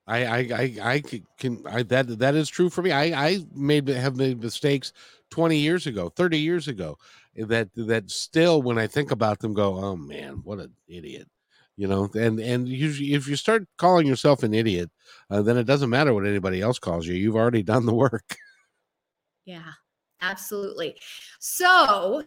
I 0.08 0.26
I 0.26 0.38
I, 0.38 0.78
I 0.94 1.02
can 1.38 1.64
I 1.68 1.84
that 1.84 2.20
that 2.20 2.36
is 2.36 2.50
true 2.50 2.70
for 2.70 2.82
me. 2.82 2.92
I 2.92 3.06
I 3.28 3.40
made 3.54 3.88
have 3.90 4.16
made 4.18 4.42
mistakes 4.42 4.94
20 5.30 5.58
years 5.58 5.88
ago, 5.88 6.10
30 6.10 6.40
years 6.40 6.68
ago 6.68 6.98
eh, 7.38 7.46
that 7.46 7.70
that 7.76 8.10
still 8.12 8.62
when 8.62 8.78
I 8.78 8.88
think 8.88 9.12
about 9.12 9.40
them 9.40 9.54
go, 9.54 9.76
"Oh 9.78 9.96
man, 9.98 10.42
what 10.44 10.60
an 10.60 10.74
idiot." 10.88 11.28
You 11.78 11.88
know, 11.88 12.10
and 12.16 12.40
and 12.40 12.68
usually 12.68 13.14
if 13.14 13.28
you 13.28 13.36
start 13.36 13.68
calling 13.78 14.08
yourself 14.08 14.44
an 14.44 14.54
idiot, 14.54 14.90
uh, 15.30 15.42
then 15.44 15.58
it 15.58 15.66
doesn't 15.66 15.90
matter 15.90 16.14
what 16.14 16.26
anybody 16.26 16.62
else 16.62 16.80
calls 16.80 17.06
you. 17.08 17.16
You've 17.16 17.36
already 17.36 17.64
done 17.64 17.86
the 17.86 17.94
work. 17.96 18.38
Yeah. 19.46 19.72
Absolutely. 20.22 20.98
So, 21.40 22.24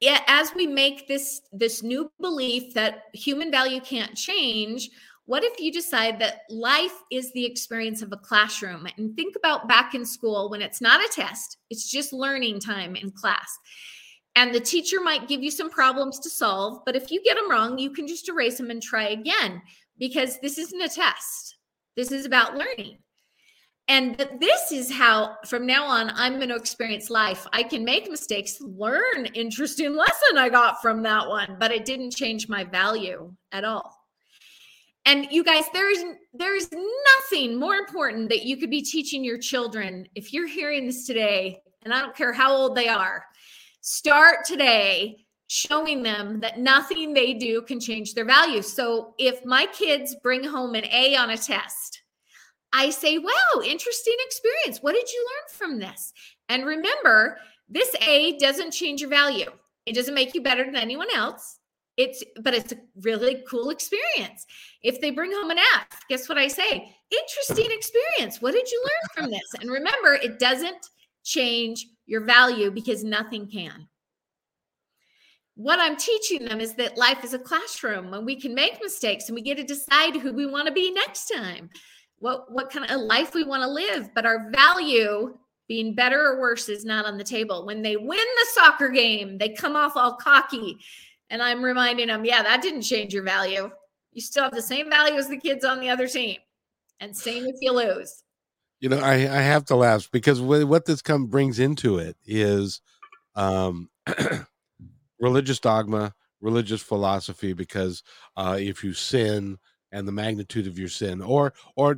yeah, 0.00 0.22
as 0.28 0.54
we 0.54 0.66
make 0.66 1.08
this 1.08 1.42
this 1.52 1.82
new 1.82 2.10
belief 2.20 2.74
that 2.74 3.04
human 3.14 3.50
value 3.50 3.80
can't 3.80 4.16
change, 4.16 4.90
what 5.30 5.44
if 5.44 5.60
you 5.60 5.70
decide 5.70 6.18
that 6.18 6.40
life 6.50 7.04
is 7.12 7.32
the 7.32 7.46
experience 7.46 8.02
of 8.02 8.10
a 8.10 8.16
classroom 8.16 8.88
and 8.98 9.14
think 9.14 9.36
about 9.36 9.68
back 9.68 9.94
in 9.94 10.04
school 10.04 10.50
when 10.50 10.60
it's 10.60 10.80
not 10.80 11.00
a 11.00 11.08
test, 11.08 11.58
it's 11.70 11.88
just 11.88 12.12
learning 12.12 12.58
time 12.58 12.96
in 12.96 13.12
class. 13.12 13.48
And 14.34 14.52
the 14.52 14.58
teacher 14.58 15.00
might 15.00 15.28
give 15.28 15.40
you 15.40 15.52
some 15.52 15.70
problems 15.70 16.18
to 16.18 16.28
solve, 16.28 16.80
but 16.84 16.96
if 16.96 17.12
you 17.12 17.22
get 17.22 17.36
them 17.36 17.48
wrong, 17.48 17.78
you 17.78 17.92
can 17.92 18.08
just 18.08 18.28
erase 18.28 18.56
them 18.56 18.70
and 18.70 18.82
try 18.82 19.10
again 19.10 19.62
because 20.00 20.40
this 20.40 20.58
isn't 20.58 20.82
a 20.82 20.88
test. 20.88 21.58
This 21.96 22.10
is 22.10 22.26
about 22.26 22.56
learning. 22.56 22.98
And 23.86 24.16
this 24.40 24.72
is 24.72 24.90
how, 24.90 25.36
from 25.46 25.64
now 25.64 25.86
on, 25.86 26.10
I'm 26.16 26.38
going 26.38 26.48
to 26.48 26.56
experience 26.56 27.08
life. 27.08 27.46
I 27.52 27.62
can 27.62 27.84
make 27.84 28.10
mistakes, 28.10 28.60
learn 28.60 29.26
interesting 29.34 29.94
lesson 29.96 30.38
I 30.38 30.48
got 30.48 30.82
from 30.82 31.04
that 31.04 31.28
one, 31.28 31.56
but 31.60 31.70
it 31.70 31.84
didn't 31.84 32.16
change 32.16 32.48
my 32.48 32.64
value 32.64 33.32
at 33.52 33.62
all. 33.62 33.99
And 35.06 35.28
you 35.30 35.42
guys, 35.42 35.64
there 35.72 35.90
is 35.90 36.04
there 36.34 36.56
is 36.56 36.70
nothing 36.72 37.58
more 37.58 37.74
important 37.74 38.28
that 38.28 38.44
you 38.44 38.56
could 38.56 38.70
be 38.70 38.82
teaching 38.82 39.24
your 39.24 39.38
children 39.38 40.06
if 40.14 40.32
you're 40.32 40.46
hearing 40.46 40.86
this 40.86 41.06
today, 41.06 41.62
and 41.82 41.92
I 41.92 42.00
don't 42.00 42.14
care 42.14 42.32
how 42.32 42.54
old 42.54 42.76
they 42.76 42.88
are. 42.88 43.24
Start 43.80 44.44
today 44.44 45.24
showing 45.46 46.02
them 46.02 46.38
that 46.40 46.60
nothing 46.60 47.12
they 47.12 47.34
do 47.34 47.62
can 47.62 47.80
change 47.80 48.14
their 48.14 48.24
value. 48.24 48.62
So 48.62 49.14
if 49.18 49.44
my 49.44 49.66
kids 49.72 50.14
bring 50.22 50.44
home 50.44 50.74
an 50.74 50.84
A 50.92 51.16
on 51.16 51.30
a 51.30 51.36
test, 51.36 52.02
I 52.72 52.90
say, 52.90 53.18
wow, 53.18 53.62
interesting 53.64 54.14
experience. 54.26 54.78
What 54.80 54.94
did 54.94 55.10
you 55.10 55.26
learn 55.26 55.58
from 55.58 55.78
this? 55.80 56.12
And 56.48 56.66
remember, 56.66 57.38
this 57.68 57.94
A 58.06 58.38
doesn't 58.38 58.72
change 58.72 59.00
your 59.00 59.10
value. 59.10 59.50
It 59.86 59.94
doesn't 59.94 60.14
make 60.14 60.34
you 60.34 60.42
better 60.42 60.64
than 60.64 60.76
anyone 60.76 61.08
else. 61.12 61.59
It's 62.00 62.24
but 62.40 62.54
it's 62.54 62.72
a 62.72 62.78
really 63.02 63.44
cool 63.46 63.68
experience. 63.68 64.46
If 64.82 65.02
they 65.02 65.10
bring 65.10 65.32
home 65.32 65.50
an 65.50 65.58
F, 65.58 66.00
guess 66.08 66.30
what 66.30 66.38
I 66.38 66.48
say? 66.48 66.96
Interesting 67.10 67.66
experience. 67.68 68.40
What 68.40 68.54
did 68.54 68.70
you 68.70 68.82
learn 68.82 69.24
from 69.24 69.30
this? 69.36 69.60
And 69.60 69.70
remember, 69.70 70.14
it 70.14 70.38
doesn't 70.38 70.86
change 71.24 71.86
your 72.06 72.22
value 72.22 72.70
because 72.70 73.04
nothing 73.04 73.46
can. 73.50 73.86
What 75.56 75.78
I'm 75.78 75.94
teaching 75.94 76.46
them 76.46 76.58
is 76.58 76.72
that 76.76 76.96
life 76.96 77.22
is 77.22 77.34
a 77.34 77.38
classroom 77.38 78.14
and 78.14 78.24
we 78.24 78.40
can 78.40 78.54
make 78.54 78.80
mistakes 78.82 79.28
and 79.28 79.34
we 79.34 79.42
get 79.42 79.58
to 79.58 79.64
decide 79.64 80.16
who 80.16 80.32
we 80.32 80.46
want 80.46 80.68
to 80.68 80.72
be 80.72 80.90
next 80.92 81.26
time. 81.26 81.68
What 82.18 82.50
what 82.50 82.70
kind 82.70 82.90
of 82.90 83.02
life 83.02 83.34
we 83.34 83.44
want 83.44 83.62
to 83.62 83.68
live, 83.68 84.08
but 84.14 84.24
our 84.24 84.50
value 84.50 85.36
being 85.68 85.94
better 85.94 86.18
or 86.18 86.40
worse 86.40 86.70
is 86.70 86.86
not 86.86 87.04
on 87.04 87.18
the 87.18 87.24
table. 87.24 87.66
When 87.66 87.82
they 87.82 87.96
win 87.96 88.08
the 88.08 88.46
soccer 88.54 88.88
game, 88.88 89.36
they 89.36 89.50
come 89.50 89.76
off 89.76 89.96
all 89.96 90.14
cocky 90.14 90.78
and 91.30 91.42
I'm 91.42 91.62
reminding 91.62 92.08
them, 92.08 92.24
yeah, 92.24 92.42
that 92.42 92.62
didn't 92.62 92.82
change 92.82 93.14
your 93.14 93.22
value. 93.22 93.70
You 94.12 94.20
still 94.20 94.44
have 94.44 94.52
the 94.52 94.62
same 94.62 94.90
value 94.90 95.16
as 95.16 95.28
the 95.28 95.38
kids 95.38 95.64
on 95.64 95.80
the 95.80 95.88
other 95.88 96.08
team. 96.08 96.38
And 96.98 97.16
same 97.16 97.46
if 97.46 97.56
you 97.60 97.72
lose. 97.72 98.24
You 98.80 98.88
know, 98.88 98.98
I, 98.98 99.14
I 99.14 99.40
have 99.40 99.64
to 99.66 99.76
laugh 99.76 100.10
because 100.10 100.40
what 100.40 100.84
this 100.84 101.00
come 101.00 101.26
brings 101.26 101.58
into 101.58 101.98
it 101.98 102.16
is 102.26 102.80
um, 103.36 103.88
religious 105.20 105.60
dogma, 105.60 106.14
religious 106.40 106.82
philosophy. 106.82 107.52
Because 107.52 108.02
uh, 108.36 108.56
if 108.58 108.82
you 108.82 108.92
sin, 108.92 109.58
and 109.92 110.06
the 110.06 110.12
magnitude 110.12 110.66
of 110.66 110.78
your 110.78 110.88
sin, 110.88 111.20
or 111.20 111.52
or 111.76 111.96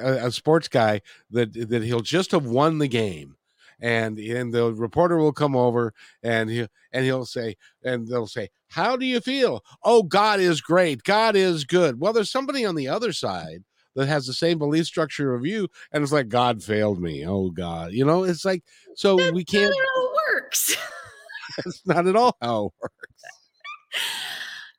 a, 0.00 0.26
a 0.26 0.30
sports 0.30 0.68
guy 0.68 1.00
that 1.30 1.52
that 1.68 1.82
he'll 1.82 2.00
just 2.00 2.30
have 2.30 2.46
won 2.46 2.78
the 2.78 2.88
game, 2.88 3.36
and 3.80 4.18
and 4.18 4.52
the 4.52 4.72
reporter 4.74 5.16
will 5.16 5.32
come 5.32 5.54
over 5.54 5.92
and 6.22 6.50
he 6.50 6.66
and 6.92 7.04
he'll 7.04 7.26
say 7.26 7.56
and 7.84 8.06
they'll 8.08 8.26
say 8.26 8.48
how 8.68 8.96
do 8.96 9.06
you 9.06 9.20
feel? 9.20 9.62
Oh 9.82 10.02
god 10.02 10.40
is 10.40 10.60
great. 10.60 11.02
God 11.02 11.36
is 11.36 11.64
good. 11.64 12.00
Well 12.00 12.12
there's 12.12 12.30
somebody 12.30 12.64
on 12.64 12.74
the 12.74 12.88
other 12.88 13.12
side 13.12 13.64
that 13.94 14.06
has 14.06 14.26
the 14.26 14.32
same 14.34 14.58
belief 14.58 14.86
structure 14.86 15.34
of 15.34 15.46
you 15.46 15.68
and 15.92 16.02
it's 16.02 16.12
like 16.12 16.28
god 16.28 16.62
failed 16.62 17.00
me. 17.00 17.26
Oh 17.26 17.50
god. 17.50 17.92
You 17.92 18.04
know 18.04 18.24
it's 18.24 18.44
like 18.44 18.64
so 18.94 19.16
That's 19.16 19.32
we 19.32 19.44
can't 19.44 19.74
how 19.74 20.04
it 20.04 20.10
works. 20.32 20.76
That's 21.64 21.86
not 21.86 22.06
at 22.06 22.16
all 22.16 22.36
how 22.40 22.66
it 22.66 22.72
works. 22.80 22.94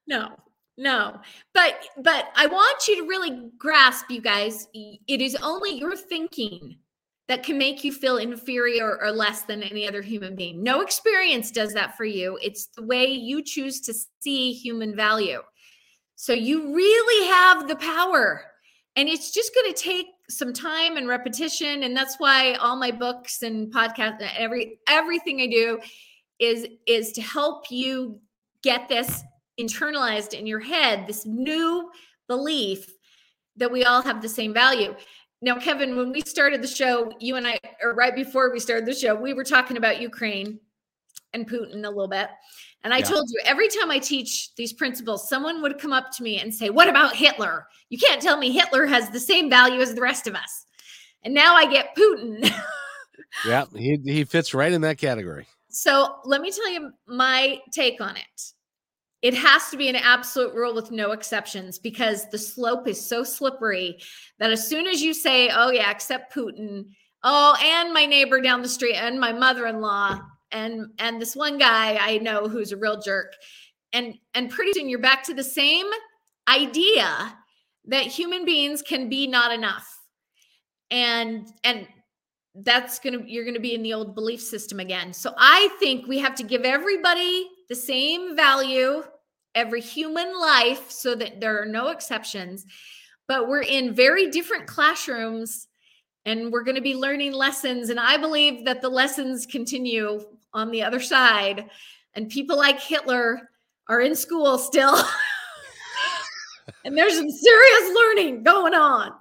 No 0.09 0.37
no. 0.77 1.19
But 1.53 1.83
but 1.97 2.29
i 2.35 2.45
want 2.45 2.87
you 2.87 3.01
to 3.01 3.07
really 3.07 3.49
grasp 3.57 4.09
you 4.09 4.21
guys 4.21 4.67
it 4.73 5.21
is 5.21 5.35
only 5.41 5.77
your 5.77 5.95
thinking 5.95 6.77
that 7.27 7.43
can 7.43 7.57
make 7.57 7.83
you 7.83 7.91
feel 7.91 8.17
inferior 8.17 8.97
or 9.01 9.11
less 9.11 9.41
than 9.41 9.61
any 9.61 9.87
other 9.87 10.01
human 10.01 10.35
being. 10.35 10.63
No 10.63 10.81
experience 10.81 11.51
does 11.51 11.73
that 11.73 11.97
for 11.97 12.05
you. 12.05 12.39
It's 12.41 12.67
the 12.67 12.83
way 12.83 13.05
you 13.05 13.43
choose 13.43 13.81
to 13.81 13.93
see 14.21 14.53
human 14.53 14.95
value. 14.95 15.41
So 16.15 16.33
you 16.33 16.73
really 16.73 17.27
have 17.27 17.67
the 17.67 17.75
power. 17.75 18.45
And 18.95 19.09
it's 19.09 19.31
just 19.31 19.53
going 19.53 19.73
to 19.73 19.79
take 19.79 20.07
some 20.29 20.51
time 20.51 20.97
and 20.97 21.07
repetition 21.07 21.83
and 21.83 21.95
that's 21.95 22.15
why 22.17 22.53
all 22.55 22.75
my 22.75 22.91
books 22.91 23.43
and 23.43 23.73
podcasts 23.73 24.29
every 24.37 24.77
everything 24.87 25.39
i 25.39 25.47
do 25.47 25.79
is 26.39 26.67
is 26.85 27.13
to 27.13 27.21
help 27.21 27.71
you 27.71 28.19
get 28.61 28.89
this 28.89 29.23
internalized 29.57 30.33
in 30.33 30.45
your 30.45 30.59
head 30.59 31.07
this 31.07 31.25
new 31.25 31.89
belief 32.27 32.91
that 33.55 33.71
we 33.71 33.85
all 33.85 34.01
have 34.01 34.21
the 34.21 34.27
same 34.27 34.53
value 34.53 34.93
now 35.41 35.57
kevin 35.57 35.95
when 35.95 36.11
we 36.11 36.21
started 36.21 36.61
the 36.61 36.67
show 36.67 37.11
you 37.19 37.35
and 37.35 37.47
i 37.47 37.59
or 37.81 37.93
right 37.93 38.15
before 38.15 38.51
we 38.51 38.59
started 38.59 38.85
the 38.85 38.93
show 38.93 39.15
we 39.15 39.33
were 39.33 39.43
talking 39.43 39.77
about 39.77 40.01
ukraine 40.01 40.59
and 41.33 41.49
putin 41.49 41.83
a 41.85 41.89
little 41.89 42.07
bit 42.07 42.29
and 42.83 42.93
I 42.93 42.99
yeah. 42.99 43.05
told 43.05 43.29
you 43.29 43.41
every 43.43 43.67
time 43.67 43.91
I 43.91 43.99
teach 43.99 44.55
these 44.55 44.71
principles, 44.71 45.27
someone 45.27 45.61
would 45.61 45.79
come 45.79 45.91
up 45.91 46.11
to 46.15 46.23
me 46.23 46.39
and 46.39 46.53
say, 46.53 46.69
What 46.69 46.87
about 46.87 47.15
Hitler? 47.15 47.67
You 47.89 47.97
can't 47.97 48.21
tell 48.21 48.37
me 48.37 48.51
Hitler 48.51 48.85
has 48.85 49.09
the 49.09 49.19
same 49.19 49.49
value 49.49 49.81
as 49.81 49.93
the 49.93 50.01
rest 50.01 50.27
of 50.27 50.35
us. 50.35 50.65
And 51.23 51.33
now 51.33 51.55
I 51.55 51.65
get 51.65 51.95
Putin. 51.97 52.49
yeah, 53.45 53.65
he, 53.75 53.99
he 54.05 54.23
fits 54.23 54.53
right 54.53 54.71
in 54.71 54.81
that 54.81 54.97
category. 54.97 55.47
So 55.69 56.15
let 56.23 56.41
me 56.41 56.49
tell 56.49 56.71
you 56.71 56.91
my 57.05 57.59
take 57.71 58.01
on 58.01 58.15
it. 58.15 58.53
It 59.21 59.33
has 59.33 59.69
to 59.69 59.77
be 59.77 59.89
an 59.89 59.95
absolute 59.95 60.53
rule 60.53 60.75
with 60.75 60.91
no 60.91 61.11
exceptions 61.11 61.79
because 61.79 62.29
the 62.29 62.37
slope 62.37 62.87
is 62.87 63.03
so 63.03 63.23
slippery 63.23 63.97
that 64.39 64.51
as 64.51 64.67
soon 64.67 64.85
as 64.85 65.01
you 65.01 65.13
say, 65.13 65.49
Oh, 65.51 65.71
yeah, 65.71 65.89
except 65.89 66.33
Putin, 66.33 66.85
oh, 67.23 67.55
and 67.61 67.93
my 67.93 68.05
neighbor 68.05 68.39
down 68.41 68.61
the 68.61 68.69
street 68.69 68.95
and 68.95 69.19
my 69.19 69.33
mother 69.33 69.65
in 69.65 69.81
law, 69.81 70.19
and 70.51 70.87
and 70.99 71.21
this 71.21 71.35
one 71.35 71.57
guy 71.57 71.97
I 71.99 72.19
know 72.19 72.47
who's 72.47 72.71
a 72.71 72.77
real 72.77 72.99
jerk. 73.01 73.33
And 73.93 74.15
and 74.33 74.49
pretty 74.49 74.73
soon 74.73 74.89
you're 74.89 74.99
back 74.99 75.23
to 75.23 75.33
the 75.33 75.43
same 75.43 75.87
idea 76.47 77.37
that 77.85 78.03
human 78.03 78.45
beings 78.45 78.81
can 78.81 79.09
be 79.09 79.27
not 79.27 79.51
enough. 79.51 79.87
And 80.91 81.47
and 81.63 81.87
that's 82.55 82.99
going 82.99 83.19
to 83.19 83.31
you're 83.31 83.43
going 83.43 83.55
to 83.55 83.59
be 83.59 83.75
in 83.75 83.83
the 83.83 83.93
old 83.93 84.15
belief 84.15 84.41
system 84.41 84.79
again. 84.79 85.13
So 85.13 85.33
I 85.37 85.69
think 85.79 86.07
we 86.07 86.19
have 86.19 86.35
to 86.35 86.43
give 86.43 86.61
everybody 86.61 87.49
the 87.69 87.75
same 87.75 88.35
value, 88.35 89.03
every 89.55 89.81
human 89.81 90.39
life 90.39 90.91
so 90.91 91.15
that 91.15 91.41
there 91.41 91.61
are 91.61 91.65
no 91.65 91.89
exceptions. 91.89 92.65
But 93.27 93.47
we're 93.47 93.63
in 93.63 93.93
very 93.93 94.29
different 94.29 94.67
classrooms 94.67 95.67
and 96.25 96.51
we're 96.51 96.63
going 96.63 96.75
to 96.75 96.81
be 96.81 96.95
learning 96.95 97.33
lessons 97.33 97.89
and 97.89 97.99
I 97.99 98.17
believe 98.17 98.65
that 98.65 98.81
the 98.81 98.89
lessons 98.89 99.45
continue 99.45 100.21
on 100.53 100.71
the 100.71 100.83
other 100.83 100.99
side. 100.99 101.69
And 102.13 102.29
people 102.29 102.57
like 102.57 102.79
Hitler 102.79 103.49
are 103.89 104.01
in 104.01 104.15
school 104.15 104.57
still. 104.57 104.95
and 106.85 106.97
there's 106.97 107.15
some 107.15 107.29
serious 107.29 107.95
learning 107.95 108.43
going 108.43 108.73
on. 108.73 109.11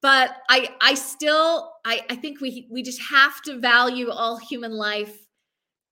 But 0.00 0.36
I 0.48 0.74
I 0.80 0.94
still 0.94 1.74
I, 1.84 2.04
I 2.10 2.16
think 2.16 2.40
we 2.40 2.66
we 2.70 2.82
just 2.82 3.00
have 3.02 3.40
to 3.42 3.60
value 3.60 4.10
all 4.10 4.36
human 4.36 4.72
life, 4.72 5.16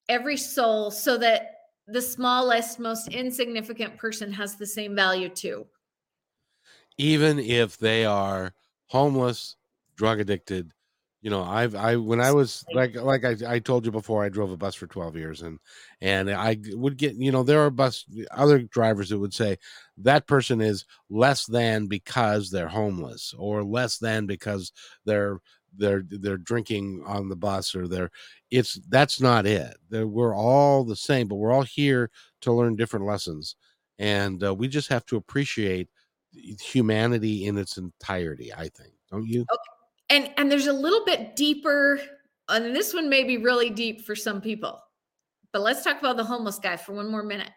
every 0.09 0.37
soul, 0.37 0.91
so 0.91 1.17
that 1.19 1.60
the 1.87 2.03
smallest, 2.03 2.79
most 2.79 3.09
insignificant 3.09 3.97
person 3.97 4.33
has 4.33 4.57
the 4.57 4.67
same 4.67 4.95
value 4.95 5.29
too. 5.29 5.67
Even 6.99 7.39
if 7.39 7.79
they 7.79 8.05
are 8.05 8.53
homeless, 8.89 9.57
drug 9.97 10.21
addicted, 10.21 10.73
you 11.23 11.31
know 11.31 11.43
i've 11.43 11.75
i 11.75 11.97
when 11.97 12.21
i 12.21 12.33
was 12.33 12.65
like 12.73 12.95
like 12.97 13.25
I, 13.25 13.37
I 13.47 13.59
told 13.59 13.85
you 13.85 13.93
before 13.93 14.25
i 14.25 14.29
drove 14.29 14.51
a 14.51 14.57
bus 14.57 14.75
for 14.75 14.87
12 14.87 15.17
years 15.17 15.43
and 15.43 15.59
and 16.01 16.31
i 16.31 16.57
would 16.71 16.97
get 16.97 17.15
you 17.15 17.31
know 17.31 17.43
there 17.43 17.61
are 17.61 17.71
bus 17.71 18.05
other 18.31 18.61
drivers 18.61 19.11
that 19.11 19.19
would 19.19 19.35
say 19.35 19.59
that 19.99 20.27
person 20.27 20.61
is 20.61 20.87
less 21.11 21.47
than 21.47 21.87
because 21.87 22.51
they're 22.51 22.69
homeless 22.69 23.35
or 23.39 23.63
less 23.63 23.99
than 23.99 24.27
because 24.27 24.73
they're 25.05 25.41
they're 25.77 26.05
they're 26.09 26.37
drinking 26.37 27.03
on 27.07 27.29
the 27.29 27.37
bus 27.37 27.75
or 27.75 27.89
they're 27.89 28.11
it's 28.51 28.75
that's 28.89 29.21
not 29.21 29.47
it. 29.47 29.77
They're, 29.89 30.07
we're 30.07 30.35
all 30.35 30.85
the 30.85 30.97
same 30.97 31.29
but 31.29 31.37
we're 31.37 31.53
all 31.53 31.63
here 31.63 32.11
to 32.43 32.53
learn 32.53 32.77
different 32.77 33.07
lessons 33.07 33.57
and 33.99 34.43
uh, 34.43 34.55
we 34.55 34.69
just 34.69 34.89
have 34.89 35.07
to 35.07 35.17
appreciate 35.17 35.89
humanity 36.61 37.47
in 37.47 37.59
its 37.59 37.77
entirety 37.77 38.53
i 38.55 38.69
think. 38.69 38.93
Don't 39.11 39.27
you? 39.27 39.43
Okay. 39.43 40.17
And 40.17 40.31
and 40.37 40.51
there's 40.51 40.69
a 40.69 40.73
little 40.73 41.05
bit 41.05 41.37
deeper 41.37 42.01
and 42.49 42.75
this 42.75 42.95
one 42.95 43.09
may 43.09 43.25
be 43.25 43.37
really 43.37 43.71
deep 43.71 44.05
for 44.05 44.15
some 44.15 44.41
people 44.41 44.81
but 45.53 45.63
let's 45.63 45.83
talk 45.83 45.99
about 45.99 46.17
the 46.17 46.25
homeless 46.25 46.59
guy 46.59 46.77
for 46.77 46.93
one 46.93 47.11
more 47.11 47.23
minute. 47.23 47.51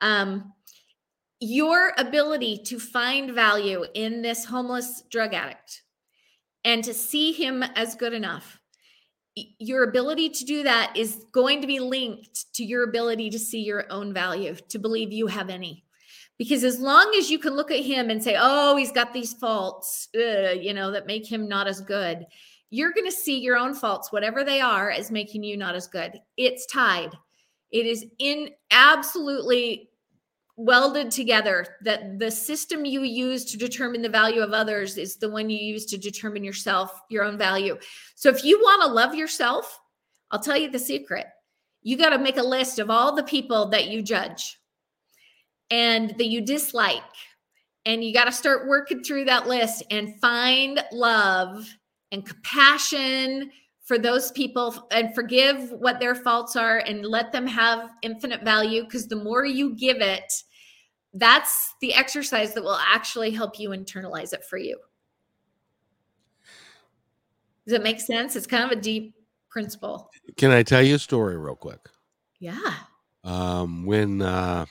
Um, 0.00 0.52
your 1.40 1.92
ability 1.98 2.62
to 2.64 2.78
find 2.78 3.32
value 3.32 3.84
in 3.94 4.22
this 4.22 4.44
homeless 4.44 5.02
drug 5.10 5.34
addict 5.34 5.82
and 6.66 6.84
to 6.84 6.92
see 6.92 7.32
him 7.32 7.62
as 7.62 7.94
good 7.94 8.12
enough 8.12 8.60
your 9.36 9.84
ability 9.84 10.30
to 10.30 10.44
do 10.44 10.62
that 10.62 10.96
is 10.96 11.24
going 11.32 11.60
to 11.60 11.66
be 11.66 11.78
linked 11.78 12.52
to 12.54 12.64
your 12.64 12.84
ability 12.84 13.30
to 13.30 13.38
see 13.38 13.60
your 13.60 13.84
own 13.90 14.12
value 14.12 14.54
to 14.68 14.78
believe 14.78 15.12
you 15.12 15.26
have 15.26 15.50
any. 15.50 15.84
Because 16.38 16.64
as 16.64 16.80
long 16.80 17.14
as 17.18 17.30
you 17.30 17.38
can 17.38 17.54
look 17.54 17.70
at 17.70 17.84
him 17.84 18.10
and 18.10 18.22
say 18.22 18.36
oh 18.38 18.76
he's 18.76 18.92
got 18.92 19.12
these 19.12 19.34
faults 19.34 20.08
uh, 20.14 20.50
you 20.50 20.74
know 20.74 20.90
that 20.90 21.06
make 21.06 21.30
him 21.30 21.48
not 21.48 21.66
as 21.66 21.80
good 21.80 22.26
you're 22.70 22.92
going 22.92 23.06
to 23.06 23.12
see 23.12 23.38
your 23.38 23.56
own 23.56 23.74
faults 23.74 24.10
whatever 24.10 24.42
they 24.42 24.60
are 24.60 24.90
as 24.90 25.10
making 25.10 25.42
you 25.42 25.56
not 25.56 25.74
as 25.74 25.86
good. 25.86 26.18
It's 26.36 26.66
tied. 26.66 27.10
It 27.70 27.86
is 27.86 28.04
in 28.18 28.50
absolutely 28.70 29.90
welded 30.56 31.10
together 31.10 31.66
that 31.82 32.18
the 32.18 32.30
system 32.30 32.84
you 32.84 33.02
use 33.02 33.44
to 33.44 33.58
determine 33.58 34.00
the 34.00 34.08
value 34.08 34.40
of 34.40 34.52
others 34.52 34.96
is 34.96 35.16
the 35.16 35.28
one 35.28 35.50
you 35.50 35.58
use 35.58 35.84
to 35.84 35.98
determine 35.98 36.42
yourself 36.42 37.02
your 37.10 37.24
own 37.24 37.36
value 37.36 37.76
so 38.14 38.30
if 38.30 38.42
you 38.42 38.58
want 38.58 38.80
to 38.80 38.88
love 38.88 39.14
yourself 39.14 39.78
i'll 40.30 40.40
tell 40.40 40.56
you 40.56 40.70
the 40.70 40.78
secret 40.78 41.26
you 41.82 41.96
got 41.96 42.08
to 42.08 42.18
make 42.18 42.36
a 42.36 42.42
list 42.42 42.78
of 42.78 42.90
all 42.90 43.14
the 43.14 43.22
people 43.22 43.68
that 43.68 43.88
you 43.88 44.02
judge 44.02 44.58
and 45.70 46.10
that 46.18 46.26
you 46.26 46.40
dislike. 46.40 47.02
And 47.84 48.02
you 48.02 48.12
got 48.12 48.24
to 48.24 48.32
start 48.32 48.66
working 48.66 49.02
through 49.02 49.26
that 49.26 49.46
list 49.46 49.84
and 49.90 50.18
find 50.20 50.82
love 50.90 51.64
and 52.10 52.26
compassion 52.26 53.50
for 53.86 53.98
those 53.98 54.32
people 54.32 54.88
and 54.90 55.14
forgive 55.14 55.70
what 55.70 56.00
their 56.00 56.16
faults 56.16 56.56
are 56.56 56.78
and 56.78 57.06
let 57.06 57.30
them 57.30 57.46
have 57.46 57.90
infinite 58.02 58.42
value 58.42 58.82
because 58.82 59.06
the 59.06 59.16
more 59.16 59.44
you 59.44 59.76
give 59.76 59.98
it, 59.98 60.32
that's 61.14 61.72
the 61.80 61.94
exercise 61.94 62.52
that 62.54 62.64
will 62.64 62.80
actually 62.84 63.30
help 63.30 63.60
you 63.60 63.70
internalize 63.70 64.32
it 64.32 64.44
for 64.44 64.58
you. 64.58 64.76
Does 67.64 67.74
it 67.74 67.82
make 67.82 68.00
sense? 68.00 68.34
It's 68.34 68.46
kind 68.46 68.64
of 68.64 68.76
a 68.76 68.80
deep 68.80 69.14
principle. 69.50 70.10
Can 70.36 70.50
I 70.50 70.64
tell 70.64 70.82
you 70.82 70.96
a 70.96 70.98
story 70.98 71.36
real 71.36 71.54
quick? 71.54 71.88
Yeah. 72.40 72.74
Um, 73.22 73.86
when 73.86 74.20
uh, 74.20 74.66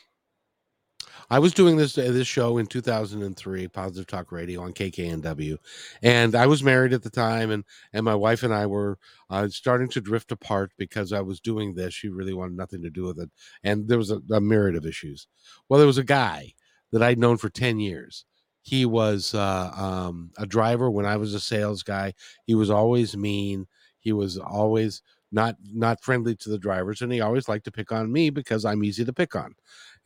I 1.29 1.39
was 1.39 1.53
doing 1.53 1.77
this 1.77 1.97
uh, 1.97 2.11
this 2.11 2.27
show 2.27 2.57
in 2.57 2.67
2003, 2.67 3.67
Positive 3.67 4.07
Talk 4.07 4.31
Radio 4.31 4.61
on 4.61 4.73
KKNW, 4.73 5.57
and 6.03 6.35
I 6.35 6.45
was 6.47 6.63
married 6.63 6.93
at 6.93 7.03
the 7.03 7.09
time, 7.09 7.51
and 7.51 7.63
and 7.93 8.05
my 8.05 8.15
wife 8.15 8.43
and 8.43 8.53
I 8.53 8.65
were 8.67 8.97
uh, 9.29 9.47
starting 9.49 9.89
to 9.89 10.01
drift 10.01 10.31
apart 10.31 10.71
because 10.77 11.11
I 11.13 11.21
was 11.21 11.39
doing 11.39 11.73
this. 11.73 11.93
She 11.93 12.09
really 12.09 12.33
wanted 12.33 12.57
nothing 12.57 12.81
to 12.83 12.89
do 12.89 13.05
with 13.05 13.19
it, 13.19 13.29
and 13.63 13.87
there 13.87 13.97
was 13.97 14.11
a, 14.11 14.21
a 14.31 14.41
myriad 14.41 14.75
of 14.75 14.85
issues. 14.85 15.27
Well, 15.69 15.79
there 15.79 15.87
was 15.87 15.97
a 15.97 16.03
guy 16.03 16.53
that 16.91 17.03
I'd 17.03 17.19
known 17.19 17.37
for 17.37 17.49
10 17.49 17.79
years. 17.79 18.25
He 18.61 18.85
was 18.85 19.33
uh, 19.33 19.71
um, 19.75 20.31
a 20.37 20.45
driver 20.45 20.89
when 20.89 21.05
I 21.05 21.17
was 21.17 21.33
a 21.33 21.39
sales 21.39 21.83
guy. 21.83 22.13
He 22.45 22.55
was 22.55 22.69
always 22.69 23.15
mean. 23.15 23.67
He 23.99 24.11
was 24.11 24.37
always 24.37 25.01
not 25.35 25.57
not 25.71 26.01
friendly 26.01 26.35
to 26.37 26.49
the 26.49 26.57
drivers, 26.57 27.01
and 27.01 27.11
he 27.11 27.21
always 27.21 27.47
liked 27.47 27.65
to 27.65 27.71
pick 27.71 27.91
on 27.91 28.11
me 28.11 28.29
because 28.31 28.65
I'm 28.65 28.83
easy 28.83 29.05
to 29.05 29.13
pick 29.13 29.35
on 29.35 29.53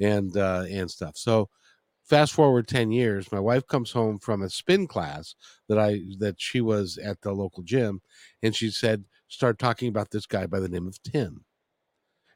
and 0.01 0.35
uh, 0.35 0.65
and 0.69 0.89
stuff. 0.91 1.15
So 1.15 1.49
fast 2.03 2.33
forward 2.33 2.67
10 2.67 2.91
years 2.91 3.31
my 3.31 3.39
wife 3.39 3.67
comes 3.67 3.91
home 3.91 4.17
from 4.17 4.41
a 4.41 4.49
spin 4.49 4.87
class 4.87 5.35
that 5.67 5.77
i 5.77 5.99
that 6.17 6.33
she 6.41 6.59
was 6.59 6.97
at 6.97 7.21
the 7.21 7.31
local 7.31 7.61
gym 7.61 8.01
and 8.41 8.55
she 8.55 8.71
said 8.71 9.03
start 9.27 9.59
talking 9.59 9.87
about 9.87 10.09
this 10.09 10.25
guy 10.25 10.47
by 10.47 10.59
the 10.59 10.67
name 10.67 10.87
of 10.87 11.01
tim. 11.03 11.45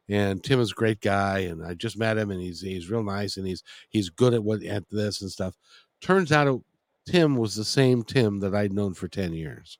And 0.07 0.43
tim 0.43 0.59
is 0.59 0.71
a 0.71 0.75
great 0.75 1.01
guy 1.01 1.39
and 1.39 1.65
i 1.65 1.73
just 1.73 1.97
met 1.97 2.17
him 2.19 2.29
and 2.29 2.39
he's 2.39 2.61
he's 2.61 2.89
real 2.89 3.03
nice 3.03 3.37
and 3.37 3.47
he's 3.47 3.63
he's 3.89 4.09
good 4.09 4.35
at 4.35 4.43
what 4.43 4.63
at 4.63 4.83
this 4.91 5.21
and 5.21 5.31
stuff. 5.31 5.55
Turns 6.01 6.31
out 6.31 6.63
tim 7.07 7.35
was 7.35 7.55
the 7.55 7.65
same 7.65 8.03
tim 8.03 8.39
that 8.41 8.53
i'd 8.53 8.73
known 8.73 8.93
for 8.93 9.07
10 9.07 9.33
years. 9.33 9.79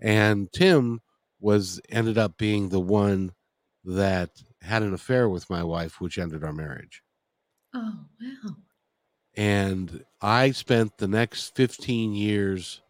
And 0.00 0.50
tim 0.52 1.00
was 1.40 1.80
ended 1.88 2.18
up 2.18 2.36
being 2.36 2.68
the 2.68 2.80
one 2.80 3.32
that 3.84 4.30
had 4.62 4.82
an 4.82 4.92
affair 4.92 5.28
with 5.28 5.48
my 5.48 5.62
wife, 5.62 6.00
which 6.00 6.18
ended 6.18 6.44
our 6.44 6.52
marriage. 6.52 7.02
Oh, 7.74 7.92
wow. 8.20 8.56
And 9.36 10.04
I 10.20 10.50
spent 10.50 10.98
the 10.98 11.08
next 11.08 11.54
15 11.54 12.12
years 12.12 12.80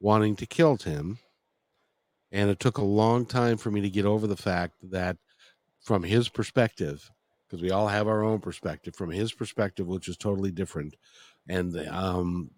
wanting 0.00 0.36
to 0.36 0.46
kill 0.46 0.76
Tim. 0.76 1.18
And 2.32 2.50
it 2.50 2.60
took 2.60 2.78
a 2.78 2.84
long 2.84 3.26
time 3.26 3.56
for 3.56 3.70
me 3.70 3.80
to 3.80 3.90
get 3.90 4.04
over 4.04 4.26
the 4.26 4.36
fact 4.36 4.74
that, 4.90 5.16
from 5.80 6.02
his 6.02 6.28
perspective, 6.28 7.10
because 7.46 7.62
we 7.62 7.70
all 7.70 7.88
have 7.88 8.08
our 8.08 8.24
own 8.24 8.40
perspective, 8.40 8.94
from 8.94 9.10
his 9.10 9.32
perspective, 9.32 9.86
which 9.86 10.08
is 10.08 10.16
totally 10.16 10.50
different, 10.50 10.96
and 11.48 11.76
um, 11.88 12.50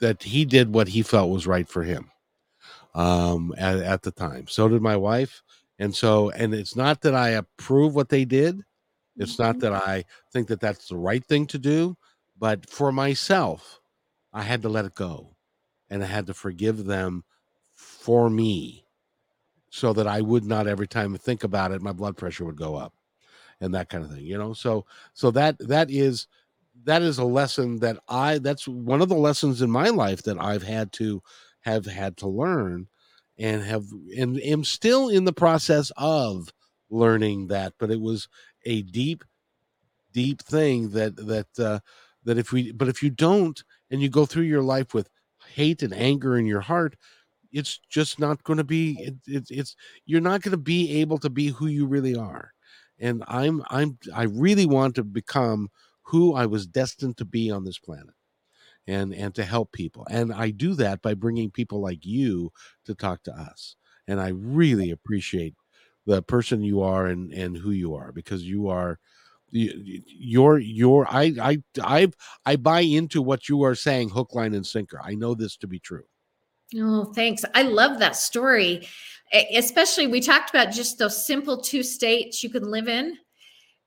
that 0.00 0.22
he 0.22 0.44
did 0.44 0.74
what 0.74 0.88
he 0.88 1.02
felt 1.02 1.30
was 1.30 1.46
right 1.46 1.68
for 1.68 1.82
him 1.82 2.10
um, 2.94 3.54
at, 3.58 3.78
at 3.78 4.02
the 4.02 4.12
time. 4.12 4.46
So 4.48 4.68
did 4.68 4.82
my 4.82 4.96
wife, 4.96 5.42
and 5.78 5.94
so 5.94 6.30
and 6.30 6.54
it's 6.54 6.76
not 6.76 7.00
that 7.02 7.14
I 7.14 7.30
approve 7.30 7.94
what 7.94 8.08
they 8.08 8.24
did. 8.24 8.62
It's 9.18 9.38
not 9.38 9.56
Mhm. 9.56 9.60
that 9.62 9.72
I 9.74 10.04
think 10.32 10.48
that 10.48 10.60
that's 10.60 10.88
the 10.88 10.96
right 10.96 11.24
thing 11.24 11.46
to 11.48 11.58
do, 11.58 11.96
but 12.38 12.68
for 12.70 12.92
myself, 12.92 13.80
I 14.32 14.42
had 14.42 14.62
to 14.62 14.68
let 14.68 14.86
it 14.86 14.94
go, 14.94 15.36
and 15.90 16.02
I 16.02 16.06
had 16.06 16.26
to 16.28 16.34
forgive 16.34 16.84
them 16.86 17.24
for 17.74 18.30
me, 18.30 18.86
so 19.70 19.92
that 19.92 20.06
I 20.06 20.20
would 20.20 20.44
not 20.44 20.66
every 20.66 20.86
time 20.86 21.16
think 21.16 21.44
about 21.44 21.72
it, 21.72 21.82
my 21.82 21.92
blood 21.92 22.16
pressure 22.16 22.44
would 22.44 22.56
go 22.56 22.76
up, 22.76 22.94
and 23.60 23.74
that 23.74 23.88
kind 23.90 24.04
of 24.04 24.10
thing. 24.12 24.24
You 24.26 24.38
know, 24.38 24.54
so 24.54 24.86
so 25.14 25.30
that 25.32 25.58
that 25.60 25.90
is 25.90 26.26
that 26.84 27.02
is 27.02 27.18
a 27.18 27.24
lesson 27.24 27.78
that 27.80 27.98
I 28.08 28.38
that's 28.38 28.68
one 28.68 29.02
of 29.02 29.08
the 29.08 29.14
lessons 29.16 29.62
in 29.62 29.70
my 29.70 29.88
life 29.90 30.22
that 30.24 30.40
I've 30.40 30.62
had 30.64 30.92
to 30.94 31.22
have 31.64 31.86
had 31.86 32.16
to 32.18 32.28
learn 32.28 32.88
and 33.38 33.62
have 33.62 33.84
and 34.16 34.38
am 34.40 34.64
still 34.64 35.08
in 35.08 35.24
the 35.24 35.32
process 35.32 35.90
of 35.96 36.52
learning 36.90 37.48
that 37.48 37.72
but 37.78 37.90
it 37.90 38.00
was 38.00 38.28
a 38.64 38.82
deep 38.82 39.24
deep 40.12 40.40
thing 40.42 40.90
that 40.90 41.16
that 41.16 41.46
uh 41.58 41.80
that 42.24 42.38
if 42.38 42.52
we 42.52 42.70
but 42.72 42.88
if 42.88 43.02
you 43.02 43.10
don't 43.10 43.64
and 43.90 44.00
you 44.00 44.08
go 44.08 44.24
through 44.26 44.44
your 44.44 44.62
life 44.62 44.94
with 44.94 45.08
hate 45.54 45.82
and 45.82 45.94
anger 45.94 46.36
in 46.36 46.46
your 46.46 46.60
heart 46.60 46.96
it's 47.52 47.78
just 47.88 48.18
not 48.18 48.42
going 48.42 48.56
to 48.56 48.64
be 48.64 48.96
it, 49.00 49.14
it, 49.26 49.46
it's 49.50 49.76
you're 50.06 50.20
not 50.20 50.42
going 50.42 50.50
to 50.52 50.58
be 50.58 51.00
able 51.00 51.18
to 51.18 51.30
be 51.30 51.48
who 51.48 51.66
you 51.66 51.86
really 51.86 52.16
are. 52.16 52.52
And 52.98 53.24
i'm 53.26 53.62
i'm 53.70 53.98
i 54.14 54.24
really 54.24 54.66
want 54.66 54.94
to 54.96 55.04
become 55.04 55.68
who 56.02 56.34
i 56.34 56.46
was 56.46 56.66
destined 56.66 57.16
to 57.16 57.24
be 57.24 57.50
on 57.50 57.64
this 57.64 57.78
planet 57.78 58.14
and 58.86 59.14
and 59.14 59.34
to 59.34 59.44
help 59.44 59.72
people 59.72 60.06
and 60.10 60.32
i 60.32 60.50
do 60.50 60.74
that 60.74 61.00
by 61.02 61.14
bringing 61.14 61.50
people 61.50 61.80
like 61.80 62.04
you 62.04 62.50
to 62.84 62.94
talk 62.94 63.22
to 63.22 63.32
us 63.32 63.76
and 64.06 64.20
i 64.20 64.28
really 64.28 64.90
appreciate 64.90 65.54
the 66.06 66.22
person 66.22 66.62
you 66.62 66.82
are 66.82 67.06
and 67.06 67.32
and 67.32 67.56
who 67.56 67.70
you 67.70 67.94
are 67.94 68.12
because 68.12 68.44
you 68.44 68.68
are 68.68 68.98
you- 69.50 70.02
you're 70.06 70.58
you're 70.58 71.06
i 71.08 71.32
i 71.40 71.62
i 71.82 72.10
i 72.44 72.56
buy 72.56 72.80
into 72.80 73.22
what 73.22 73.48
you 73.48 73.62
are 73.62 73.74
saying 73.74 74.10
hook 74.10 74.34
line 74.34 74.54
and 74.54 74.66
sinker 74.66 75.00
i 75.02 75.14
know 75.14 75.34
this 75.34 75.56
to 75.56 75.66
be 75.66 75.78
true 75.78 76.04
Oh, 76.76 77.04
thanks. 77.04 77.44
I 77.54 77.62
love 77.62 77.98
that 78.00 78.16
story. 78.16 78.88
Especially 79.54 80.06
we 80.06 80.20
talked 80.20 80.50
about 80.50 80.72
just 80.72 80.98
those 80.98 81.24
simple 81.26 81.60
two 81.60 81.82
states 81.82 82.42
you 82.42 82.50
can 82.50 82.64
live 82.70 82.88
in. 82.88 83.16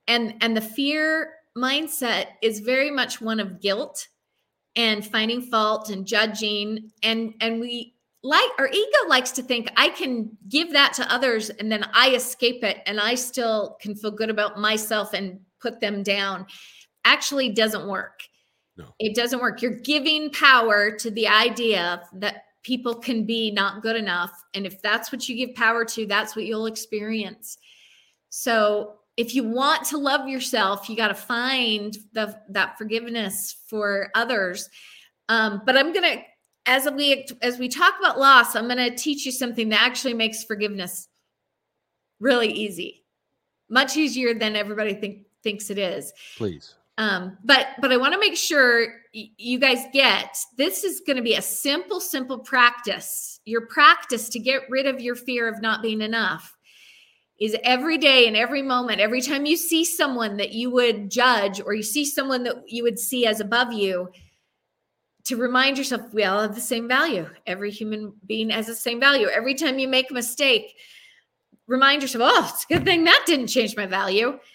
And 0.08 0.36
and 0.42 0.56
the 0.56 0.62
fear 0.62 1.34
mindset 1.58 2.28
is 2.42 2.60
very 2.60 2.92
much 2.92 3.20
one 3.20 3.40
of 3.40 3.62
guilt 3.62 4.08
and 4.78 5.06
finding 5.06 5.42
fault 5.42 5.90
and 5.90 6.06
judging 6.06 6.92
and 7.04 7.34
and 7.42 7.60
we 7.60 7.96
like 8.24 8.50
our 8.58 8.68
ego 8.68 8.98
likes 9.08 9.32
to 9.32 9.42
think 9.42 9.70
I 9.76 9.90
can 9.90 10.30
give 10.48 10.72
that 10.74 10.94
to 10.94 11.12
others 11.12 11.50
and 11.50 11.72
then 11.72 11.86
I 11.94 12.16
escape 12.16 12.64
it 12.64 12.78
and 12.86 13.00
I 13.00 13.16
still 13.16 13.78
can 13.82 13.96
feel 13.96 14.12
good 14.12 14.30
about 14.30 14.60
myself 14.60 15.14
and 15.14 15.40
put 15.60 15.80
them 15.80 16.04
down. 16.04 16.46
Actually 17.06 17.50
doesn't 17.50 17.88
work. 17.88 18.22
No. 18.76 18.86
It 19.00 19.16
doesn't 19.16 19.42
work. 19.42 19.62
You're 19.62 19.80
giving 19.80 20.30
power 20.32 20.92
to 20.98 21.10
the 21.10 21.28
idea 21.28 22.04
that 22.14 22.44
people 22.64 22.94
can 22.96 23.26
be 23.26 23.50
not 23.50 23.82
good 23.82 23.96
enough. 23.96 24.32
And 24.54 24.66
if 24.66 24.82
that's 24.82 25.12
what 25.12 25.28
you 25.28 25.36
give 25.36 25.56
power 25.56 25.86
to, 25.86 26.06
that's 26.06 26.36
what 26.36 26.46
you'll 26.46 26.66
experience. 26.66 27.58
So 28.30 28.97
if 29.18 29.34
you 29.34 29.44
want 29.44 29.84
to 29.86 29.98
love 29.98 30.28
yourself, 30.30 30.88
you 30.88 30.96
got 30.96 31.08
to 31.08 31.16
find 31.16 31.98
the 32.14 32.40
that 32.50 32.78
forgiveness 32.78 33.58
for 33.68 34.10
others. 34.14 34.70
Um, 35.28 35.64
but 35.66 35.76
I'm 35.76 35.92
gonna, 35.92 36.22
as 36.68 36.88
we 36.92 37.26
as 37.42 37.58
we 37.58 37.68
talk 37.68 37.96
about 38.00 38.20
loss, 38.20 38.56
I'm 38.56 38.68
gonna 38.68 38.96
teach 38.96 39.26
you 39.26 39.32
something 39.32 39.70
that 39.70 39.82
actually 39.82 40.14
makes 40.14 40.44
forgiveness 40.44 41.08
really 42.20 42.52
easy, 42.52 43.04
much 43.70 43.98
easier 43.98 44.34
than 44.36 44.56
everybody 44.56 44.94
think 44.94 45.26
thinks 45.44 45.72
it 45.72 45.80
is. 45.80 46.14
Please. 46.38 46.76
Um 47.00 47.38
but 47.44 47.68
but 47.80 47.92
i 47.92 47.98
want 47.98 48.14
to 48.14 48.20
make 48.20 48.36
sure 48.36 48.88
you 49.14 49.60
guys 49.60 49.84
get 49.94 50.36
this 50.58 50.84
is 50.84 51.02
going 51.06 51.18
to 51.18 51.22
be 51.22 51.36
a 51.36 51.42
simple 51.42 52.00
simple 52.00 52.40
practice. 52.40 53.40
Your 53.46 53.68
practice 53.68 54.30
to 54.30 54.40
get 54.40 54.64
rid 54.70 54.88
of 54.88 55.00
your 55.00 55.16
fear 55.16 55.48
of 55.48 55.62
not 55.62 55.82
being 55.82 56.02
enough 56.02 56.57
is 57.40 57.56
every 57.64 57.98
day 57.98 58.28
and 58.28 58.36
every 58.36 58.62
moment 58.62 59.00
every 59.00 59.22
time 59.22 59.46
you 59.46 59.56
see 59.56 59.86
someone 59.86 60.38
that 60.38 60.52
you 60.54 60.72
would 60.72 61.10
judge 61.10 61.62
or 61.62 61.74
you 61.74 61.84
see 61.84 62.04
someone 62.04 62.44
that 62.44 62.56
you 62.68 62.84
would 62.84 62.98
see 62.98 63.26
as 63.26 63.40
above 63.40 63.72
you 63.72 64.10
to 65.24 65.36
remind 65.36 65.78
yourself 65.78 66.02
we 66.14 66.24
all 66.24 66.42
have 66.42 66.56
the 66.56 66.62
same 66.62 66.88
value. 66.88 67.30
Every 67.46 67.70
human 67.70 68.14
being 68.26 68.50
has 68.50 68.66
the 68.66 68.74
same 68.74 68.98
value. 68.98 69.28
Every 69.28 69.56
time 69.56 69.78
you 69.78 69.88
make 69.88 70.10
a 70.10 70.14
mistake 70.14 70.74
remind 71.68 72.02
yourself 72.02 72.24
oh 72.26 72.52
it's 72.54 72.64
a 72.64 72.74
good 72.74 72.86
thing 72.86 73.04
that 73.04 73.24
didn't 73.26 73.48
change 73.48 73.76
my 73.76 73.86
value. 73.86 74.40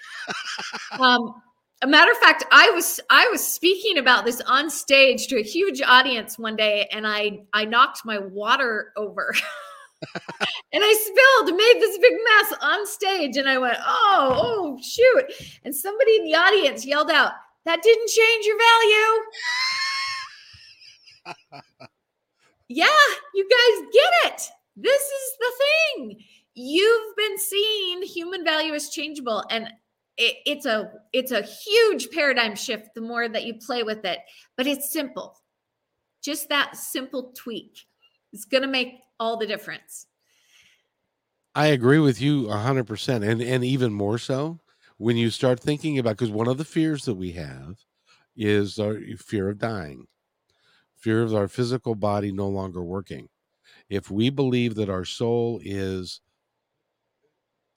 Um, 1.00 1.34
a 1.82 1.86
matter 1.86 2.12
of 2.12 2.18
fact 2.18 2.44
i 2.52 2.70
was 2.70 3.00
i 3.10 3.26
was 3.28 3.44
speaking 3.44 3.98
about 3.98 4.24
this 4.24 4.40
on 4.42 4.70
stage 4.70 5.26
to 5.26 5.36
a 5.38 5.42
huge 5.42 5.82
audience 5.82 6.38
one 6.38 6.54
day 6.54 6.88
and 6.92 7.06
i 7.06 7.40
i 7.52 7.64
knocked 7.64 8.04
my 8.04 8.18
water 8.18 8.92
over 8.96 9.34
and 10.72 10.82
i 10.84 10.92
spilled 10.92 11.56
made 11.56 11.76
this 11.80 11.98
big 11.98 12.12
mess 12.12 12.54
on 12.60 12.86
stage 12.86 13.36
and 13.36 13.48
i 13.48 13.58
went 13.58 13.78
oh 13.86 14.36
oh 14.36 14.62
shoot. 14.82 15.24
And 15.64 15.74
somebody 15.74 16.16
in 16.16 16.24
the 16.24 16.34
audience 16.34 16.84
yelled 16.84 17.10
out 17.10 17.32
that 17.64 17.82
didn't 17.82 18.08
change 18.08 18.46
your 18.46 18.58
value. 18.58 19.22
Yeah 22.68 22.86
you 23.34 23.46
guys 23.48 23.88
get 23.92 24.32
it. 24.32 24.42
This 24.76 25.02
is 25.02 25.36
the 25.38 25.52
thing. 25.58 26.24
You've 26.54 27.16
been 27.16 27.38
seeing 27.38 28.02
human 28.02 28.44
value 28.44 28.72
as 28.72 28.88
changeable 28.88 29.44
and 29.50 29.68
it, 30.16 30.36
it's 30.46 30.64
a 30.64 30.90
it's 31.12 31.32
a 31.32 31.42
huge 31.42 32.10
paradigm 32.10 32.54
shift 32.54 32.94
the 32.94 33.02
more 33.02 33.28
that 33.28 33.44
you 33.44 33.54
play 33.54 33.82
with 33.82 34.06
it 34.06 34.20
but 34.56 34.66
it's 34.66 34.90
simple. 34.90 35.36
Just 36.22 36.48
that 36.48 36.76
simple 36.76 37.32
tweak 37.36 37.78
is 38.32 38.44
going 38.44 38.62
to 38.62 38.68
make 38.68 39.00
all 39.20 39.36
the 39.36 39.46
difference. 39.46 40.06
I 41.54 41.66
agree 41.66 41.98
with 41.98 42.20
you 42.20 42.48
a 42.48 42.56
hundred 42.58 42.86
percent, 42.86 43.24
and 43.24 43.42
and 43.42 43.64
even 43.64 43.92
more 43.92 44.18
so 44.18 44.60
when 44.96 45.16
you 45.16 45.30
start 45.30 45.60
thinking 45.60 45.98
about 45.98 46.16
because 46.16 46.30
one 46.30 46.48
of 46.48 46.58
the 46.58 46.64
fears 46.64 47.04
that 47.04 47.14
we 47.14 47.32
have 47.32 47.84
is 48.36 48.78
our 48.78 48.98
fear 49.18 49.50
of 49.50 49.58
dying, 49.58 50.06
fear 50.96 51.22
of 51.22 51.34
our 51.34 51.48
physical 51.48 51.94
body 51.94 52.32
no 52.32 52.48
longer 52.48 52.82
working. 52.82 53.28
If 53.88 54.10
we 54.10 54.30
believe 54.30 54.74
that 54.76 54.90
our 54.90 55.04
soul 55.04 55.60
is 55.62 56.20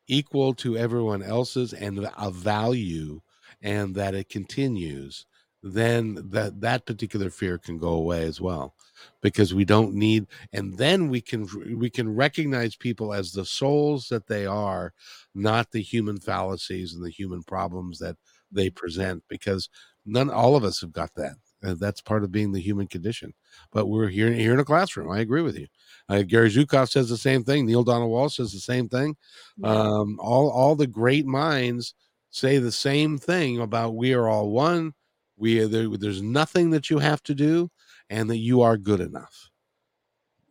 equal 0.07 0.53
to 0.55 0.77
everyone 0.77 1.23
else's 1.23 1.73
and 1.73 2.07
a 2.17 2.31
value, 2.31 3.21
and 3.61 3.95
that 3.95 4.13
it 4.13 4.29
continues, 4.29 5.25
then 5.63 6.15
that 6.29 6.61
that 6.61 6.85
particular 6.85 7.29
fear 7.29 7.57
can 7.57 7.77
go 7.77 7.93
away 7.93 8.23
as 8.23 8.39
well 8.39 8.74
because 9.21 9.53
we 9.53 9.65
don't 9.65 9.93
need 9.93 10.27
and 10.53 10.77
then 10.77 11.09
we 11.09 11.21
can 11.21 11.47
we 11.77 11.89
can 11.89 12.13
recognize 12.13 12.75
people 12.75 13.13
as 13.13 13.31
the 13.31 13.45
souls 13.45 14.07
that 14.09 14.27
they 14.27 14.45
are 14.45 14.93
not 15.33 15.71
the 15.71 15.81
human 15.81 16.19
fallacies 16.19 16.93
and 16.93 17.03
the 17.03 17.09
human 17.09 17.43
problems 17.43 17.99
that 17.99 18.15
they 18.51 18.69
present 18.69 19.23
because 19.27 19.69
none 20.05 20.29
all 20.29 20.55
of 20.55 20.63
us 20.63 20.81
have 20.81 20.91
got 20.91 21.13
that 21.15 21.35
Uh, 21.63 21.73
that's 21.79 22.01
part 22.01 22.23
of 22.23 22.31
being 22.31 22.51
the 22.51 22.61
human 22.61 22.85
condition. 22.87 23.33
But 23.71 23.87
we're 23.87 24.09
here 24.09 24.31
here 24.31 24.53
in 24.53 24.59
a 24.59 24.65
classroom 24.65 25.09
i 25.11 25.19
agree 25.19 25.41
with 25.41 25.57
you. 25.57 25.67
Uh, 26.09 26.21
gary 26.23 26.49
zukav 26.49 26.89
says 26.89 27.09
the 27.09 27.17
same 27.17 27.43
thing 27.43 27.65
neale 27.65 27.83
donald 27.83 28.11
walsch 28.11 28.35
says 28.35 28.51
the 28.51 28.59
same 28.59 28.87
thing. 28.89 29.15
Um 29.63 30.19
all 30.19 30.49
all 30.49 30.75
the 30.75 30.87
great 30.87 31.25
minds 31.25 31.95
say 32.29 32.57
the 32.59 32.71
same 32.71 33.17
thing 33.17 33.59
about 33.61 33.95
we 33.95 34.13
are 34.13 34.27
all 34.27 34.49
one 34.51 34.93
we 35.37 35.59
are 35.59 35.67
there, 35.67 35.87
there's 35.97 36.21
nothing 36.21 36.69
that 36.71 36.89
you 36.89 36.99
have 36.99 37.21
to 37.23 37.33
do 37.33 37.69
and 38.09 38.29
that 38.29 38.37
you 38.37 38.61
are 38.61 38.77
good 38.77 38.99
enough. 38.99 39.49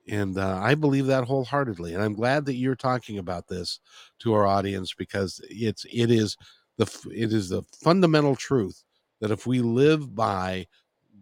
And 0.06 0.36
uh, 0.36 0.58
i 0.62 0.74
believe 0.74 1.06
that 1.06 1.24
wholeheartedly 1.24 1.94
and 1.94 2.02
i'm 2.02 2.12
glad 2.12 2.44
that 2.44 2.56
you're 2.56 2.74
talking 2.74 3.16
about 3.16 3.48
this 3.48 3.80
to 4.18 4.34
our 4.34 4.46
audience 4.46 4.92
because 4.92 5.40
it's 5.48 5.86
it 5.90 6.10
is 6.10 6.36
the 6.76 6.84
it 7.10 7.32
is 7.32 7.48
the 7.48 7.62
fundamental 7.82 8.36
truth 8.36 8.84
that 9.22 9.30
if 9.30 9.46
we 9.46 9.60
live 9.60 10.14
by 10.14 10.66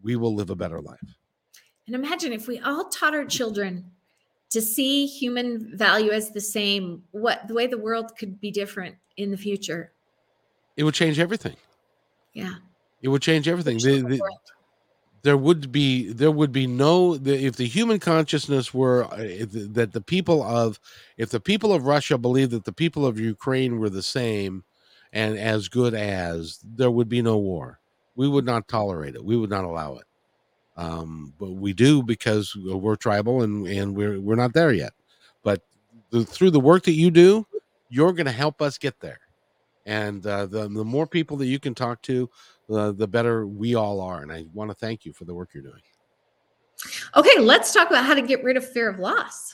we 0.03 0.17
will 0.17 0.35
live 0.35 0.51
a 0.51 0.57
better 0.57 0.81
life. 0.81 1.17
And 1.87 1.95
imagine 1.95 2.33
if 2.33 2.49
we 2.49 2.59
all 2.59 2.89
taught 2.89 3.15
our 3.15 3.25
children 3.25 3.91
to 4.51 4.61
see 4.61 5.07
human 5.07 5.77
value 5.77 6.11
as 6.11 6.31
the 6.31 6.41
same 6.41 7.05
what 7.13 7.47
the 7.49 7.55
way 7.55 7.67
the 7.67 7.79
world 7.79 8.17
could 8.19 8.41
be 8.41 8.51
different 8.51 8.97
in 9.17 9.31
the 9.31 9.37
future. 9.37 9.93
It 10.77 10.85
would 10.85 10.95
change 10.95 11.19
everything. 11.19 11.57
Yeah. 12.35 12.55
It 13.03 13.09
would 13.09 13.23
change 13.23 13.49
everything. 13.49 13.79
The- 13.79 14.03
the- 14.03 14.21
there 15.23 15.37
would 15.37 15.71
be 15.73 16.13
there 16.13 16.31
would 16.31 16.53
be 16.53 16.67
no 16.67 17.15
if 17.15 17.57
the 17.57 17.67
human 17.67 17.99
consciousness 18.01 18.75
were 18.75 19.05
uh, 19.07 19.17
that 19.51 19.91
the 19.93 20.01
people 20.01 20.43
of 20.43 20.81
if 21.17 21.31
the 21.31 21.41
people 21.41 21.73
of 21.73 21.87
Russia 21.87 22.19
believed 22.19 22.51
that 22.53 22.65
the 22.65 22.73
people 22.73 23.07
of 23.07 23.19
Ukraine 23.21 23.79
were 23.79 23.91
the 23.91 24.03
same 24.03 24.65
and 25.13 25.39
as 25.39 25.69
good 25.69 25.95
as 25.95 26.59
there 26.65 26.91
would 26.91 27.09
be 27.09 27.23
no 27.23 27.39
war 27.39 27.81
we 28.17 28.29
would 28.29 28.45
not 28.47 28.69
tolerate 28.69 29.15
it 29.15 29.25
we 29.25 29.37
would 29.37 29.51
not 29.51 29.65
allow 29.65 29.97
it 29.97 30.05
Um, 30.77 31.35
but 31.39 31.53
we 31.53 31.73
do 31.75 32.03
because 32.03 32.57
we're 32.57 32.97
tribal 32.97 33.43
and 33.43 33.67
and 33.67 33.95
we're 33.97 34.21
we're 34.21 34.37
not 34.37 34.55
there 34.55 34.73
yet. 34.73 34.93
But 35.43 35.63
the, 36.11 36.25
through 36.25 36.51
the 36.53 36.61
work 36.61 36.85
that 36.85 36.93
you 36.93 37.11
do, 37.11 37.47
you're 37.91 38.13
going 38.13 38.27
to 38.27 38.33
help 38.33 38.63
us 38.63 38.79
get 38.79 38.99
there. 39.01 39.21
And 39.87 40.25
uh, 40.27 40.47
the 40.47 40.69
the 40.69 40.85
more 40.85 41.07
people 41.07 41.37
that 41.39 41.47
you 41.47 41.59
can 41.61 41.75
talk 41.75 42.03
to, 42.03 42.31
uh, 42.71 42.93
the 42.93 43.07
better 43.07 43.47
we 43.47 43.75
all 43.75 44.01
are. 44.01 44.23
And 44.23 44.33
I 44.33 44.47
want 44.53 44.71
to 44.71 44.75
thank 44.75 45.05
you 45.05 45.13
for 45.13 45.25
the 45.25 45.35
work 45.35 45.51
you're 45.55 45.63
doing. 45.63 45.81
Okay, 47.17 47.39
let's 47.39 47.73
talk 47.73 47.91
about 47.91 48.05
how 48.05 48.15
to 48.15 48.23
get 48.23 48.43
rid 48.43 48.57
of 48.57 48.69
fear 48.69 48.89
of 48.89 48.99
loss. 48.99 49.53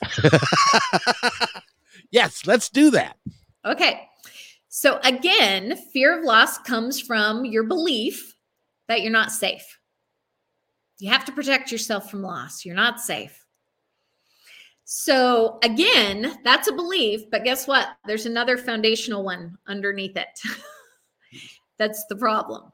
yes, 2.11 2.45
let's 2.47 2.69
do 2.69 2.89
that. 2.91 3.17
Okay. 3.65 4.07
So, 4.69 4.99
again, 5.03 5.75
fear 5.91 6.17
of 6.17 6.23
loss 6.23 6.57
comes 6.59 6.99
from 6.99 7.45
your 7.45 7.63
belief 7.63 8.35
that 8.87 9.01
you're 9.01 9.11
not 9.11 9.31
safe. 9.31 9.79
You 10.99 11.11
have 11.11 11.25
to 11.25 11.31
protect 11.31 11.71
yourself 11.71 12.09
from 12.09 12.21
loss. 12.21 12.65
You're 12.65 12.75
not 12.75 12.99
safe. 12.99 13.45
So, 14.85 15.59
again, 15.63 16.39
that's 16.43 16.67
a 16.67 16.73
belief, 16.73 17.21
but 17.29 17.43
guess 17.43 17.67
what? 17.67 17.89
There's 18.05 18.25
another 18.25 18.57
foundational 18.57 19.23
one 19.23 19.55
underneath 19.67 20.17
it. 20.17 20.27
that's 21.77 22.05
the 22.09 22.15
problem. 22.15 22.71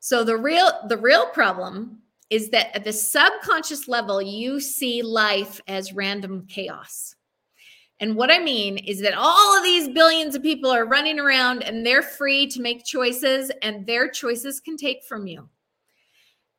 So 0.00 0.24
the 0.24 0.36
real 0.36 0.70
the 0.88 0.96
real 0.96 1.26
problem 1.26 1.98
is 2.30 2.50
that 2.50 2.74
at 2.74 2.84
the 2.84 2.92
subconscious 2.92 3.88
level 3.88 4.22
you 4.22 4.60
see 4.60 5.02
life 5.02 5.60
as 5.66 5.92
random 5.92 6.46
chaos. 6.48 7.14
And 7.98 8.16
what 8.16 8.30
I 8.30 8.38
mean 8.38 8.78
is 8.78 9.02
that 9.02 9.12
all 9.14 9.56
of 9.56 9.62
these 9.62 9.88
billions 9.88 10.34
of 10.34 10.42
people 10.42 10.70
are 10.70 10.86
running 10.86 11.20
around 11.20 11.62
and 11.62 11.84
they're 11.84 12.02
free 12.02 12.46
to 12.46 12.62
make 12.62 12.86
choices, 12.86 13.52
and 13.60 13.86
their 13.86 14.08
choices 14.08 14.58
can 14.58 14.78
take 14.78 15.04
from 15.04 15.26
you. 15.26 15.48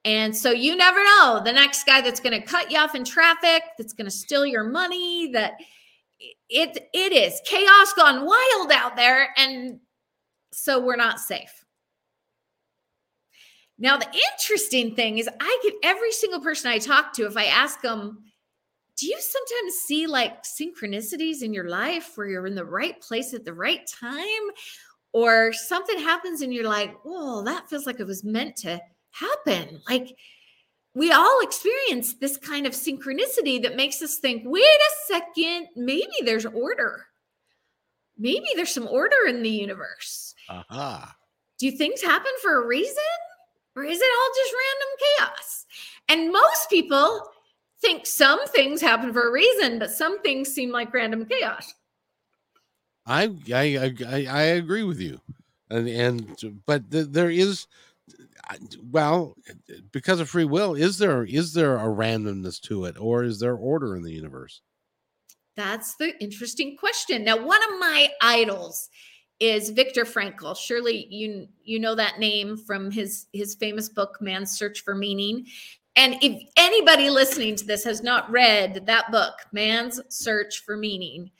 And 0.06 0.38
so 0.38 0.52
you 0.52 0.76
never 0.76 1.04
know 1.04 1.42
the 1.44 1.52
next 1.52 1.86
guy 1.86 2.02
that's 2.02 2.20
going 2.20 2.39
to 2.39 2.46
cut 2.46 2.70
you 2.70 2.78
off 2.78 2.94
in 2.94 3.04
traffic, 3.04 3.64
that's 3.78 3.94
going 3.94 4.06
to 4.06 4.12
steal 4.12 4.46
your 4.46 4.64
money, 4.64 5.32
that 5.32 5.54
it 6.50 6.89
it 6.94 7.12
is 7.12 7.42
chaos 7.46 7.94
gone 7.94 8.24
wild 8.24 8.72
out 8.72 8.96
there 8.96 9.30
and 9.38 9.80
so 10.54 10.80
we're 10.80 10.96
not 10.96 11.20
safe. 11.20 11.61
Now 13.82 13.97
the 13.97 14.07
interesting 14.32 14.95
thing 14.95 15.17
is 15.17 15.27
I 15.39 15.59
get 15.63 15.73
every 15.84 16.11
single 16.11 16.39
person 16.39 16.71
I 16.71 16.77
talk 16.77 17.13
to 17.13 17.25
if 17.25 17.36
I 17.36 17.45
ask 17.45 17.82
them 17.82 18.19
do 18.97 19.07
you 19.07 19.19
sometimes 19.19 19.73
see 19.88 20.05
like 20.05 20.43
synchronicities 20.43 21.41
in 21.41 21.53
your 21.53 21.67
life 21.67 22.11
where 22.15 22.27
you're 22.27 22.45
in 22.45 22.53
the 22.53 22.63
right 22.63 23.01
place 23.01 23.34
at 23.34 23.43
the 23.43 23.53
right 23.53 23.82
time? 23.88 24.21
Or 25.11 25.51
something 25.51 25.97
happens 25.97 26.41
and 26.41 26.53
you're 26.53 26.69
like, 26.69 26.95
oh, 27.03 27.43
that 27.43 27.67
feels 27.67 27.86
like 27.88 27.99
it 27.99 28.05
was 28.05 28.23
meant 28.23 28.55
to 28.57 28.79
happen. 29.09 29.82
Like 29.89 30.15
we 30.93 31.11
all 31.11 31.39
experience 31.41 32.13
this 32.13 32.38
kind 32.38 32.67
of 32.67 32.73
synchronicity 32.73 33.61
that 33.63 33.75
makes 33.75 34.01
us 34.03 34.17
think, 34.17 34.43
wait 34.45 34.61
a 34.61 35.13
second, 35.13 35.67
maybe 35.75 36.13
there's 36.23 36.45
order. 36.45 37.07
Maybe 38.17 38.45
there's 38.55 38.73
some 38.73 38.88
order 38.88 39.15
in 39.27 39.41
the 39.41 39.49
universe. 39.49 40.36
Uh-huh. 40.47 41.05
Do 41.57 41.71
things 41.71 42.01
happen 42.01 42.32
for 42.41 42.61
a 42.61 42.67
reason? 42.67 42.95
Or 43.76 43.84
is 43.84 43.99
it 44.01 44.03
all 44.03 44.30
just 44.36 44.53
random 44.53 44.97
chaos? 44.99 45.65
And 46.09 46.32
most 46.32 46.69
people 46.69 47.32
think 47.82 48.05
some 48.05 48.45
things 48.47 48.82
happen 48.82 49.13
for 49.13 49.28
a 49.28 49.32
reason, 49.32 49.80
but 49.80 49.91
some 49.91 50.22
things 50.22 50.53
seem 50.53 50.72
like 50.72 50.93
random 50.93 51.26
chaos. 51.26 51.74
I 53.05 53.34
I 53.51 53.93
I, 54.07 54.26
I 54.30 54.41
agree 54.43 54.84
with 54.84 54.99
you, 54.99 55.19
and 55.69 55.88
and 55.88 56.61
but 56.65 56.91
th- 56.91 57.07
there 57.09 57.32
is, 57.32 57.67
well, 58.91 59.36
because 59.91 60.19
of 60.19 60.30
free 60.30 60.45
will, 60.45 60.76
is 60.76 60.99
there 60.99 61.24
is 61.24 61.53
there 61.53 61.78
a 61.78 61.86
randomness 61.86 62.61
to 62.61 62.86
it, 62.86 62.97
or 62.99 63.24
is 63.24 63.39
there 63.39 63.55
order 63.55 63.95
in 63.95 64.03
the 64.03 64.11
universe? 64.11 64.61
That's 65.55 65.95
the 65.95 66.17
interesting 66.22 66.78
question. 66.78 67.24
Now, 67.24 67.43
one 67.43 67.61
of 67.63 67.80
my 67.80 68.09
idols 68.22 68.89
is 69.42 69.72
Viktor 69.72 70.06
Frankl. 70.06 70.56
Surely 70.56 71.08
you 71.10 71.48
you 71.66 71.80
know 71.80 71.96
that 71.96 72.20
name 72.20 72.56
from 72.56 72.92
his 72.92 73.26
his 73.34 73.56
famous 73.56 73.89
book 73.89 74.20
Man's 74.22 74.58
Search 74.58 74.84
for 74.84 74.96
Meaning. 74.96 75.48
And 75.98 76.16
if 76.22 76.50
anybody 76.56 77.10
listening 77.10 77.58
to 77.58 77.66
this 77.66 77.84
has 77.84 78.02
not 78.02 78.32
read 78.32 78.86
that 78.86 79.12
book, 79.12 79.34
Man's 79.52 80.00
Search 80.08 80.60
for 80.64 80.78
Meaning, 80.78 81.32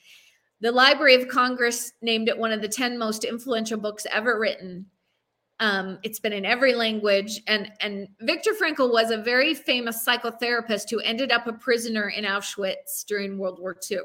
the 0.60 0.70
Library 0.70 1.14
of 1.14 1.28
Congress 1.28 1.92
named 2.02 2.28
it 2.28 2.36
one 2.36 2.52
of 2.52 2.60
the 2.60 2.68
10 2.68 2.98
most 2.98 3.24
influential 3.24 3.78
books 3.78 4.06
ever 4.10 4.38
written. 4.38 4.86
Um, 5.58 5.98
it's 6.02 6.18
been 6.18 6.32
in 6.32 6.44
every 6.44 6.74
language. 6.74 7.40
And, 7.46 7.70
and 7.80 8.08
Viktor 8.20 8.52
Frankl 8.52 8.92
was 8.92 9.10
a 9.10 9.16
very 9.16 9.54
famous 9.54 10.04
psychotherapist 10.06 10.90
who 10.90 11.00
ended 11.00 11.32
up 11.32 11.46
a 11.46 11.52
prisoner 11.52 12.10
in 12.10 12.24
Auschwitz 12.24 13.06
during 13.06 13.38
World 13.38 13.58
War 13.58 13.76
II. 13.90 14.00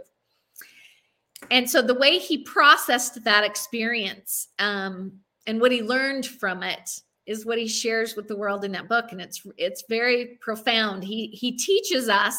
And 1.52 1.70
so 1.70 1.82
the 1.82 1.94
way 1.94 2.18
he 2.18 2.40
processed 2.40 3.24
that 3.24 3.44
experience 3.44 4.48
um, 4.60 5.14
and 5.46 5.62
what 5.62 5.72
he 5.72 5.82
learned 5.82 6.26
from 6.26 6.64
it 6.64 7.00
is 7.26 7.46
what 7.46 7.58
he 7.58 7.68
shares 7.68 8.16
with 8.16 8.28
the 8.28 8.38
world 8.38 8.64
in 8.66 8.72
that 8.72 8.90
book. 8.90 9.12
And 9.12 9.22
it's 9.22 9.46
it's 9.58 9.84
very 9.90 10.38
profound. 10.42 11.04
He 11.04 11.28
he 11.28 11.52
teaches 11.52 12.10
us 12.10 12.38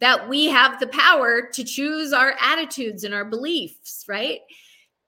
that 0.00 0.28
we 0.28 0.46
have 0.46 0.78
the 0.78 0.88
power 0.88 1.48
to 1.52 1.64
choose 1.64 2.12
our 2.12 2.34
attitudes 2.40 3.04
and 3.04 3.14
our 3.14 3.24
beliefs 3.24 4.04
right? 4.08 4.40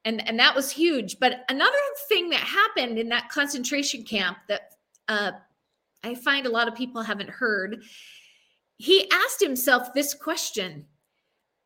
And 0.05 0.27
and 0.27 0.39
that 0.39 0.57
was 0.57 0.71
huge. 0.71 1.19
But 1.19 1.45
another 1.49 1.77
thing 2.09 2.31
that 2.31 2.41
happened 2.41 2.99
in 2.99 3.09
that 3.11 3.29
concentration 3.29 4.03
camp 4.05 4.39
that 4.49 4.71
uh, 5.11 5.33
i 6.03 6.15
find 6.15 6.47
a 6.47 6.51
lot 6.51 6.69
of 6.69 6.75
people 6.75 7.03
haven't 7.03 7.29
heard 7.29 7.83
he 8.79 9.11
asked 9.11 9.43
himself 9.43 9.93
this 9.93 10.15
question 10.15 10.87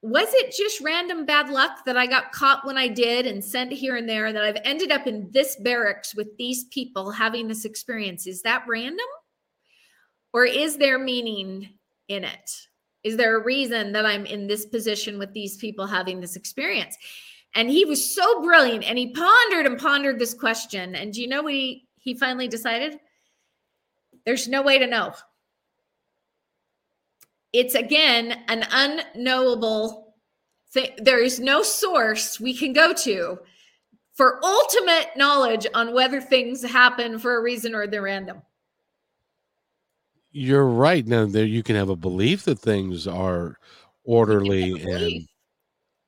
was 0.05 0.29
it 0.35 0.55
just 0.55 0.83
random 0.83 1.25
bad 1.25 1.49
luck 1.49 1.87
that 1.87 1.97
I 1.97 2.07
got 2.07 2.31
caught 2.31 2.67
when 2.67 2.77
I 2.77 2.89
did 2.89 3.27
and 3.27 3.43
sent 3.43 3.73
here 3.73 3.97
and 3.97 4.07
there 4.07 4.35
that 4.35 4.45
I've 4.45 4.61
ended 4.63 4.93
up 4.93 5.07
in 5.07 5.31
this 5.31 5.57
barracks 5.57 6.15
with 6.15 6.37
these 6.37 6.65
people 6.65 7.11
having 7.11 7.49
this 7.49 7.65
experience? 7.65 8.27
Is 8.27 8.43
that 8.43 8.67
random? 8.69 9.07
Or 10.35 10.45
is 10.45 10.77
there 10.77 10.99
meaning 10.99 11.71
in 12.09 12.23
it? 12.23 12.51
Is 13.03 13.17
there 13.17 13.35
a 13.35 13.43
reason 13.43 13.93
that 13.93 14.05
I'm 14.05 14.27
in 14.27 14.47
this 14.47 14.67
position 14.67 15.19
with 15.19 15.33
these 15.33 15.57
people 15.57 15.87
having 15.87 16.21
this 16.21 16.37
experience? 16.37 16.99
And 17.55 17.71
he 17.71 17.87
was 17.87 18.15
so 18.15 18.43
brilliant 18.43 18.85
and 18.85 18.99
he 18.99 19.13
pondered 19.13 19.65
and 19.65 19.79
pondered 19.79 20.19
this 20.19 20.35
question. 20.35 20.95
And 20.95 21.15
do 21.15 21.23
you 21.23 21.29
know 21.29 21.45
what 21.45 21.55
he, 21.55 21.89
he 21.97 22.13
finally 22.13 22.49
decided? 22.49 22.99
There's 24.27 24.49
no 24.49 24.61
way 24.61 24.79
to 24.79 24.87
know 24.87 25.15
it's 27.55 27.77
again 27.77 28.43
an 28.49 28.67
unknowable 28.73 30.17
thing. 30.73 30.91
There 30.99 31.23
is 31.23 31.39
no 31.39 31.63
source 31.63 32.41
we 32.41 32.53
can 32.53 32.73
go 32.73 32.93
to 32.93 33.39
for 34.13 34.45
ultimate 34.45 35.11
knowledge 35.17 35.67
on 35.73 35.95
whether 35.95 36.21
things 36.21 36.63
happen 36.63 37.19
for 37.19 37.37
a 37.37 37.43
reason 37.43 37.75
or 37.75 37.87
they're 37.87 38.03
random. 38.03 38.43
You're 40.33 40.67
right. 40.67 41.07
Now 41.07 41.27
there 41.27 41.45
you 41.45 41.63
can 41.63 41.77
have 41.77 41.91
a 41.91 41.97
belief 41.97 42.43
that 42.45 42.59
things 42.59 43.07
are 43.07 43.57
orderly 44.03 44.73
and 44.83 45.27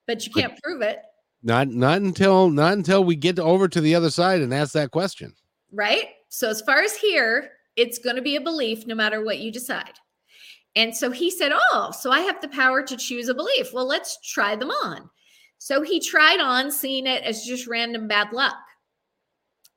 but 0.09 0.27
you 0.27 0.33
can't 0.33 0.53
but 0.53 0.63
prove 0.65 0.83
it. 0.83 0.99
Not 1.45 1.69
not 1.69 2.03
until 2.03 2.51
not 2.51 2.73
until 2.73 3.05
we 3.05 3.15
get 3.15 3.39
over 3.39 3.69
to 3.69 3.81
the 3.81 3.95
other 3.95 4.11
side 4.11 4.41
and 4.41 4.53
ask 4.53 4.73
that 4.73 4.91
question. 4.91 5.33
Right? 5.71 6.07
So 6.29 6.51
as 6.51 6.61
far 6.61 6.81
as 6.81 6.97
here, 6.97 7.53
it's 7.77 8.01
going 8.01 8.17
to 8.17 8.23
be 8.23 8.35
a 8.35 8.41
belief 8.41 8.85
no 8.85 8.97
matter 8.97 9.25
what 9.25 9.39
you 9.39 9.53
decide. 9.53 9.93
And 10.77 10.95
so 10.95 11.11
he 11.11 11.31
said, 11.31 11.53
Oh, 11.55 11.91
so 11.99 12.13
I 12.13 12.21
have 12.21 12.41
the 12.41 12.49
power 12.49 12.83
to 12.83 12.97
choose 12.97 13.29
a 13.29 13.35
belief. 13.35 13.73
Well, 13.73 13.87
let's 13.87 14.19
try 14.21 14.55
them 14.55 14.71
on. 14.71 15.11
So 15.59 15.81
he 15.83 15.99
tried 15.99 16.39
on 16.39 16.71
seeing 16.71 17.07
it 17.07 17.25
as 17.25 17.45
just 17.45 17.67
random 17.67 18.07
bad 18.07 18.33
luck. 18.33 18.57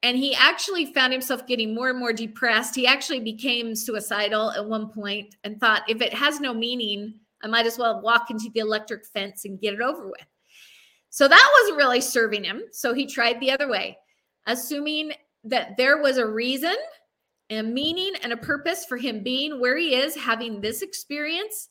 And 0.04 0.18
he 0.18 0.36
actually 0.36 0.94
found 0.94 1.12
himself 1.12 1.48
getting 1.48 1.74
more 1.74 1.90
and 1.90 2.00
more 2.00 2.14
depressed. 2.14 2.76
He 2.76 2.86
actually 2.86 3.22
became 3.22 3.76
suicidal 3.76 4.52
at 4.52 4.66
one 4.66 4.90
point 4.90 5.36
and 5.44 5.60
thought, 5.60 5.90
if 5.90 6.02
it 6.02 6.14
has 6.14 6.40
no 6.40 6.54
meaning, 6.54 7.16
I 7.44 7.48
might 7.48 7.66
as 7.66 7.78
well 7.78 8.02
walk 8.02 8.30
into 8.30 8.50
the 8.54 8.60
electric 8.60 9.06
fence 9.06 9.46
and 9.46 9.60
get 9.60 9.74
it 9.74 9.82
over 9.82 10.06
with. 10.06 10.26
So 11.10 11.28
that 11.28 11.60
wasn't 11.62 11.78
really 11.78 12.02
serving 12.02 12.44
him. 12.44 12.64
So 12.72 12.94
he 12.94 13.08
tried 13.08 13.40
the 13.40 13.52
other 13.52 13.70
way, 13.70 13.98
assuming 14.46 15.14
that 15.46 15.76
there 15.78 16.02
was 16.02 16.18
a 16.18 16.28
reason 16.28 16.76
a 17.50 17.64
meaning 17.64 18.14
and 18.22 18.32
a 18.32 18.38
purpose 18.38 18.86
for 18.86 18.98
him 18.98 19.24
being 19.24 19.60
where 19.60 19.78
he 19.78 19.96
is, 19.96 20.16
having 20.16 20.62
this 20.62 20.82
experience. 20.82 21.70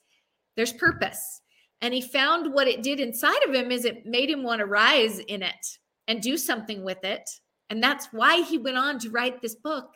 There's 0.57 0.72
purpose. 0.72 1.41
And 1.81 1.95
he 1.95 2.01
found 2.01 2.53
what 2.53 2.66
it 2.66 2.83
did 2.83 2.99
inside 2.99 3.43
of 3.47 3.55
him 3.55 3.70
is 3.70 3.85
it 3.85 4.05
made 4.05 4.31
him 4.31 4.43
want 4.43 4.59
to 4.61 4.66
rise 4.66 5.20
in 5.20 5.43
it 5.43 5.79
and 6.09 6.20
do 6.20 6.37
something 6.37 6.83
with 6.83 7.05
it. 7.05 7.29
And 7.70 7.83
that's 7.83 8.09
why 8.12 8.43
he 8.43 8.59
went 8.59 8.79
on 8.79 8.99
to 9.01 9.11
write 9.11 9.41
this 9.41 9.55
book 9.55 9.95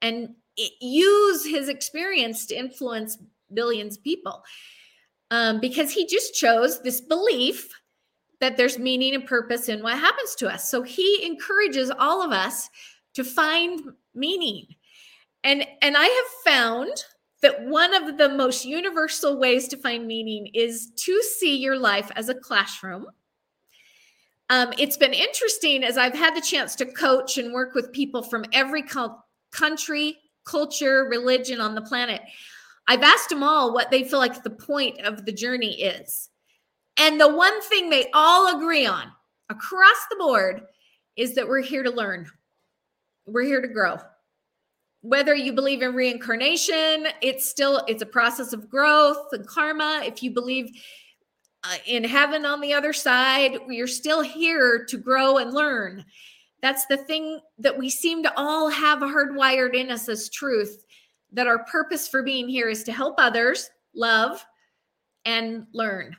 and 0.00 0.30
use 0.80 1.44
his 1.44 1.68
experience 1.68 2.46
to 2.46 2.56
influence 2.56 3.18
billions 3.54 3.96
of 3.96 4.02
people. 4.02 4.42
Um, 5.30 5.60
because 5.60 5.90
he 5.90 6.06
just 6.06 6.34
chose 6.34 6.82
this 6.82 7.00
belief 7.00 7.68
that 8.40 8.56
there's 8.56 8.78
meaning 8.78 9.14
and 9.14 9.24
purpose 9.24 9.68
in 9.68 9.82
what 9.82 9.98
happens 9.98 10.34
to 10.34 10.48
us. 10.48 10.68
So 10.68 10.82
he 10.82 11.24
encourages 11.24 11.90
all 11.90 12.22
of 12.22 12.32
us 12.32 12.68
to 13.14 13.24
find 13.24 13.80
meaning 14.14 14.66
and 15.44 15.66
and 15.80 15.96
i 15.96 16.06
have 16.06 16.52
found 16.52 17.04
that 17.42 17.64
one 17.66 17.92
of 17.92 18.16
the 18.16 18.28
most 18.28 18.64
universal 18.64 19.38
ways 19.38 19.68
to 19.68 19.76
find 19.76 20.06
meaning 20.06 20.48
is 20.54 20.92
to 20.96 21.20
see 21.22 21.56
your 21.56 21.76
life 21.76 22.10
as 22.14 22.28
a 22.28 22.34
classroom. 22.34 23.06
Um, 24.48 24.72
it's 24.78 24.96
been 24.96 25.12
interesting 25.12 25.82
as 25.82 25.98
I've 25.98 26.14
had 26.14 26.36
the 26.36 26.40
chance 26.40 26.76
to 26.76 26.86
coach 26.86 27.38
and 27.38 27.52
work 27.52 27.74
with 27.74 27.92
people 27.92 28.22
from 28.22 28.44
every 28.52 28.82
co- 28.82 29.18
country, 29.50 30.18
culture, 30.44 31.08
religion 31.10 31.60
on 31.60 31.74
the 31.74 31.82
planet. 31.82 32.22
I've 32.86 33.02
asked 33.02 33.28
them 33.28 33.42
all 33.42 33.74
what 33.74 33.90
they 33.90 34.04
feel 34.04 34.18
like 34.18 34.42
the 34.42 34.50
point 34.50 35.00
of 35.00 35.24
the 35.24 35.32
journey 35.32 35.82
is. 35.82 36.28
And 36.96 37.20
the 37.20 37.34
one 37.34 37.60
thing 37.62 37.90
they 37.90 38.10
all 38.14 38.56
agree 38.56 38.86
on 38.86 39.10
across 39.48 40.06
the 40.10 40.16
board 40.16 40.62
is 41.16 41.34
that 41.34 41.48
we're 41.48 41.62
here 41.62 41.82
to 41.82 41.90
learn. 41.90 42.28
We're 43.26 43.44
here 43.44 43.62
to 43.62 43.68
grow. 43.68 43.98
Whether 45.02 45.34
you 45.34 45.52
believe 45.52 45.82
in 45.82 45.94
reincarnation, 45.94 47.08
it's 47.20 47.48
still 47.48 47.84
it's 47.88 48.02
a 48.02 48.06
process 48.06 48.52
of 48.52 48.70
growth 48.70 49.32
and 49.32 49.46
karma. 49.46 50.02
If 50.04 50.22
you 50.22 50.30
believe 50.30 50.70
uh, 51.64 51.76
in 51.86 52.04
heaven 52.04 52.46
on 52.46 52.60
the 52.60 52.72
other 52.72 52.92
side, 52.92 53.58
you're 53.68 53.86
still 53.86 54.22
here 54.22 54.84
to 54.88 54.96
grow 54.96 55.38
and 55.38 55.52
learn. 55.52 56.04
That's 56.60 56.86
the 56.86 56.96
thing 56.96 57.40
that 57.58 57.76
we 57.76 57.90
seem 57.90 58.22
to 58.22 58.32
all 58.36 58.68
have 58.68 59.00
hardwired 59.00 59.74
in 59.74 59.90
us 59.90 60.08
as 60.08 60.28
truth 60.28 60.84
that 61.32 61.48
our 61.48 61.64
purpose 61.64 62.06
for 62.06 62.22
being 62.22 62.48
here 62.48 62.68
is 62.68 62.84
to 62.84 62.92
help 62.92 63.16
others, 63.18 63.70
love, 63.94 64.44
and 65.24 65.66
learn. 65.72 66.16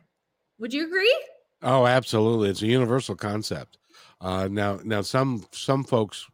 Would 0.59 0.73
you 0.73 0.85
agree? 0.85 1.25
Oh, 1.61 1.85
absolutely. 1.85 2.49
It's 2.49 2.61
a 2.61 2.67
universal 2.67 3.15
concept. 3.15 3.77
Uh, 4.19 4.49
now, 4.51 4.79
now 4.83 5.01
some 5.01 5.45
some 5.51 5.83
folks, 5.83 6.25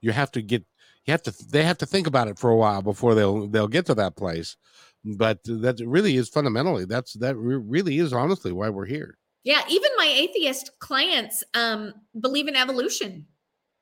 you 0.00 0.12
have 0.12 0.30
to 0.32 0.42
get 0.42 0.64
you 1.06 1.12
have 1.12 1.22
to 1.22 1.34
they 1.50 1.62
have 1.62 1.78
to 1.78 1.86
think 1.86 2.06
about 2.06 2.28
it 2.28 2.38
for 2.38 2.50
a 2.50 2.56
while 2.56 2.82
before 2.82 3.14
they'll 3.14 3.46
they'll 3.46 3.68
get 3.68 3.86
to 3.86 3.94
that 3.94 4.16
place. 4.16 4.56
But 5.04 5.38
that 5.44 5.80
really 5.86 6.16
is 6.16 6.28
fundamentally 6.28 6.84
that's 6.84 7.14
that 7.14 7.36
really 7.36 7.98
is 7.98 8.12
honestly 8.12 8.52
why 8.52 8.70
we're 8.70 8.86
here. 8.86 9.18
Yeah, 9.44 9.62
even 9.68 9.90
my 9.96 10.06
atheist 10.06 10.72
clients 10.80 11.44
um, 11.54 11.94
believe 12.20 12.48
in 12.48 12.56
evolution, 12.56 13.26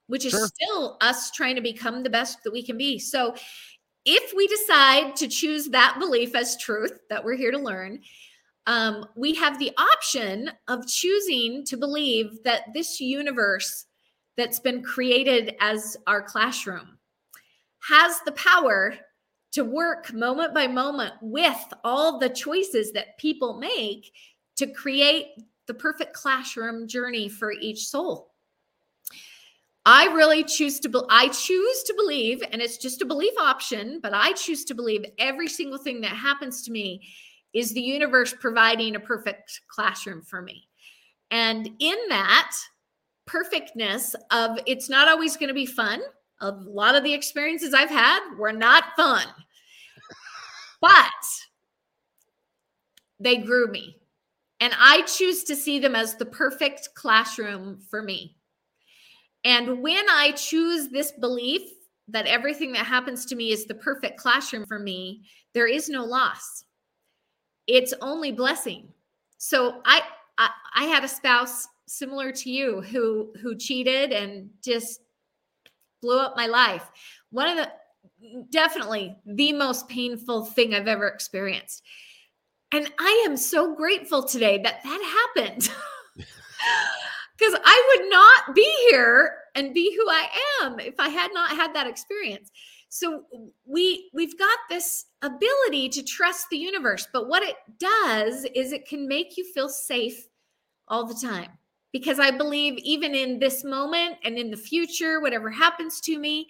which 0.09 0.27
is 0.27 0.33
sure. 0.33 0.47
still 0.47 0.99
us 1.01 1.31
trying 1.31 1.55
to 1.55 1.62
become 1.62 2.03
the 2.03 2.11
best 2.11 2.45
that 2.45 2.53
we 2.53 2.62
can 2.62 2.77
be. 2.77 2.99
So, 2.99 3.35
if 4.05 4.35
we 4.37 4.47
decide 4.47 5.16
to 5.16 5.29
choose 5.29 5.68
that 5.68 5.97
belief 5.99 6.35
as 6.35 6.59
truth, 6.59 6.93
that 7.09 7.25
we're 7.25 7.37
here 7.37 7.51
to 7.51 7.59
learn, 7.59 8.01
um, 8.66 9.07
we 9.16 9.35
have 9.37 9.59
the 9.59 9.72
option 9.79 10.51
of 10.68 10.87
choosing 10.87 11.64
to 11.64 11.79
believe 11.79 12.43
that 12.45 12.64
this 12.75 13.01
universe 13.01 13.87
that's 14.37 14.61
been 14.61 14.83
created 14.83 15.57
as 15.61 15.97
our 16.07 16.20
classroom 16.20 16.99
has 17.89 18.20
the 18.20 18.32
power 18.32 18.95
to 19.53 19.62
work 19.64 20.12
moment 20.12 20.55
by 20.55 20.66
moment 20.66 21.14
with 21.20 21.72
all 21.85 22.18
the 22.18 22.28
choices 22.28 22.93
that 22.93 23.18
people 23.18 23.59
make 23.59 24.11
to 24.57 24.66
create 24.66 25.26
the 25.66 25.74
perfect 25.74 26.12
classroom 26.12 26.89
journey 26.89 27.28
for 27.28 27.53
each 27.53 27.87
soul. 27.87 28.30
I 29.87 30.07
really 30.07 30.45
choose 30.45 30.80
to 30.80 30.89
be- 30.89 31.01
I 31.11 31.28
choose 31.28 31.82
to 31.85 31.95
believe 31.95 32.43
and 32.51 32.62
it's 32.62 32.78
just 32.78 33.03
a 33.03 33.07
belief 33.07 33.35
option, 33.39 34.01
but 34.01 34.14
I 34.14 34.32
choose 34.32 34.64
to 34.66 34.74
believe 34.74 35.05
every 35.18 35.49
single 35.49 35.78
thing 35.78 36.01
that 36.01 36.09
happens 36.09 36.62
to 36.62 36.72
me 36.72 37.07
is 37.53 37.72
the 37.72 37.80
universe 37.80 38.35
providing 38.41 38.97
a 38.97 39.01
perfect 39.01 39.61
classroom 39.68 40.22
for 40.22 40.41
me? 40.41 40.68
And 41.30 41.70
in 41.78 41.97
that 42.09 42.53
perfectness 43.26 44.14
of 44.30 44.59
it's 44.66 44.89
not 44.89 45.09
always 45.09 45.37
going 45.37 45.49
to 45.49 45.55
be 45.55 45.66
fun. 45.66 46.01
A 46.45 46.51
lot 46.51 46.95
of 46.95 47.05
the 47.05 47.14
experiences 47.14 47.74
I've 47.74 47.90
had 47.90 48.20
were 48.38 48.53
not 48.53 48.84
fun. 48.97 49.26
But 50.80 51.11
they 53.18 53.38
grew 53.38 53.68
me. 53.68 53.97
And 54.61 54.74
I 54.78 55.03
choose 55.03 55.45
to 55.45 55.57
see 55.57 55.78
them 55.78 55.95
as 55.95 56.16
the 56.16 56.26
perfect 56.26 56.90
classroom 56.95 57.80
for 57.88 58.03
me. 58.03 58.36
And 59.45 59.82
when 59.82 60.09
I 60.09 60.32
choose 60.32 60.88
this 60.88 61.12
belief 61.12 61.62
that 62.09 62.26
everything 62.26 62.72
that 62.72 62.86
happens 62.86 63.24
to 63.26 63.36
me 63.36 63.51
is 63.51 63.64
the 63.64 63.74
perfect 63.74 64.18
classroom 64.18 64.66
for 64.66 64.78
me, 64.78 65.22
there 65.55 65.66
is 65.66 65.88
no 65.88 66.05
loss 66.05 66.64
it's 67.66 67.95
only 68.01 68.32
blessing. 68.32 68.88
So 69.38 69.80
I, 69.84 70.03
I 70.38 70.51
I 70.74 70.84
had 70.84 71.05
a 71.05 71.09
spouse 71.09 71.66
similar 71.86 72.32
to 72.32 72.51
you 72.51 72.80
who 72.82 73.32
who 73.40 73.57
cheated 73.57 74.12
and 74.12 74.51
just 74.62 75.01
blew 76.05 76.20
up 76.20 76.36
my 76.36 76.46
life. 76.46 76.90
One 77.30 77.48
of 77.48 77.57
the 77.57 77.70
definitely 78.50 79.16
the 79.26 79.52
most 79.52 79.88
painful 79.88 80.44
thing 80.44 80.74
I've 80.74 80.88
ever 80.88 81.09
experienced. 81.09 81.82
And 82.72 82.90
I 82.98 83.24
am 83.26 83.36
so 83.36 83.74
grateful 83.74 84.22
today 84.22 84.61
that 84.62 84.82
that 84.82 85.32
happened. 85.36 85.70
Because 87.36 87.61
I 87.64 87.96
would 87.96 88.11
not 88.11 88.55
be 88.55 88.88
here 88.90 89.38
and 89.57 89.74
be 89.74 89.94
who 89.96 90.09
I 90.09 90.28
am 90.62 90.78
if 90.78 90.94
I 91.00 91.09
had 91.09 91.32
not 91.34 91.50
had 91.50 91.74
that 91.74 91.88
experience. 91.88 92.52
So 92.88 93.24
we 93.66 94.09
we've 94.14 94.38
got 94.38 94.57
this 94.70 95.07
ability 95.20 95.88
to 95.90 96.05
trust 96.05 96.46
the 96.48 96.57
universe, 96.57 97.09
but 97.12 97.28
what 97.28 97.42
it 97.42 97.57
does 97.80 98.46
is 98.55 98.70
it 98.70 98.86
can 98.86 99.09
make 99.09 99.36
you 99.36 99.44
feel 99.52 99.68
safe 99.68 100.28
all 100.86 101.05
the 101.05 101.26
time. 101.26 101.50
Because 101.95 102.18
I 102.18 102.30
believe 102.30 102.76
even 102.78 103.14
in 103.14 103.38
this 103.38 103.64
moment 103.64 104.16
and 104.22 104.36
in 104.36 104.51
the 104.51 104.57
future, 104.57 105.20
whatever 105.20 105.49
happens 105.49 106.01
to 106.03 106.18
me, 106.18 106.49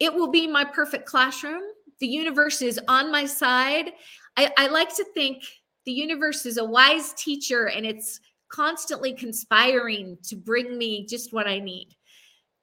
it 0.00 0.12
will 0.12 0.30
be 0.30 0.46
my 0.46 0.64
perfect 0.64 1.06
classroom. 1.06 1.62
The 2.00 2.08
universe 2.08 2.60
is 2.60 2.78
on 2.88 3.10
my 3.10 3.24
side. 3.24 3.92
I, 4.36 4.52
I 4.58 4.66
like 4.66 4.94
to 4.96 5.04
think 5.14 5.44
the 5.86 5.92
universe 5.92 6.44
is 6.44 6.58
a 6.58 6.64
wise 6.64 7.12
teacher 7.12 7.68
and 7.68 7.86
it's 7.86 8.20
constantly 8.48 9.12
conspiring 9.12 10.18
to 10.24 10.36
bring 10.36 10.76
me 10.76 11.06
just 11.06 11.32
what 11.32 11.46
I 11.46 11.60
need 11.60 11.94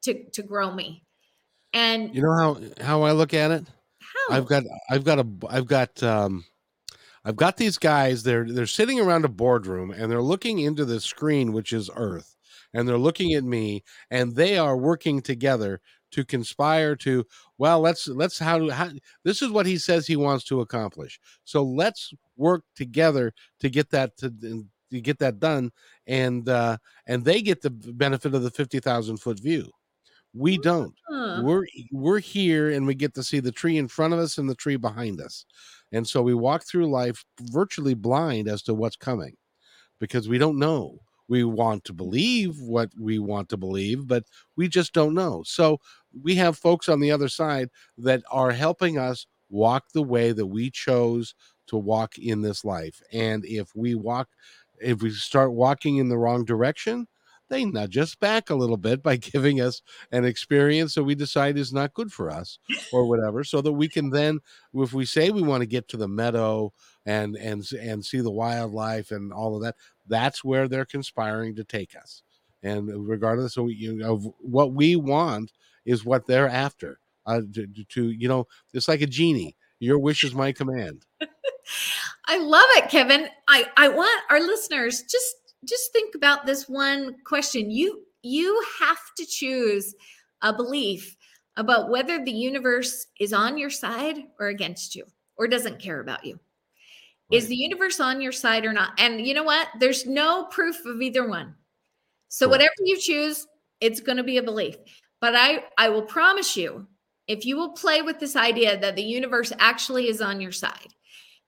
to, 0.04 0.30
to 0.32 0.44
grow 0.44 0.72
me. 0.72 1.04
And 1.74 2.14
you 2.14 2.22
know 2.22 2.34
how 2.34 2.60
how 2.84 3.02
I 3.04 3.14
look 3.14 3.34
at 3.34 3.52
it? 3.52 3.66
How? 4.00 4.36
I've 4.36 4.46
got 4.46 4.64
I've 4.90 5.06
got 5.06 5.20
a 5.20 5.28
I've 5.50 5.68
got 5.68 6.04
um 6.04 6.44
I've 7.24 7.36
got 7.36 7.58
these 7.58 7.78
guys 7.78 8.24
they're 8.24 8.46
they're 8.46 8.66
sitting 8.66 9.00
around 9.00 9.26
a 9.26 9.30
boardroom 9.30 9.92
and 9.92 10.12
they're 10.12 10.22
looking 10.22 10.60
into 10.60 10.86
the 10.86 11.00
screen 11.00 11.54
which 11.54 11.74
is 11.74 11.90
earth 11.96 12.36
and 12.74 12.88
they're 12.88 12.98
looking 12.98 13.34
at 13.34 13.44
me 13.44 13.84
and 14.10 14.36
they 14.36 14.58
are 14.58 14.78
working 14.78 15.22
together 15.22 15.82
to 16.12 16.26
conspire 16.26 16.96
to 16.98 17.26
well 17.58 17.80
let's 17.80 18.08
let's 18.08 18.40
how, 18.40 18.70
how 18.70 18.90
this 19.24 19.42
is 19.42 19.50
what 19.50 19.66
he 19.66 19.78
says 19.78 20.08
he 20.08 20.16
wants 20.16 20.44
to 20.46 20.62
accomplish 20.62 21.20
so 21.44 21.64
let's 21.64 22.12
work 22.38 22.64
together 22.76 23.34
to 23.60 23.70
get 23.70 23.90
that 23.92 24.18
to, 24.18 24.30
to 24.92 25.02
get 25.02 25.20
that 25.20 25.40
done 25.40 25.72
and 26.08 26.50
uh 26.50 26.78
and 27.08 27.24
they 27.24 27.42
get 27.42 27.62
the 27.62 27.70
benefit 27.70 28.34
of 28.34 28.44
the 28.44 28.52
50,000 28.52 29.18
foot 29.18 29.40
view 29.40 29.72
we 30.34 30.58
don't. 30.58 30.96
Uh-huh. 31.12 31.42
We're 31.44 31.66
we're 31.92 32.20
here 32.20 32.72
and 32.72 32.88
we 32.88 32.96
get 32.96 33.14
to 33.16 33.24
see 33.24 33.40
the 33.40 33.52
tree 33.52 33.78
in 33.78 33.88
front 33.88 34.14
of 34.14 34.20
us 34.20 34.38
and 34.38 34.50
the 34.50 34.56
tree 34.56 34.78
behind 34.78 35.20
us. 35.20 35.46
And 35.92 36.08
so 36.08 36.22
we 36.22 36.34
walk 36.34 36.64
through 36.66 36.90
life 36.90 37.24
virtually 37.42 37.94
blind 37.94 38.48
as 38.48 38.62
to 38.64 38.74
what's 38.74 38.96
coming 38.96 39.36
because 40.00 40.28
we 40.30 40.38
don't 40.38 40.60
know. 40.60 41.00
We 41.28 41.44
want 41.46 41.86
to 41.86 41.94
believe 41.94 42.60
what 42.60 42.90
we 43.00 43.18
want 43.20 43.50
to 43.50 43.58
believe, 43.58 44.08
but 44.08 44.26
we 44.58 44.68
just 44.68 44.94
don't 44.94 45.14
know. 45.14 45.44
So 45.46 45.80
we 46.22 46.36
have 46.36 46.58
folks 46.58 46.90
on 46.90 47.00
the 47.00 47.12
other 47.12 47.30
side 47.30 47.70
that 47.98 48.22
are 48.32 48.52
helping 48.52 48.98
us 48.98 49.26
walk 49.50 49.86
the 49.94 50.04
way 50.04 50.34
that 50.34 50.48
we 50.48 50.70
chose 50.70 51.34
to 51.68 51.78
walk 51.78 52.18
in 52.18 52.42
this 52.42 52.66
life. 52.66 53.02
And 53.14 53.46
if 53.46 53.70
we 53.76 53.96
walk 53.96 54.30
if 54.82 55.02
we 55.02 55.12
start 55.12 55.54
walking 55.54 55.98
in 55.98 56.10
the 56.10 56.18
wrong 56.18 56.44
direction, 56.44 57.08
they 57.52 57.66
nudge 57.66 57.98
us 57.98 58.16
back 58.16 58.50
a 58.50 58.56
little 58.56 58.78
bit 58.78 59.04
by 59.04 59.16
giving 59.18 59.62
us 59.62 59.84
an 60.12 60.26
experience 60.26 60.96
that 60.96 61.04
we 61.04 61.14
decide 61.14 61.58
is 61.58 61.72
not 61.72 61.94
good 61.94 62.12
for 62.12 62.32
us 62.32 62.58
or 62.92 63.06
whatever 63.06 63.44
so 63.44 63.62
that 63.62 63.74
we 63.74 63.88
can 63.88 64.10
then 64.10 64.40
if 64.74 64.94
we 64.94 65.06
say 65.06 65.30
we 65.30 65.44
want 65.44 65.62
to 65.62 65.68
get 65.68 65.88
to 65.88 65.98
the 65.98 66.08
meadow 66.08 66.74
and 67.06 67.36
and 67.36 67.70
and 67.74 68.04
see 68.04 68.22
the 68.22 68.32
wildlife 68.32 69.12
and 69.12 69.32
all 69.32 69.56
of 69.56 69.62
that 69.62 69.76
that's 70.08 70.44
where 70.44 70.68
they're 70.68 70.86
conspiring 70.86 71.56
to 71.56 71.64
take 71.64 71.96
us. 71.96 72.24
And 72.64 73.08
regardless 73.08 73.58
of, 73.58 73.72
you 73.72 73.96
know, 73.96 74.14
of 74.14 74.28
what 74.40 74.74
we 74.74 74.96
want 74.96 75.52
is 75.86 76.06
what 76.06 76.28
they're 76.28 76.50
after. 76.50 77.00
Uh, 77.26 77.42
to, 77.54 77.68
to 77.88 78.10
you 78.10 78.28
know 78.28 78.48
it's 78.74 78.88
like 78.88 79.02
a 79.02 79.08
genie. 79.08 79.56
Your 79.80 80.00
wish 80.00 80.24
is 80.24 80.34
my 80.34 80.52
command. 80.52 81.06
I 82.28 82.38
love 82.40 82.66
it, 82.78 82.90
Kevin. 82.90 83.28
I, 83.48 83.66
I 83.78 83.90
want 83.90 84.24
our 84.30 84.40
listeners 84.40 85.04
just 85.04 85.36
just 85.66 85.92
think 85.94 86.16
about 86.16 86.46
this 86.46 86.68
one 86.68 87.16
question. 87.26 87.70
You 87.70 88.04
you 88.24 88.64
have 88.80 89.00
to 89.18 89.26
choose 89.26 89.96
a 90.42 90.54
belief 90.54 91.16
about 91.58 91.90
whether 91.90 92.24
the 92.24 92.32
universe 92.32 93.08
is 93.20 93.34
on 93.34 93.58
your 93.58 93.70
side 93.70 94.18
or 94.40 94.48
against 94.48 94.96
you 94.96 95.06
or 95.38 95.48
doesn't 95.48 95.82
care 95.82 96.00
about 96.00 96.26
you. 96.26 96.40
Right. 97.32 97.38
Is 97.38 97.48
the 97.48 97.56
universe 97.56 98.00
on 98.00 98.22
your 98.22 98.32
side 98.32 98.66
or 98.66 98.74
not? 98.74 98.92
And 99.00 99.26
you 99.26 99.34
know 99.34 99.44
what? 99.44 99.68
There's 99.80 100.06
no 100.06 100.46
proof 100.46 100.86
of 100.86 101.02
either 101.02 101.28
one. 101.28 101.56
So 102.30 102.48
whatever 102.48 102.74
you 102.80 102.98
choose, 102.98 103.46
it's 103.82 104.00
going 104.00 104.18
to 104.18 104.24
be 104.24 104.38
a 104.38 104.44
belief. 104.44 104.76
But 105.20 105.36
I 105.36 105.66
I 105.78 105.90
will 105.90 106.04
promise 106.04 106.56
you 106.56 106.88
if 107.28 107.46
you 107.46 107.56
will 107.56 107.72
play 107.72 108.02
with 108.02 108.20
this 108.20 108.36
idea 108.36 108.80
that 108.80 108.96
the 108.96 109.04
universe 109.04 109.54
actually 109.60 110.08
is 110.08 110.22
on 110.22 110.42
your 110.42 110.52
side 110.52 110.88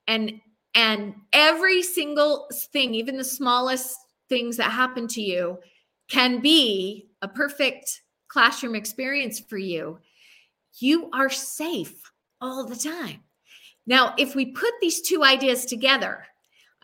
and 0.07 0.33
and 0.75 1.15
every 1.31 1.81
single 1.81 2.47
thing 2.71 2.93
even 2.93 3.17
the 3.17 3.23
smallest 3.23 3.97
things 4.29 4.57
that 4.57 4.71
happen 4.71 5.07
to 5.07 5.21
you 5.21 5.57
can 6.09 6.39
be 6.39 7.07
a 7.21 7.27
perfect 7.27 8.01
classroom 8.27 8.75
experience 8.75 9.39
for 9.39 9.57
you 9.57 9.99
you 10.79 11.09
are 11.13 11.29
safe 11.29 12.11
all 12.41 12.65
the 12.65 12.75
time 12.75 13.21
now 13.85 14.13
if 14.17 14.35
we 14.35 14.45
put 14.47 14.73
these 14.81 15.01
two 15.01 15.23
ideas 15.23 15.65
together 15.65 16.25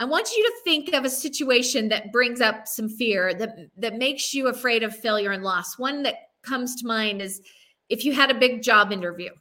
I 0.01 0.05
want 0.05 0.31
you 0.31 0.43
to 0.43 0.53
think 0.63 0.93
of 0.93 1.03
a 1.03 1.09
situation 1.09 1.89
that 1.89 2.13
brings 2.13 2.39
up 2.39 2.67
some 2.69 2.87
fear 2.87 3.33
that 3.33 3.57
that 3.77 3.97
makes 3.97 4.33
you 4.33 4.47
afraid 4.47 4.81
of 4.81 4.95
failure 4.95 5.31
and 5.31 5.43
loss. 5.43 5.77
One 5.77 6.03
that 6.03 6.15
comes 6.41 6.77
to 6.77 6.87
mind 6.87 7.21
is 7.21 7.41
if 7.89 8.05
you 8.05 8.13
had 8.13 8.31
a 8.31 8.39
big 8.39 8.61
job 8.61 8.93
interview 8.93 9.31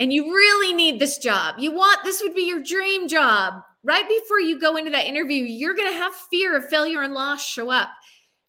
and 0.00 0.12
you 0.12 0.34
really 0.34 0.74
need 0.74 0.98
this 0.98 1.18
job. 1.18 1.56
You 1.58 1.70
want 1.70 2.02
this 2.02 2.22
would 2.22 2.34
be 2.34 2.42
your 2.42 2.62
dream 2.62 3.06
job. 3.06 3.62
Right 3.86 4.08
before 4.08 4.40
you 4.40 4.58
go 4.58 4.76
into 4.76 4.90
that 4.90 5.06
interview, 5.06 5.44
you're 5.44 5.76
going 5.76 5.90
to 5.92 5.96
have 5.96 6.12
fear 6.28 6.56
of 6.56 6.68
failure 6.68 7.02
and 7.02 7.14
loss 7.14 7.46
show 7.46 7.70
up. 7.70 7.90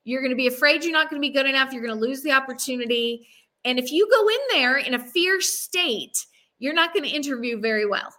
You're 0.03 0.21
going 0.21 0.31
to 0.31 0.35
be 0.35 0.47
afraid 0.47 0.83
you're 0.83 0.91
not 0.91 1.11
going 1.11 1.21
to 1.21 1.27
be 1.27 1.33
good 1.33 1.45
enough. 1.45 1.71
You're 1.71 1.85
going 1.85 1.93
to 1.93 2.05
lose 2.05 2.23
the 2.23 2.31
opportunity. 2.31 3.27
And 3.63 3.77
if 3.77 3.91
you 3.91 4.09
go 4.09 4.27
in 4.27 4.39
there 4.49 4.77
in 4.77 4.95
a 4.95 4.99
fear 4.99 5.39
state, 5.39 6.25
you're 6.57 6.73
not 6.73 6.91
going 6.91 7.03
to 7.03 7.15
interview 7.15 7.59
very 7.59 7.85
well 7.85 8.11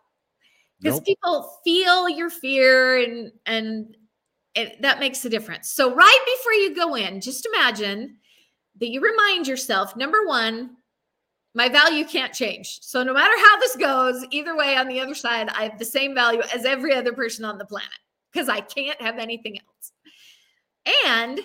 because 0.80 0.98
nope. 0.98 1.06
people 1.06 1.58
feel 1.64 2.08
your 2.08 2.30
fear 2.30 3.02
and 3.02 3.32
and 3.46 3.96
it, 4.54 4.80
that 4.82 5.00
makes 5.00 5.24
a 5.24 5.28
difference. 5.28 5.70
So 5.70 5.94
right 5.94 6.36
before 6.36 6.52
you 6.52 6.74
go 6.74 6.94
in, 6.94 7.20
just 7.20 7.46
imagine 7.46 8.16
that 8.80 8.88
you 8.88 9.00
remind 9.00 9.46
yourself 9.46 9.96
number 9.96 10.26
one, 10.26 10.76
my 11.58 11.68
value 11.68 12.04
can't 12.04 12.32
change. 12.32 12.78
So 12.82 13.02
no 13.02 13.12
matter 13.12 13.34
how 13.36 13.58
this 13.58 13.74
goes, 13.74 14.24
either 14.30 14.56
way, 14.56 14.76
on 14.76 14.86
the 14.86 15.00
other 15.00 15.16
side, 15.16 15.48
I 15.48 15.64
have 15.64 15.76
the 15.76 15.84
same 15.84 16.14
value 16.14 16.40
as 16.54 16.64
every 16.64 16.94
other 16.94 17.12
person 17.12 17.44
on 17.44 17.58
the 17.58 17.64
planet 17.64 17.90
because 18.32 18.48
I 18.48 18.60
can't 18.60 19.02
have 19.02 19.18
anything 19.18 19.58
else. 19.58 19.92
And 21.04 21.40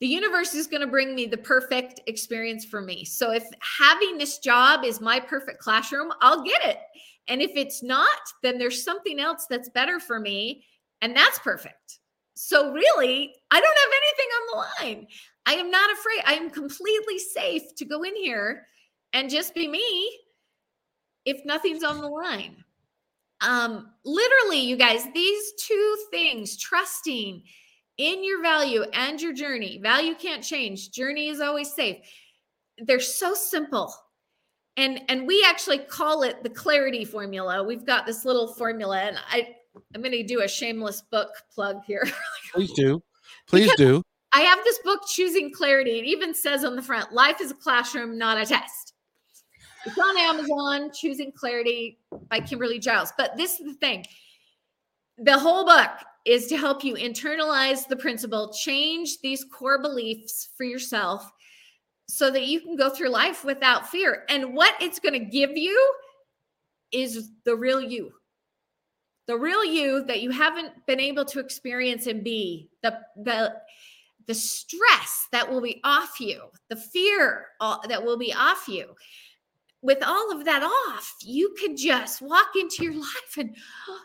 the 0.00 0.08
universe 0.08 0.54
is 0.54 0.66
going 0.66 0.80
to 0.80 0.88
bring 0.88 1.14
me 1.14 1.26
the 1.26 1.36
perfect 1.36 2.00
experience 2.08 2.64
for 2.64 2.80
me. 2.80 3.04
So 3.04 3.30
if 3.30 3.44
having 3.78 4.18
this 4.18 4.38
job 4.38 4.84
is 4.84 5.00
my 5.00 5.20
perfect 5.20 5.60
classroom, 5.60 6.12
I'll 6.20 6.42
get 6.42 6.64
it. 6.64 6.78
And 7.28 7.40
if 7.40 7.52
it's 7.54 7.80
not, 7.80 8.18
then 8.42 8.58
there's 8.58 8.82
something 8.82 9.20
else 9.20 9.46
that's 9.48 9.68
better 9.68 10.00
for 10.00 10.18
me. 10.18 10.64
And 11.00 11.16
that's 11.16 11.38
perfect. 11.38 12.00
So, 12.34 12.72
really, 12.72 13.34
I 13.52 13.60
don't 13.60 13.78
have 13.78 13.92
anything 14.02 14.26
on 14.34 14.46
the 14.46 14.56
line. 14.96 15.06
I 15.46 15.52
am 15.54 15.70
not 15.70 15.90
afraid. 15.92 16.22
I 16.26 16.34
am 16.34 16.50
completely 16.50 17.18
safe 17.18 17.74
to 17.76 17.84
go 17.84 18.02
in 18.02 18.16
here 18.16 18.66
and 19.12 19.30
just 19.30 19.54
be 19.54 19.68
me 19.68 20.18
if 21.24 21.44
nothing's 21.44 21.84
on 21.84 22.00
the 22.00 22.08
line. 22.08 22.64
Um, 23.40 23.90
literally, 24.04 24.60
you 24.60 24.76
guys, 24.76 25.06
these 25.14 25.52
two 25.58 25.96
things 26.10 26.56
trusting 26.56 27.42
in 27.98 28.24
your 28.24 28.42
value 28.42 28.82
and 28.92 29.20
your 29.20 29.32
journey, 29.32 29.78
value 29.82 30.14
can't 30.14 30.42
change, 30.42 30.90
journey 30.90 31.28
is 31.28 31.40
always 31.40 31.72
safe. 31.72 31.98
They're 32.78 33.00
so 33.00 33.34
simple. 33.34 33.92
And 34.76 35.00
and 35.08 35.26
we 35.26 35.44
actually 35.44 35.78
call 35.78 36.22
it 36.22 36.42
the 36.44 36.50
clarity 36.50 37.04
formula. 37.04 37.64
We've 37.64 37.84
got 37.84 38.06
this 38.06 38.24
little 38.24 38.54
formula 38.54 39.00
and 39.00 39.18
i 39.28 39.48
i'm 39.94 40.02
going 40.02 40.12
to 40.12 40.22
do 40.22 40.42
a 40.42 40.48
shameless 40.48 41.02
book 41.02 41.30
plug 41.52 41.82
here. 41.84 42.04
Please 42.54 42.72
do. 42.72 43.02
Please 43.48 43.64
because 43.64 43.76
do. 43.76 44.02
I 44.32 44.40
have 44.42 44.62
this 44.62 44.78
book 44.84 45.00
choosing 45.08 45.52
clarity 45.52 45.98
it 45.98 46.04
even 46.04 46.32
says 46.34 46.64
on 46.64 46.76
the 46.76 46.82
front 46.82 47.12
life 47.12 47.40
is 47.40 47.50
a 47.50 47.54
classroom 47.54 48.18
not 48.18 48.38
a 48.38 48.46
test 48.46 48.87
it's 49.86 49.98
on 49.98 50.18
amazon 50.18 50.90
choosing 50.92 51.32
clarity 51.32 51.98
by 52.28 52.40
kimberly 52.40 52.78
giles 52.78 53.12
but 53.16 53.36
this 53.36 53.60
is 53.60 53.66
the 53.66 53.74
thing 53.74 54.04
the 55.18 55.38
whole 55.38 55.64
book 55.64 55.90
is 56.24 56.46
to 56.46 56.56
help 56.56 56.84
you 56.84 56.94
internalize 56.94 57.86
the 57.88 57.96
principle 57.96 58.52
change 58.52 59.20
these 59.20 59.44
core 59.44 59.80
beliefs 59.80 60.50
for 60.56 60.64
yourself 60.64 61.32
so 62.08 62.30
that 62.30 62.46
you 62.46 62.60
can 62.60 62.76
go 62.76 62.90
through 62.90 63.10
life 63.10 63.44
without 63.44 63.88
fear. 63.88 64.24
And 64.28 64.54
what 64.54 64.74
it's 64.80 64.98
going 64.98 65.12
to 65.12 65.30
give 65.30 65.56
you 65.56 65.94
is 66.92 67.30
the 67.44 67.54
real 67.54 67.80
you. 67.80 68.12
The 69.26 69.36
real 69.36 69.64
you 69.64 70.04
that 70.04 70.22
you 70.22 70.30
haven't 70.30 70.72
been 70.86 71.00
able 71.00 71.26
to 71.26 71.38
experience 71.38 72.06
and 72.06 72.24
be. 72.24 72.70
The 72.82 72.98
the 73.16 73.56
the 74.26 74.34
stress 74.34 75.28
that 75.32 75.50
will 75.50 75.60
be 75.60 75.80
off 75.84 76.18
you, 76.18 76.44
the 76.68 76.76
fear 76.76 77.46
uh, 77.60 77.78
that 77.88 78.02
will 78.02 78.16
be 78.16 78.32
off 78.32 78.68
you. 78.68 78.94
With 79.82 80.02
all 80.04 80.32
of 80.32 80.44
that 80.44 80.62
off, 80.62 81.14
you 81.22 81.54
can 81.60 81.76
just 81.76 82.20
walk 82.20 82.48
into 82.58 82.84
your 82.84 82.94
life 83.00 83.38
and 83.38 83.56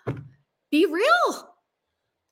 be 0.72 0.86
real 0.86 1.54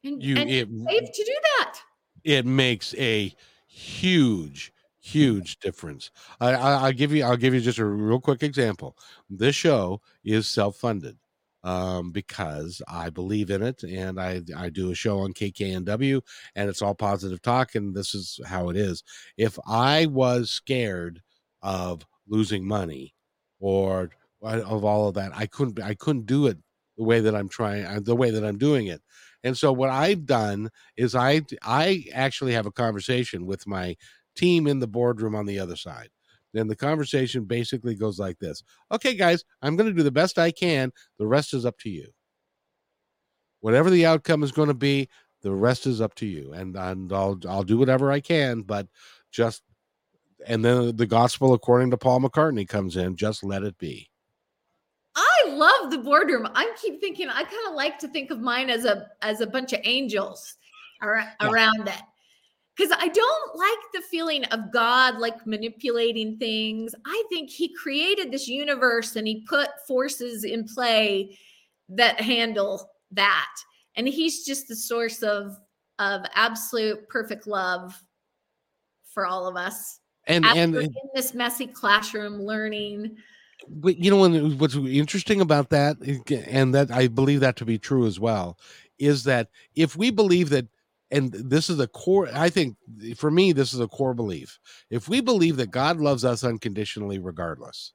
and, 0.04 0.22
you, 0.24 0.36
and 0.36 0.50
it, 0.50 0.68
safe 0.68 1.12
to 1.14 1.24
do 1.24 1.36
that. 1.60 1.80
It 2.24 2.46
makes 2.46 2.94
a 2.96 3.34
huge 3.68 4.72
huge 5.02 5.58
difference. 5.60 6.12
I, 6.40 6.54
I 6.54 6.84
will 6.86 6.92
give 6.94 7.12
you 7.12 7.24
I'll 7.24 7.38
give 7.38 7.54
you 7.54 7.62
just 7.62 7.80
a 7.80 7.86
real 7.86 8.20
quick 8.20 8.44
example. 8.44 8.96
This 9.30 9.56
show 9.56 10.02
is 10.24 10.48
self 10.48 10.78
funded 10.78 11.18
um, 11.64 12.12
because 12.12 12.82
I 12.88 13.10
believe 13.10 13.50
in 13.50 13.64
it 13.64 13.84
and 13.84 14.20
I 14.20 14.42
I 14.56 14.70
do 14.70 14.92
a 14.92 14.96
show 14.96 15.20
on 15.20 15.34
KKNW 15.34 16.22
and 16.56 16.70
it's 16.70 16.82
all 16.82 16.96
positive 16.96 17.42
talk 17.42 17.76
and 17.76 17.94
this 17.96 18.14
is 18.14 18.40
how 18.46 18.70
it 18.70 18.78
is. 18.78 19.04
If 19.38 19.58
I 19.68 20.06
was 20.06 20.52
scared 20.52 21.22
of 21.62 22.06
losing 22.28 22.66
money 22.66 23.14
or 23.62 24.10
of 24.42 24.84
all 24.84 25.08
of 25.08 25.14
that, 25.16 25.32
I 25.36 25.46
couldn't 25.46 25.82
I 25.82 25.94
couldn't 25.94 26.26
do 26.26 26.48
it 26.48 26.58
the 26.98 27.04
way 27.04 27.22
that 27.22 27.36
I'm 27.36 27.48
trying 27.48 27.86
uh, 27.86 28.02
the 28.04 28.16
way 28.16 28.32
that 28.32 28.44
I'm 28.44 28.58
doing 28.58 28.88
it. 28.88 29.02
And 29.44 29.58
so 29.58 29.72
what 29.72 29.90
I've 29.90 30.26
done 30.26 30.70
is 30.98 31.16
I 31.16 31.44
I 31.62 32.06
actually 32.14 32.54
have 32.54 32.66
a 32.66 32.72
conversation 32.72 33.46
with 33.46 33.66
my 33.68 33.96
team 34.36 34.68
in 34.68 34.80
the 34.80 34.88
boardroom 34.88 35.36
on 35.36 35.46
the 35.46 35.60
other 35.60 35.76
side. 35.78 36.10
Then 36.54 36.68
the 36.68 36.76
conversation 36.76 37.46
basically 37.46 37.96
goes 37.96 38.20
like 38.20 38.40
this 38.40 38.64
Okay, 38.92 39.16
guys, 39.16 39.46
I'm 39.62 39.76
going 39.78 39.90
to 39.90 39.96
do 39.96 40.04
the 40.04 40.12
best 40.12 40.38
I 40.40 40.52
can. 40.52 40.92
The 41.20 41.28
rest 41.28 41.54
is 41.54 41.66
up 41.66 41.78
to 41.80 41.90
you. 41.90 42.08
Whatever 43.62 43.90
the 43.90 44.06
outcome 44.06 44.44
is 44.44 44.52
going 44.52 44.70
to 44.70 44.74
be, 44.74 45.08
the 45.44 45.54
rest 45.54 45.86
is 45.86 46.02
up 46.02 46.16
to 46.16 46.26
you. 46.26 46.52
And, 46.54 46.76
and 46.76 47.14
I'll, 47.14 47.40
I'll 47.48 47.64
do 47.64 47.78
whatever 47.78 48.12
I 48.12 48.20
can, 48.20 48.62
but 48.62 48.88
just, 49.32 49.62
and 50.48 50.64
then 50.64 50.96
the 50.96 51.08
gospel 51.08 51.54
according 51.54 51.92
to 51.92 51.98
Paul 51.98 52.22
McCartney 52.22 52.68
comes 52.68 52.98
in, 52.98 53.16
just 53.16 53.44
let 53.44 53.64
it 53.64 53.78
be. 53.78 54.10
I 55.16 55.50
love 55.50 55.92
the 55.92 55.98
boardroom. 55.98 56.48
I 56.54 56.74
keep 56.82 57.02
thinking 57.02 57.30
I 57.30 57.44
kind 57.44 57.68
of 57.68 57.74
like 57.76 58.00
to 58.00 58.08
think 58.08 58.32
of 58.32 58.40
mine 58.40 58.70
as 58.70 58.86
a 58.86 59.08
as 59.22 59.42
a 59.42 59.48
bunch 59.48 59.74
of 59.74 59.82
angels 59.84 60.56
around, 61.02 61.30
yeah. 61.42 61.50
around 61.50 61.88
it 61.88 62.02
because 62.76 62.98
I 62.98 63.08
don't 63.08 63.56
like 63.56 63.80
the 63.94 64.02
feeling 64.02 64.44
of 64.46 64.72
God 64.72 65.18
like 65.18 65.46
manipulating 65.46 66.38
things. 66.38 66.96
I 67.06 67.24
think 67.30 67.50
He 67.50 67.74
created 67.76 68.32
this 68.32 68.48
universe 68.48 69.16
and 69.16 69.28
He 69.28 69.46
put 69.48 69.70
forces 69.88 70.44
in 70.44 70.66
play 70.66 71.38
that 71.90 72.20
handle 72.22 72.90
that. 73.12 73.54
And 73.96 74.08
He's 74.08 74.46
just 74.46 74.68
the 74.68 74.76
source 74.76 75.22
of 75.22 75.58
of 76.00 76.24
absolute 76.34 77.08
perfect 77.10 77.46
love 77.46 78.02
for 79.14 79.28
all 79.28 79.48
of 79.48 79.56
us. 79.56 80.01
And 80.28 80.46
and 80.46 80.76
in 80.76 80.94
this 81.14 81.34
messy 81.34 81.68
classroom 81.68 82.42
learning. 82.42 83.18
But 83.68 83.98
you 83.98 84.10
know 84.10 84.50
what's 84.56 84.76
interesting 84.76 85.42
about 85.42 85.70
that, 85.70 85.98
eh, 86.06 86.44
and 86.48 86.74
that 86.74 86.92
I 86.92 87.08
believe 87.08 87.42
that 87.42 87.58
to 87.58 87.66
be 87.66 87.78
true 87.78 88.06
as 88.08 88.20
well, 88.20 88.58
is 88.98 89.24
that 89.26 89.50
if 89.76 89.96
we 89.96 90.12
believe 90.12 90.50
that 90.50 90.68
and 91.12 91.32
this 91.34 91.70
is 91.70 91.80
a 91.80 91.88
core 91.88 92.30
i 92.34 92.50
think 92.50 92.78
for 93.18 93.30
me 93.30 93.52
this 93.52 93.74
is 93.74 93.80
a 93.80 93.88
core 93.88 94.14
belief 94.14 94.60
if 94.90 95.10
we 95.10 95.20
believe 95.20 95.58
that 95.58 95.70
god 95.70 95.98
loves 95.98 96.24
us 96.24 96.44
unconditionally 96.44 97.20
regardless 97.20 97.94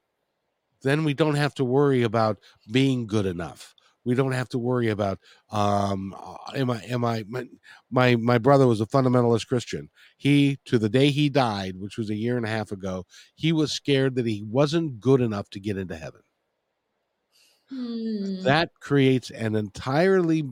then 0.83 1.03
we 1.03 1.13
don't 1.13 1.35
have 1.35 1.55
to 1.55 1.65
worry 1.65 2.03
about 2.03 2.37
being 2.71 3.07
good 3.07 3.25
enough 3.25 3.73
we 4.07 4.15
don't 4.15 4.31
have 4.31 4.47
to 4.47 4.57
worry 4.57 4.87
about 4.87 5.19
um 5.51 6.15
am 6.55 6.71
i 6.71 6.81
am 6.83 7.03
i 7.03 7.23
my 7.27 7.45
my, 7.91 8.15
my 8.15 8.37
brother 8.37 8.65
was 8.65 8.79
a 8.79 8.85
fundamentalist 8.85 9.47
christian 9.47 9.89
he 10.15 10.57
to 10.65 10.79
the 10.79 10.89
day 10.89 11.09
he 11.09 11.29
died 11.29 11.75
which 11.77 11.97
was 11.97 12.09
a 12.09 12.15
year 12.15 12.37
and 12.37 12.45
a 12.45 12.49
half 12.49 12.71
ago 12.71 13.05
he 13.35 13.51
was 13.51 13.71
scared 13.71 14.15
that 14.15 14.25
he 14.25 14.41
wasn't 14.43 14.99
good 15.01 15.19
enough 15.19 15.49
to 15.49 15.59
get 15.59 15.77
into 15.77 15.95
heaven 15.95 16.21
hmm. 17.69 18.41
that 18.43 18.71
creates 18.79 19.29
an 19.31 19.55
entirely 19.55 20.43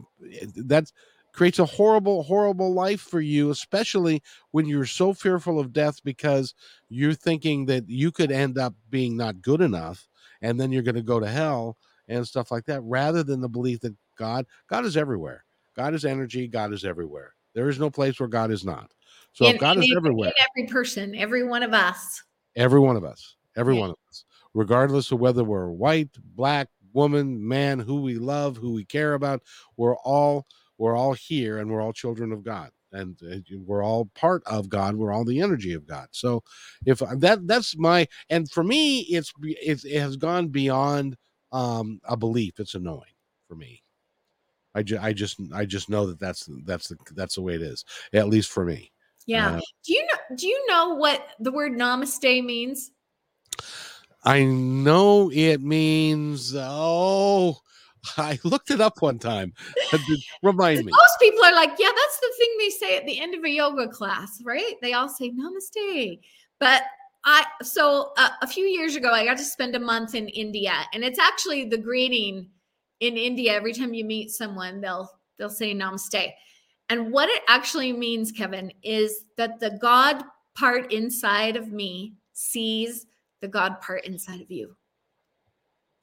that's 0.55 0.91
creates 1.31 1.59
a 1.59 1.65
horrible, 1.65 2.23
horrible 2.23 2.73
life 2.73 3.01
for 3.01 3.19
you, 3.19 3.49
especially 3.49 4.23
when 4.51 4.65
you're 4.65 4.85
so 4.85 5.13
fearful 5.13 5.59
of 5.59 5.73
death 5.73 6.01
because 6.03 6.53
you're 6.87 7.13
thinking 7.13 7.65
that 7.65 7.83
you 7.89 8.09
could 8.09 8.31
end 8.31 8.57
up 8.57 8.73
being 8.89 9.17
not 9.17 9.41
good 9.41 9.59
enough 9.59 10.07
and 10.41 10.59
then 10.59 10.71
you're 10.71 10.81
going 10.81 10.95
to 10.95 11.01
go 11.01 11.19
to 11.19 11.27
hell 11.27 11.77
and 12.07 12.27
stuff 12.27 12.51
like 12.51 12.65
that, 12.65 12.81
rather 12.83 13.23
than 13.23 13.41
the 13.41 13.49
belief 13.49 13.79
that 13.81 13.95
God, 14.17 14.45
God 14.69 14.85
is 14.85 14.97
everywhere. 14.97 15.43
God 15.75 15.93
is 15.93 16.05
energy. 16.05 16.47
God 16.47 16.73
is 16.73 16.85
everywhere. 16.85 17.33
There 17.53 17.69
is 17.69 17.79
no 17.79 17.89
place 17.89 18.19
where 18.19 18.29
God 18.29 18.51
is 18.51 18.63
not. 18.63 18.91
So 19.33 19.51
God 19.57 19.77
is 19.77 19.93
everywhere. 19.95 20.31
every 20.55 20.67
person, 20.67 21.15
every 21.15 21.43
one 21.43 21.63
of 21.63 21.73
us. 21.73 22.23
Every 22.55 22.79
one 22.79 22.95
of 22.95 23.03
us. 23.03 23.35
Every 23.57 23.73
one 23.73 23.89
of 23.89 23.97
us. 24.09 24.25
regardless 24.53 25.11
of 25.11 25.19
whether 25.19 25.43
we're 25.43 25.69
white, 25.69 26.09
black, 26.35 26.67
woman, 26.95 27.45
man, 27.45 27.77
who 27.79 28.01
we 28.01 28.15
love, 28.15 28.57
who 28.57 28.73
we 28.73 28.85
care 28.85 29.13
about. 29.13 29.43
We're 29.77 29.97
all 29.97 30.47
we're 30.77 30.97
all 30.97 31.13
here, 31.13 31.59
and 31.59 31.69
we're 31.69 31.81
all 31.81 31.93
children 31.93 32.31
of 32.31 32.43
God, 32.43 32.71
and 32.91 33.17
we're 33.65 33.83
all 33.83 34.09
part 34.15 34.43
of 34.45 34.69
God. 34.69 34.95
We're 34.95 35.11
all 35.11 35.25
the 35.25 35.41
energy 35.41 35.73
of 35.73 35.85
God. 35.85 36.07
So, 36.11 36.43
if 36.85 36.99
that 36.99 37.45
that's 37.45 37.77
my 37.77 38.07
and 38.29 38.49
for 38.49 38.63
me, 38.63 39.01
it's 39.01 39.31
it, 39.43 39.85
it 39.85 39.99
has 39.99 40.17
gone 40.17 40.47
beyond 40.47 41.17
um, 41.55 42.01
a 42.03 42.17
belief. 42.17 42.59
It's 42.59 42.75
annoying 42.75 43.15
for 43.47 43.55
me. 43.55 43.81
I, 44.75 44.83
ju- 44.83 44.99
I 45.01 45.13
just 45.13 45.39
I 45.53 45.65
just 45.65 45.89
know 45.89 46.05
that 46.07 46.19
that's 46.19 46.49
that's 46.65 46.89
the 46.89 46.97
that's 47.13 47.35
the 47.35 47.41
way 47.41 47.55
it 47.55 47.61
is 47.61 47.85
at 48.13 48.27
least 48.27 48.51
for 48.51 48.65
me. 48.65 48.91
Yeah. 49.25 49.51
Uh, 49.51 49.61
do 49.85 49.93
you 49.93 50.05
know 50.05 50.35
do 50.35 50.47
you 50.47 50.67
know 50.67 50.95
what 50.95 51.25
the 51.39 51.51
word 51.51 51.71
namaste 51.71 52.43
means? 52.43 52.91
I 54.23 54.43
know 54.43 55.31
it 55.31 55.61
means 55.61 56.53
oh 56.57 57.57
I 58.17 58.37
looked 58.43 58.69
it 58.69 58.81
up 58.81 59.01
one 59.01 59.17
time. 59.17 59.53
Remind 60.43 60.85
me. 60.85 60.91
Most 60.91 61.19
people 61.21 61.43
are 61.45 61.55
like, 61.55 61.71
yeah, 61.79 61.91
that's 61.95 62.19
the 62.19 62.33
thing 62.37 62.49
they 62.59 62.69
say 62.69 62.97
at 62.97 63.05
the 63.05 63.19
end 63.19 63.33
of 63.33 63.43
a 63.45 63.49
yoga 63.49 63.87
class, 63.87 64.41
right? 64.43 64.73
They 64.81 64.91
all 64.91 65.09
say 65.09 65.31
namaste. 65.31 66.19
But 66.59 66.83
I 67.25 67.43
so 67.63 68.13
uh, 68.17 68.29
a 68.41 68.47
few 68.47 68.65
years 68.65 68.95
ago 68.95 69.11
I 69.11 69.25
got 69.25 69.37
to 69.37 69.43
spend 69.43 69.75
a 69.75 69.79
month 69.79 70.13
in 70.13 70.29
India 70.29 70.73
and 70.93 71.03
it's 71.03 71.19
actually 71.19 71.65
the 71.65 71.77
greeting 71.77 72.49
in 72.99 73.17
India 73.17 73.53
every 73.53 73.73
time 73.73 73.93
you 73.93 74.05
meet 74.05 74.29
someone 74.29 74.79
they'll 74.79 75.09
they'll 75.37 75.49
say 75.49 75.73
namaste. 75.73 76.31
And 76.89 77.11
what 77.11 77.29
it 77.29 77.41
actually 77.47 77.93
means 77.93 78.31
Kevin 78.31 78.71
is 78.83 79.25
that 79.37 79.59
the 79.59 79.71
God 79.81 80.23
part 80.55 80.91
inside 80.93 81.55
of 81.55 81.71
me 81.71 82.13
sees 82.33 83.07
the 83.41 83.47
God 83.47 83.81
part 83.81 84.05
inside 84.05 84.39
of 84.39 84.51
you. 84.51 84.75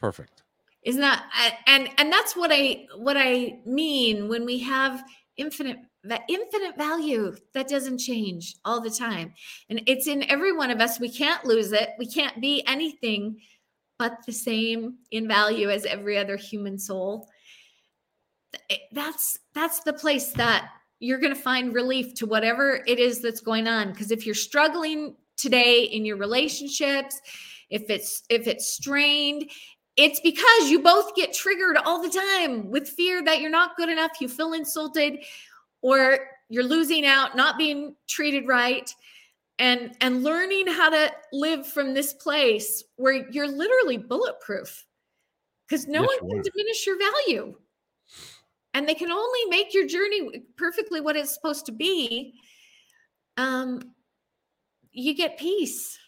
Perfect. 0.01 0.43
Isn't 0.83 1.01
that 1.01 1.25
and 1.69 1.89
and 1.99 2.13
that's 2.13 2.35
what 2.35 2.51
I 2.53 2.87
what 2.97 3.17
I 3.17 3.61
mean 3.65 4.29
when 4.29 4.45
we 4.45 4.59
have 4.59 5.05
infinite 5.37 5.79
that 6.05 6.23
infinite 6.29 6.77
value 6.77 7.35
that 7.55 7.69
doesn't 7.69 7.99
change 7.99 8.57
all 8.65 8.81
the 8.81 8.91
time. 8.91 9.33
And 9.69 9.83
it's 9.87 10.09
in 10.09 10.29
every 10.29 10.53
one 10.53 10.71
of 10.71 10.81
us. 10.81 10.99
We 10.99 11.09
can't 11.09 11.45
lose 11.45 11.73
it. 11.73 11.91
We 11.99 12.07
can't 12.07 12.41
be 12.41 12.65
anything 12.67 13.41
but 13.99 14.19
the 14.27 14.33
same 14.33 14.97
in 15.13 15.29
value 15.29 15.71
as 15.71 15.85
every 15.85 16.19
other 16.19 16.37
human 16.37 16.79
soul. 16.79 17.29
That's 18.91 19.39
that's 19.55 19.81
the 19.81 19.93
place 19.93 20.33
that 20.33 20.71
you're 20.99 21.19
going 21.19 21.35
to 21.35 21.41
find 21.41 21.75
relief 21.75 22.15
to 22.15 22.27
whatever 22.27 22.83
it 22.87 22.99
is 22.99 23.21
that's 23.21 23.41
going 23.41 23.67
on 23.67 23.91
because 23.91 24.11
if 24.11 24.27
you're 24.27 24.35
struggling 24.35 25.17
today 25.37 25.85
in 25.85 26.05
your 26.05 26.17
relationships, 26.17 27.21
if 27.71 27.89
it's 27.91 28.25
if 28.29 28.47
it's 28.47 28.67
strained, 28.67 29.51
it's 29.97 30.21
because 30.21 30.71
you 30.71 30.81
both 30.81 31.15
get 31.15 31.33
triggered 31.33 31.77
all 31.77 32.03
the 32.03 32.11
time 32.11 32.71
with 32.71 32.89
fear 32.89 33.23
that 33.25 33.41
you're 33.41 33.51
not 33.51 33.77
good 33.77 33.89
enough, 33.89 34.13
you 34.21 34.29
feel 34.29 34.53
insulted 34.53 35.19
or 35.83 36.19
you're 36.49 36.65
losing 36.65 37.05
out, 37.05 37.37
not 37.37 37.59
being 37.59 37.95
treated 38.09 38.47
right 38.47 38.91
and 39.59 39.95
and 40.01 40.25
learning 40.25 40.67
how 40.67 40.89
to 40.89 41.13
live 41.33 41.67
from 41.67 41.95
this 41.95 42.15
place 42.15 42.83
where 42.97 43.29
you're 43.31 43.49
literally 43.49 43.97
bulletproof 43.97 44.85
because 45.67 45.87
no 45.87 46.03
yes, 46.03 46.11
one 46.21 46.43
can 46.43 46.53
diminish 46.53 46.87
your 46.87 46.99
value. 46.99 47.55
And 48.75 48.89
they 48.89 48.95
can 48.95 49.11
only 49.11 49.41
make 49.49 49.75
your 49.75 49.87
journey 49.87 50.43
perfectly 50.57 51.01
what 51.01 51.17
it's 51.17 51.35
supposed 51.35 51.67
to 51.67 51.73
be. 51.73 52.35
Um 53.37 53.93
you 54.93 55.15
get 55.15 55.39
peace 55.39 55.99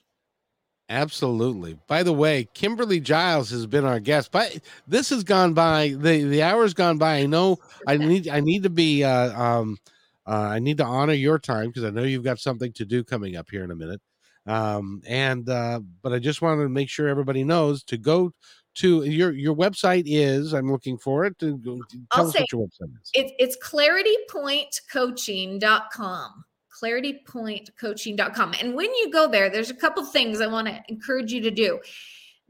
Absolutely. 0.91 1.79
By 1.87 2.03
the 2.03 2.13
way, 2.13 2.47
Kimberly 2.53 3.01
Giles 3.01 3.49
has 3.51 3.65
been 3.67 3.87
our 3.87 4.01
guest. 4.01 4.31
But 4.31 4.59
this 4.87 5.09
has 5.11 5.25
gone 5.25 5.55
by. 5.55 5.95
the 5.97 6.25
The 6.25 6.43
hour's 6.43 6.75
gone 6.75 6.99
by. 6.99 7.17
I 7.17 7.27
know. 7.27 7.57
I 7.87 7.97
need. 8.11 8.29
I 8.29 8.41
need 8.41 8.65
to 8.65 8.71
be. 8.71 9.03
Uh, 9.03 9.33
um, 9.41 9.79
uh, 10.27 10.33
I 10.33 10.59
need 10.59 10.77
to 10.79 10.85
honor 10.85 11.15
your 11.15 11.39
time 11.39 11.69
because 11.69 11.85
I 11.85 11.91
know 11.91 12.03
you've 12.03 12.25
got 12.25 12.39
something 12.39 12.73
to 12.75 12.85
do 12.85 13.03
coming 13.05 13.37
up 13.37 13.49
here 13.51 13.65
in 13.65 13.71
a 13.71 13.77
minute. 13.77 14.03
Um, 14.47 15.01
and 15.07 15.49
uh, 15.49 15.81
but 16.03 16.13
I 16.13 16.19
just 16.19 16.43
wanted 16.43 16.65
to 16.65 16.69
make 16.69 16.91
sure 16.91 17.09
everybody 17.09 17.45
knows 17.45 17.83
to 17.85 17.97
go 17.97 18.35
to 18.75 19.05
your 19.05 19.33
your 19.33 19.55
website 19.55 20.03
is. 20.07 20.53
I'm 20.53 20.71
looking 20.71 20.99
for 20.99 21.25
it. 21.25 21.39
To, 21.39 21.59
tell 21.59 21.81
I'll 22.13 22.27
us 22.27 22.35
say, 22.35 22.41
what 22.41 22.53
your 22.53 22.67
website 22.67 22.93
is. 23.01 23.11
It, 23.15 23.33
it's 23.39 23.57
claritypointcoaching.com 23.57 26.45
claritypointcoaching.com. 26.83 28.55
And 28.61 28.75
when 28.75 28.93
you 28.95 29.11
go 29.11 29.29
there, 29.29 29.51
there's 29.51 29.71
a 29.71 29.75
couple 29.75 30.05
things 30.05 30.41
I 30.41 30.47
want 30.47 30.69
to 30.69 30.83
encourage 30.89 31.33
you 31.33 31.41
to 31.43 31.51
do. 31.51 31.81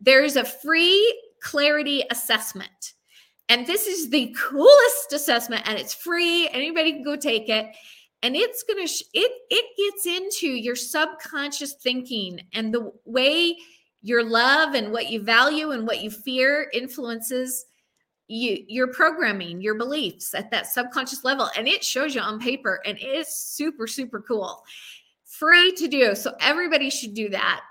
There's 0.01 0.37
a 0.37 0.45
free 0.45 1.23
clarity 1.43 2.05
assessment. 2.11 2.95
And 3.49 3.67
this 3.67 3.87
is 3.87 4.11
the 4.11 4.35
coolest 4.39 5.13
assessment 5.13 5.69
and 5.69 5.79
it's 5.79 5.95
free. 5.95 6.49
Anybody 6.49 6.93
can 6.93 7.03
go 7.03 7.17
take 7.17 7.49
it. 7.49 7.67
And 8.23 8.35
it's 8.35 8.63
going 8.63 8.87
to 8.87 9.05
it 9.13 9.33
it 9.51 9.65
gets 9.77 10.07
into 10.07 10.47
your 10.47 10.77
subconscious 10.77 11.75
thinking 11.75 12.41
and 12.55 12.73
the 12.73 12.91
way 13.05 13.57
your 14.01 14.25
love 14.25 14.75
and 14.75 14.93
what 14.93 15.11
you 15.11 15.23
value 15.23 15.73
and 15.73 15.87
what 15.87 16.01
you 16.01 16.11
fear 16.11 16.71
influences 16.73 17.67
you 18.29 18.65
your 18.69 18.89
programming 18.89 19.61
your 19.61 19.75
beliefs 19.75 20.35
at 20.35 20.51
that 20.51 20.67
subconscious 20.67 21.25
level 21.25 21.51
and 21.57 21.69
it 21.69 21.85
shows 21.85 22.15
you 22.15 22.21
on 22.21 22.41
paper 22.41 22.81
and 22.87 22.99
it 22.99 23.05
is 23.05 23.29
super 23.29 23.87
super 23.87 24.21
cool. 24.21 24.65
Free 25.27 25.73
to 25.73 25.89
do 25.89 26.15
so 26.15 26.33
everybody 26.41 26.91
should 26.91 27.15
do 27.15 27.29
that. 27.31 27.63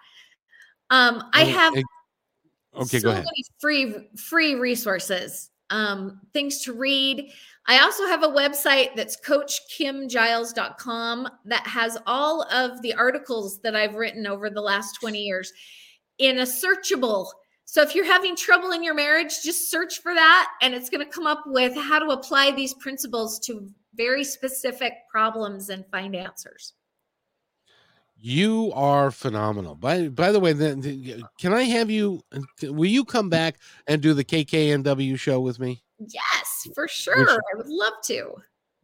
Um 0.90 1.30
i 1.34 1.44
have 1.44 1.74
okay 2.76 3.00
so 3.00 3.08
go 3.08 3.12
ahead 3.12 3.26
free 3.60 4.10
free 4.16 4.56
resources 4.56 5.52
um 5.70 6.20
things 6.34 6.62
to 6.62 6.74
read. 6.74 7.32
I 7.66 7.80
also 7.80 8.06
have 8.08 8.24
a 8.24 8.28
website 8.28 8.94
that's 8.96 9.16
coachkimgiles.com 9.22 11.30
that 11.46 11.66
has 11.66 11.98
all 12.06 12.44
of 12.52 12.82
the 12.82 12.94
articles 12.94 13.62
that 13.62 13.74
i've 13.76 13.96
written 13.96 14.28
over 14.28 14.50
the 14.50 14.62
last 14.62 15.00
20 15.00 15.20
years 15.20 15.54
in 16.20 16.40
a 16.40 16.44
searchable 16.44 17.28
so 17.66 17.82
if 17.82 17.96
you're 17.96 18.06
having 18.06 18.36
trouble 18.36 18.72
in 18.72 18.84
your 18.84 18.94
marriage, 18.94 19.42
just 19.42 19.72
search 19.72 20.02
for 20.02 20.14
that 20.14 20.52
and 20.62 20.74
it's 20.74 20.90
going 20.90 21.06
to 21.06 21.12
come 21.12 21.26
up 21.26 21.44
with 21.46 21.76
how 21.76 22.00
to 22.00 22.08
apply 22.08 22.52
these 22.52 22.74
principles 22.76 23.40
to 23.42 23.70
very 23.96 24.24
specific 24.24 24.94
problems 25.12 25.70
and 25.70 25.86
find 25.88 26.16
answers. 26.16 26.74
You 28.26 28.72
are 28.74 29.12
phenomenal. 29.12 29.76
By 29.76 30.08
by 30.08 30.32
the 30.32 30.40
way, 30.40 30.54
then 30.54 30.82
can 31.40 31.54
I 31.54 31.64
have 31.64 31.90
you? 31.90 32.22
Will 32.62 32.86
you 32.86 33.04
come 33.04 33.30
back 33.30 33.58
and 33.86 34.02
do 34.02 34.14
the 34.14 34.24
KKNW 34.24 35.20
show 35.20 35.42
with 35.42 35.60
me? 35.60 35.84
Yes, 36.00 36.68
for 36.74 36.88
sure. 36.88 37.20
Which, 37.20 37.30
I 37.30 37.58
would 37.58 37.68
love 37.68 37.96
to. 38.06 38.36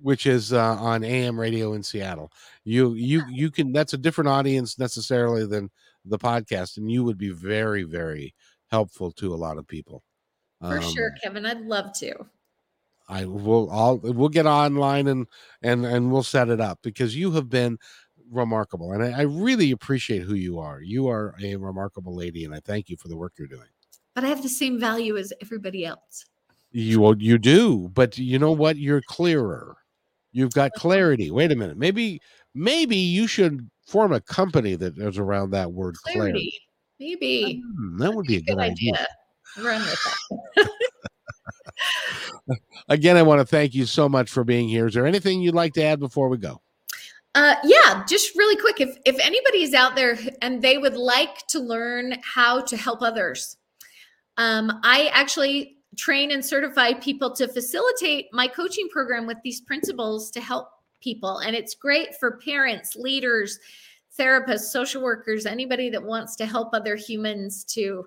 Which 0.02 0.26
is 0.26 0.52
uh, 0.52 0.76
on 0.76 1.06
AM 1.06 1.40
radio 1.40 1.72
in 1.72 1.84
Seattle. 1.84 2.34
You 2.66 2.96
you 2.96 3.24
you 3.30 3.50
can. 3.50 3.72
That's 3.72 3.94
a 3.94 3.98
different 3.98 4.28
audience 4.28 4.78
necessarily 4.78 5.46
than 5.46 5.70
the 6.04 6.20
podcast, 6.20 6.76
and 6.76 6.92
you 6.92 7.06
would 7.06 7.18
be 7.18 7.30
very 7.30 7.84
very 7.84 8.36
helpful 8.72 9.12
to 9.14 9.34
a 9.34 9.36
lot 9.36 9.58
of 9.58 9.68
people. 9.68 10.04
For 10.62 10.78
um, 10.78 10.94
sure, 10.94 11.12
Kevin. 11.24 11.46
I'd 11.46 11.62
love 11.62 11.94
to. 12.00 12.14
I 13.08 13.26
will 13.26 13.70
I'll 13.72 13.98
we'll 13.98 14.30
get 14.30 14.46
online 14.46 15.08
and 15.08 15.28
and 15.64 15.86
and 15.86 16.12
we'll 16.12 16.24
set 16.24 16.50
it 16.50 16.62
up 16.62 16.80
because 16.84 17.16
you 17.16 17.32
have 17.32 17.50
been 17.50 17.80
remarkable 18.32 18.91
and 18.91 19.04
I, 19.04 19.20
I 19.20 19.22
really 19.24 19.72
appreciate 19.72 20.22
who 20.22 20.36
you 20.36 20.60
are. 20.60 20.82
You 20.82 21.08
are 21.08 21.34
a 21.41 21.56
remarkable 21.56 22.16
lady 22.16 22.46
and 22.46 22.54
I 22.54 22.60
thank 22.60 22.88
you 22.88 22.98
for 22.98 23.08
the 23.08 23.18
work 23.18 23.34
you're 23.40 23.48
doing. 23.48 23.68
But 24.14 24.24
I 24.24 24.28
have 24.28 24.44
the 24.44 24.50
same 24.50 24.80
value 24.80 25.18
as 25.18 25.34
everybody 25.41 25.86
else. 25.86 26.26
You 26.72 27.16
you 27.18 27.40
do, 27.40 27.90
but 27.90 28.18
you 28.20 28.38
know 28.38 28.52
what? 28.52 28.78
You're 28.78 29.02
clearer. 29.02 29.78
You've 30.32 30.54
got 30.54 30.74
clarity. 30.74 31.32
Wait 31.32 31.52
a 31.52 31.56
minute. 31.56 31.78
Maybe 31.78 32.22
maybe 32.54 32.96
you 32.96 33.26
should 33.26 33.70
form 33.88 34.14
a 34.14 34.22
company 34.22 34.76
that 34.76 34.98
is 35.00 35.18
around 35.18 35.50
that 35.52 35.74
word 35.74 35.96
clarity. 35.96 36.32
clarity. 36.32 36.69
Maybe 37.00 37.64
mm, 37.66 37.98
that 38.00 38.14
would 38.14 38.26
be 38.26 38.38
a 38.38 38.42
good, 38.42 38.56
good 38.56 38.60
idea. 38.60 38.94
idea. 38.94 39.08
Run 39.66 39.82
with 39.82 40.16
that. 40.56 40.70
Again, 42.90 43.18
I 43.18 43.24
want 43.24 43.40
to 43.40 43.46
thank 43.46 43.74
you 43.74 43.86
so 43.86 44.10
much 44.10 44.30
for 44.30 44.44
being 44.44 44.68
here. 44.68 44.88
Is 44.88 44.94
there 44.94 45.06
anything 45.06 45.42
you'd 45.42 45.56
like 45.56 45.74
to 45.74 45.84
add 45.84 46.00
before 46.00 46.30
we 46.30 46.38
go? 46.38 46.62
Uh, 47.36 47.56
yeah, 47.64 48.04
just 48.08 48.36
really 48.36 48.60
quick. 48.60 48.82
If 48.82 48.98
if 49.06 49.18
anybody 49.20 49.64
is 49.64 49.74
out 49.74 49.96
there 49.96 50.18
and 50.42 50.62
they 50.62 50.78
would 50.78 50.96
like 50.96 51.46
to 51.48 51.60
learn 51.60 52.16
how 52.24 52.62
to 52.62 52.76
help 52.76 53.02
others, 53.02 53.58
um, 54.38 54.80
I 54.84 55.10
actually 55.14 55.78
train 55.98 56.32
and 56.32 56.44
certify 56.44 56.94
people 56.94 57.34
to 57.36 57.48
facilitate 57.48 58.28
my 58.34 58.48
coaching 58.48 58.90
program 58.90 59.28
with 59.28 59.38
these 59.44 59.62
principles 59.62 60.32
to 60.32 60.42
help 60.42 60.70
people, 61.02 61.38
and 61.40 61.56
it's 61.56 61.76
great 61.76 62.16
for 62.20 62.40
parents, 62.44 62.96
leaders, 62.96 63.60
therapists, 64.18 64.72
social 64.72 65.02
workers, 65.02 65.45
anybody 65.45 65.90
that 65.90 66.03
wants 66.03 66.36
to 66.38 66.45
help 66.45 66.73
other 66.73 66.95
humans 66.95 67.64
to 67.65 68.06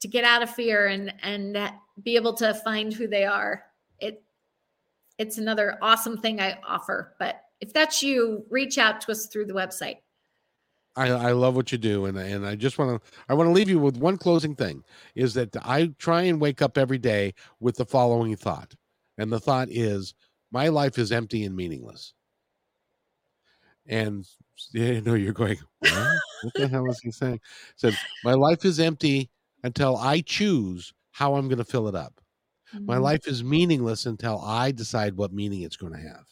to 0.00 0.08
get 0.08 0.24
out 0.24 0.42
of 0.42 0.50
fear 0.50 0.86
and 0.86 1.12
and 1.22 1.72
be 2.02 2.16
able 2.16 2.34
to 2.34 2.54
find 2.54 2.92
who 2.92 3.06
they 3.06 3.24
are. 3.24 3.64
It 3.98 4.22
it's 5.18 5.38
another 5.38 5.78
awesome 5.82 6.18
thing 6.18 6.40
I 6.40 6.58
offer. 6.66 7.14
But 7.18 7.42
if 7.60 7.72
that's 7.72 8.02
you, 8.02 8.44
reach 8.50 8.78
out 8.78 9.00
to 9.02 9.12
us 9.12 9.26
through 9.26 9.46
the 9.46 9.54
website. 9.54 9.98
I, 10.96 11.10
I 11.10 11.32
love 11.32 11.54
what 11.54 11.70
you 11.70 11.78
do, 11.78 12.06
and 12.06 12.18
and 12.18 12.44
I 12.44 12.56
just 12.56 12.78
want 12.78 13.02
to 13.02 13.10
I 13.28 13.34
want 13.34 13.48
to 13.48 13.52
leave 13.52 13.68
you 13.68 13.78
with 13.78 13.96
one 13.96 14.16
closing 14.16 14.54
thing 14.54 14.82
is 15.14 15.34
that 15.34 15.56
I 15.62 15.92
try 15.98 16.22
and 16.22 16.40
wake 16.40 16.60
up 16.60 16.76
every 16.76 16.98
day 16.98 17.34
with 17.60 17.76
the 17.76 17.86
following 17.86 18.34
thought, 18.36 18.74
and 19.16 19.32
the 19.32 19.40
thought 19.40 19.68
is 19.70 20.14
my 20.50 20.68
life 20.68 20.98
is 20.98 21.12
empty 21.12 21.44
and 21.44 21.54
meaningless. 21.54 22.14
And 23.88 24.26
you 24.72 25.00
know 25.00 25.14
you're 25.14 25.32
going, 25.32 25.58
what, 25.80 26.08
what 26.40 26.54
the 26.56 26.68
hell 26.68 26.90
is 26.90 27.00
he 27.00 27.10
saying? 27.10 27.40
Said 27.76 27.98
my 28.22 28.34
life 28.34 28.64
is 28.64 28.80
empty 28.80 29.30
until 29.64 29.96
I 29.96 30.20
choose 30.20 30.92
how 31.12 31.34
I'm 31.34 31.48
going 31.48 31.58
to 31.58 31.64
fill 31.64 31.88
it 31.88 31.94
up. 31.94 32.20
My 32.86 32.96
Mhm. 32.96 33.02
life 33.02 33.28
is 33.28 33.44
meaningless 33.44 34.06
until 34.06 34.40
I 34.40 34.72
decide 34.72 35.16
what 35.16 35.32
meaning 35.32 35.62
it's 35.62 35.76
going 35.76 35.92
to 35.94 36.00
have. 36.00 36.26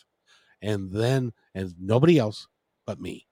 And 0.62 0.92
then 0.92 1.32
and 1.54 1.74
nobody 1.80 2.18
else 2.18 2.48
but 2.86 3.00
me. 3.00 3.26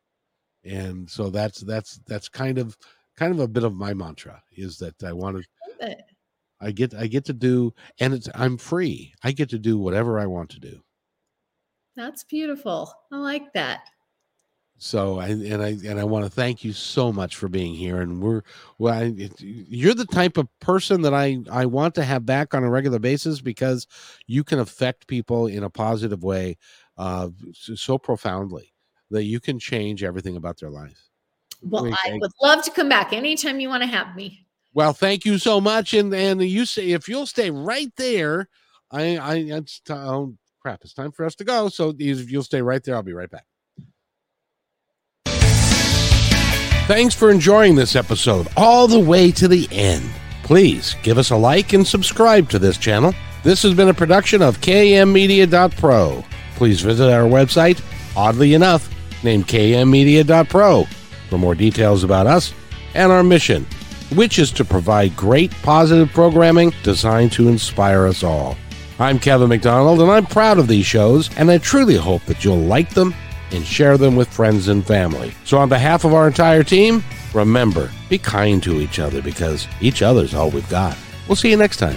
And 0.65 1.11
so 1.11 1.31
that's 1.31 1.61
that's 1.61 2.01
that's 2.07 2.29
kind 2.29 2.59
of 2.59 2.77
kind 3.17 3.33
of 3.33 3.41
a 3.41 3.49
bit 3.49 3.65
of 3.65 3.75
my 3.75 3.95
mantra 3.95 4.43
is 4.53 4.79
that 4.79 5.03
I 5.05 5.13
want 5.13 5.39
to 5.39 5.45
I 6.61 6.73
get 6.73 6.95
I 6.95 7.07
get 7.07 7.25
to 7.27 7.33
do 7.33 7.75
and 8.01 8.13
it's 8.13 8.29
I'm 8.35 8.59
free. 8.59 9.15
I 9.23 9.31
get 9.31 9.51
to 9.51 9.59
do 9.59 9.79
whatever 9.79 10.19
I 10.19 10.27
want 10.27 10.51
to 10.51 10.59
do. 10.61 10.83
That's 11.97 12.23
beautiful. 12.23 12.95
I 13.11 13.17
like 13.17 13.53
that. 13.55 13.91
So 14.85 15.19
I 15.19 15.29
and 15.29 15.63
I 15.63 15.69
and 15.87 15.99
I 15.99 16.05
want 16.05 16.27
to 16.27 16.31
thank 16.31 16.63
you 16.63 16.75
so 16.75 17.11
much 17.11 17.37
for 17.37 17.49
being 17.49 17.75
here. 17.75 18.03
And 18.03 18.21
we're 18.21 18.43
well, 18.77 18.93
I, 18.93 19.15
it- 19.17 19.41
you're 19.41 19.95
the 19.95 20.05
type 20.05 20.37
of 20.37 20.47
person 20.61 21.01
that 21.03 21.15
I 21.15 21.39
I 21.51 21.65
want 21.65 21.95
to 21.95 22.05
have 22.05 22.27
back 22.27 22.53
on 22.53 22.63
a 22.65 22.69
regular 22.69 22.99
basis 22.99 23.41
because 23.41 23.87
you 24.27 24.45
can 24.45 24.59
affect 24.59 25.07
people 25.07 25.47
in 25.47 25.63
a 25.63 25.71
positive 25.71 26.23
way, 26.23 26.59
uh, 26.99 27.31
so, 27.55 27.75
so 27.75 27.97
profoundly 27.97 28.75
that 29.11 29.25
you 29.25 29.41
can 29.41 29.59
change 29.59 30.05
everything 30.05 30.37
about 30.37 30.61
their 30.61 30.69
life. 30.71 31.09
Well, 31.63 31.85
We 31.85 31.93
I 31.93 31.97
thank- 32.05 32.21
would 32.21 32.33
love 32.43 32.63
to 32.65 32.71
come 32.71 32.91
back 32.91 33.15
anytime 33.15 33.61
you 33.61 33.71
want 33.71 33.85
to 33.85 33.87
have 33.87 34.15
me. 34.15 34.47
Well, 34.75 34.93
thank 34.93 35.25
you 35.25 35.39
so 35.39 35.63
much, 35.63 35.95
and 35.95 36.13
and 36.15 36.43
you 36.43 36.67
say 36.67 36.91
if 36.91 37.09
you'll 37.09 37.25
stay 37.25 37.51
right 37.51 37.91
there, 37.97 38.51
I 38.91 39.17
I 39.17 39.35
it's 39.37 39.81
ti- 39.81 39.95
oh 39.95 40.37
crap, 40.61 40.85
it's 40.85 40.93
time 40.93 41.11
for 41.13 41.25
us 41.25 41.35
to 41.37 41.45
go. 41.45 41.71
So 41.71 41.95
if 41.99 42.31
you'll 42.31 42.43
stay 42.43 42.61
right 42.61 42.85
there, 42.85 42.97
I'll 42.97 43.03
be 43.03 43.15
right 43.15 43.31
back. 43.31 43.47
Thanks 46.87 47.15
for 47.15 47.31
enjoying 47.31 47.77
this 47.77 47.97
episode 47.97 48.47
all 48.59 48.87
the 48.87 49.01
way 49.01 49.33
to 49.33 49.49
the 49.49 49.67
end. 49.73 50.05
Please 50.43 50.97
give 51.03 51.17
us 51.17 51.31
a 51.31 51.37
like 51.37 51.73
and 51.73 51.87
subscribe 51.87 52.51
to 52.51 52.59
this 52.59 52.77
channel. 52.77 53.15
This 53.43 53.63
has 53.63 53.73
been 53.73 53.89
a 53.89 53.95
production 53.95 54.43
of 54.43 54.61
kmmedia.pro. 54.61 56.23
Please 56.57 56.83
visit 56.83 57.11
our 57.11 57.23
website, 57.23 57.83
oddly 58.15 58.53
enough, 58.53 58.95
named 59.25 59.47
kmmedia.pro, 59.47 60.85
for 61.31 61.39
more 61.39 61.55
details 61.55 62.05
about 62.05 62.27
us 62.27 62.53
and 62.93 63.11
our 63.11 63.25
mission, 63.25 63.67
which 64.15 64.39
is 64.39 64.53
to 64.53 64.63
provide 64.63 65.17
great 65.17 65.53
positive 65.63 66.11
programming 66.11 66.71
designed 66.83 67.33
to 67.33 67.49
inspire 67.49 68.07
us 68.07 68.23
all. 68.23 68.59
I'm 68.99 69.19
Kevin 69.19 69.49
McDonald, 69.49 70.03
and 70.03 70.11
I'm 70.11 70.27
proud 70.27 70.59
of 70.59 70.69
these 70.69 70.85
shows, 70.85 71.35
and 71.39 71.51
I 71.51 71.57
truly 71.57 71.97
hope 71.97 72.27
that 72.27 72.45
you'll 72.45 72.59
like 72.59 72.91
them 72.91 73.15
and 73.51 73.65
share 73.65 73.99
them 73.99 74.17
with 74.17 74.29
friends 74.29 74.69
and 74.69 74.87
family. 74.87 75.35
So, 75.45 75.59
on 75.59 75.69
behalf 75.69 76.05
of 76.05 76.15
our 76.15 76.27
entire 76.27 76.63
team, 76.63 77.03
remember 77.33 77.91
be 78.09 78.19
kind 78.19 78.63
to 78.63 78.81
each 78.81 78.99
other 78.99 79.23
because 79.23 79.67
each 79.81 80.03
other's 80.03 80.35
all 80.35 80.51
we've 80.51 80.69
got. 80.69 80.97
We'll 81.29 81.37
see 81.37 81.51
you 81.51 81.57
next 81.57 81.79
time. 81.79 81.97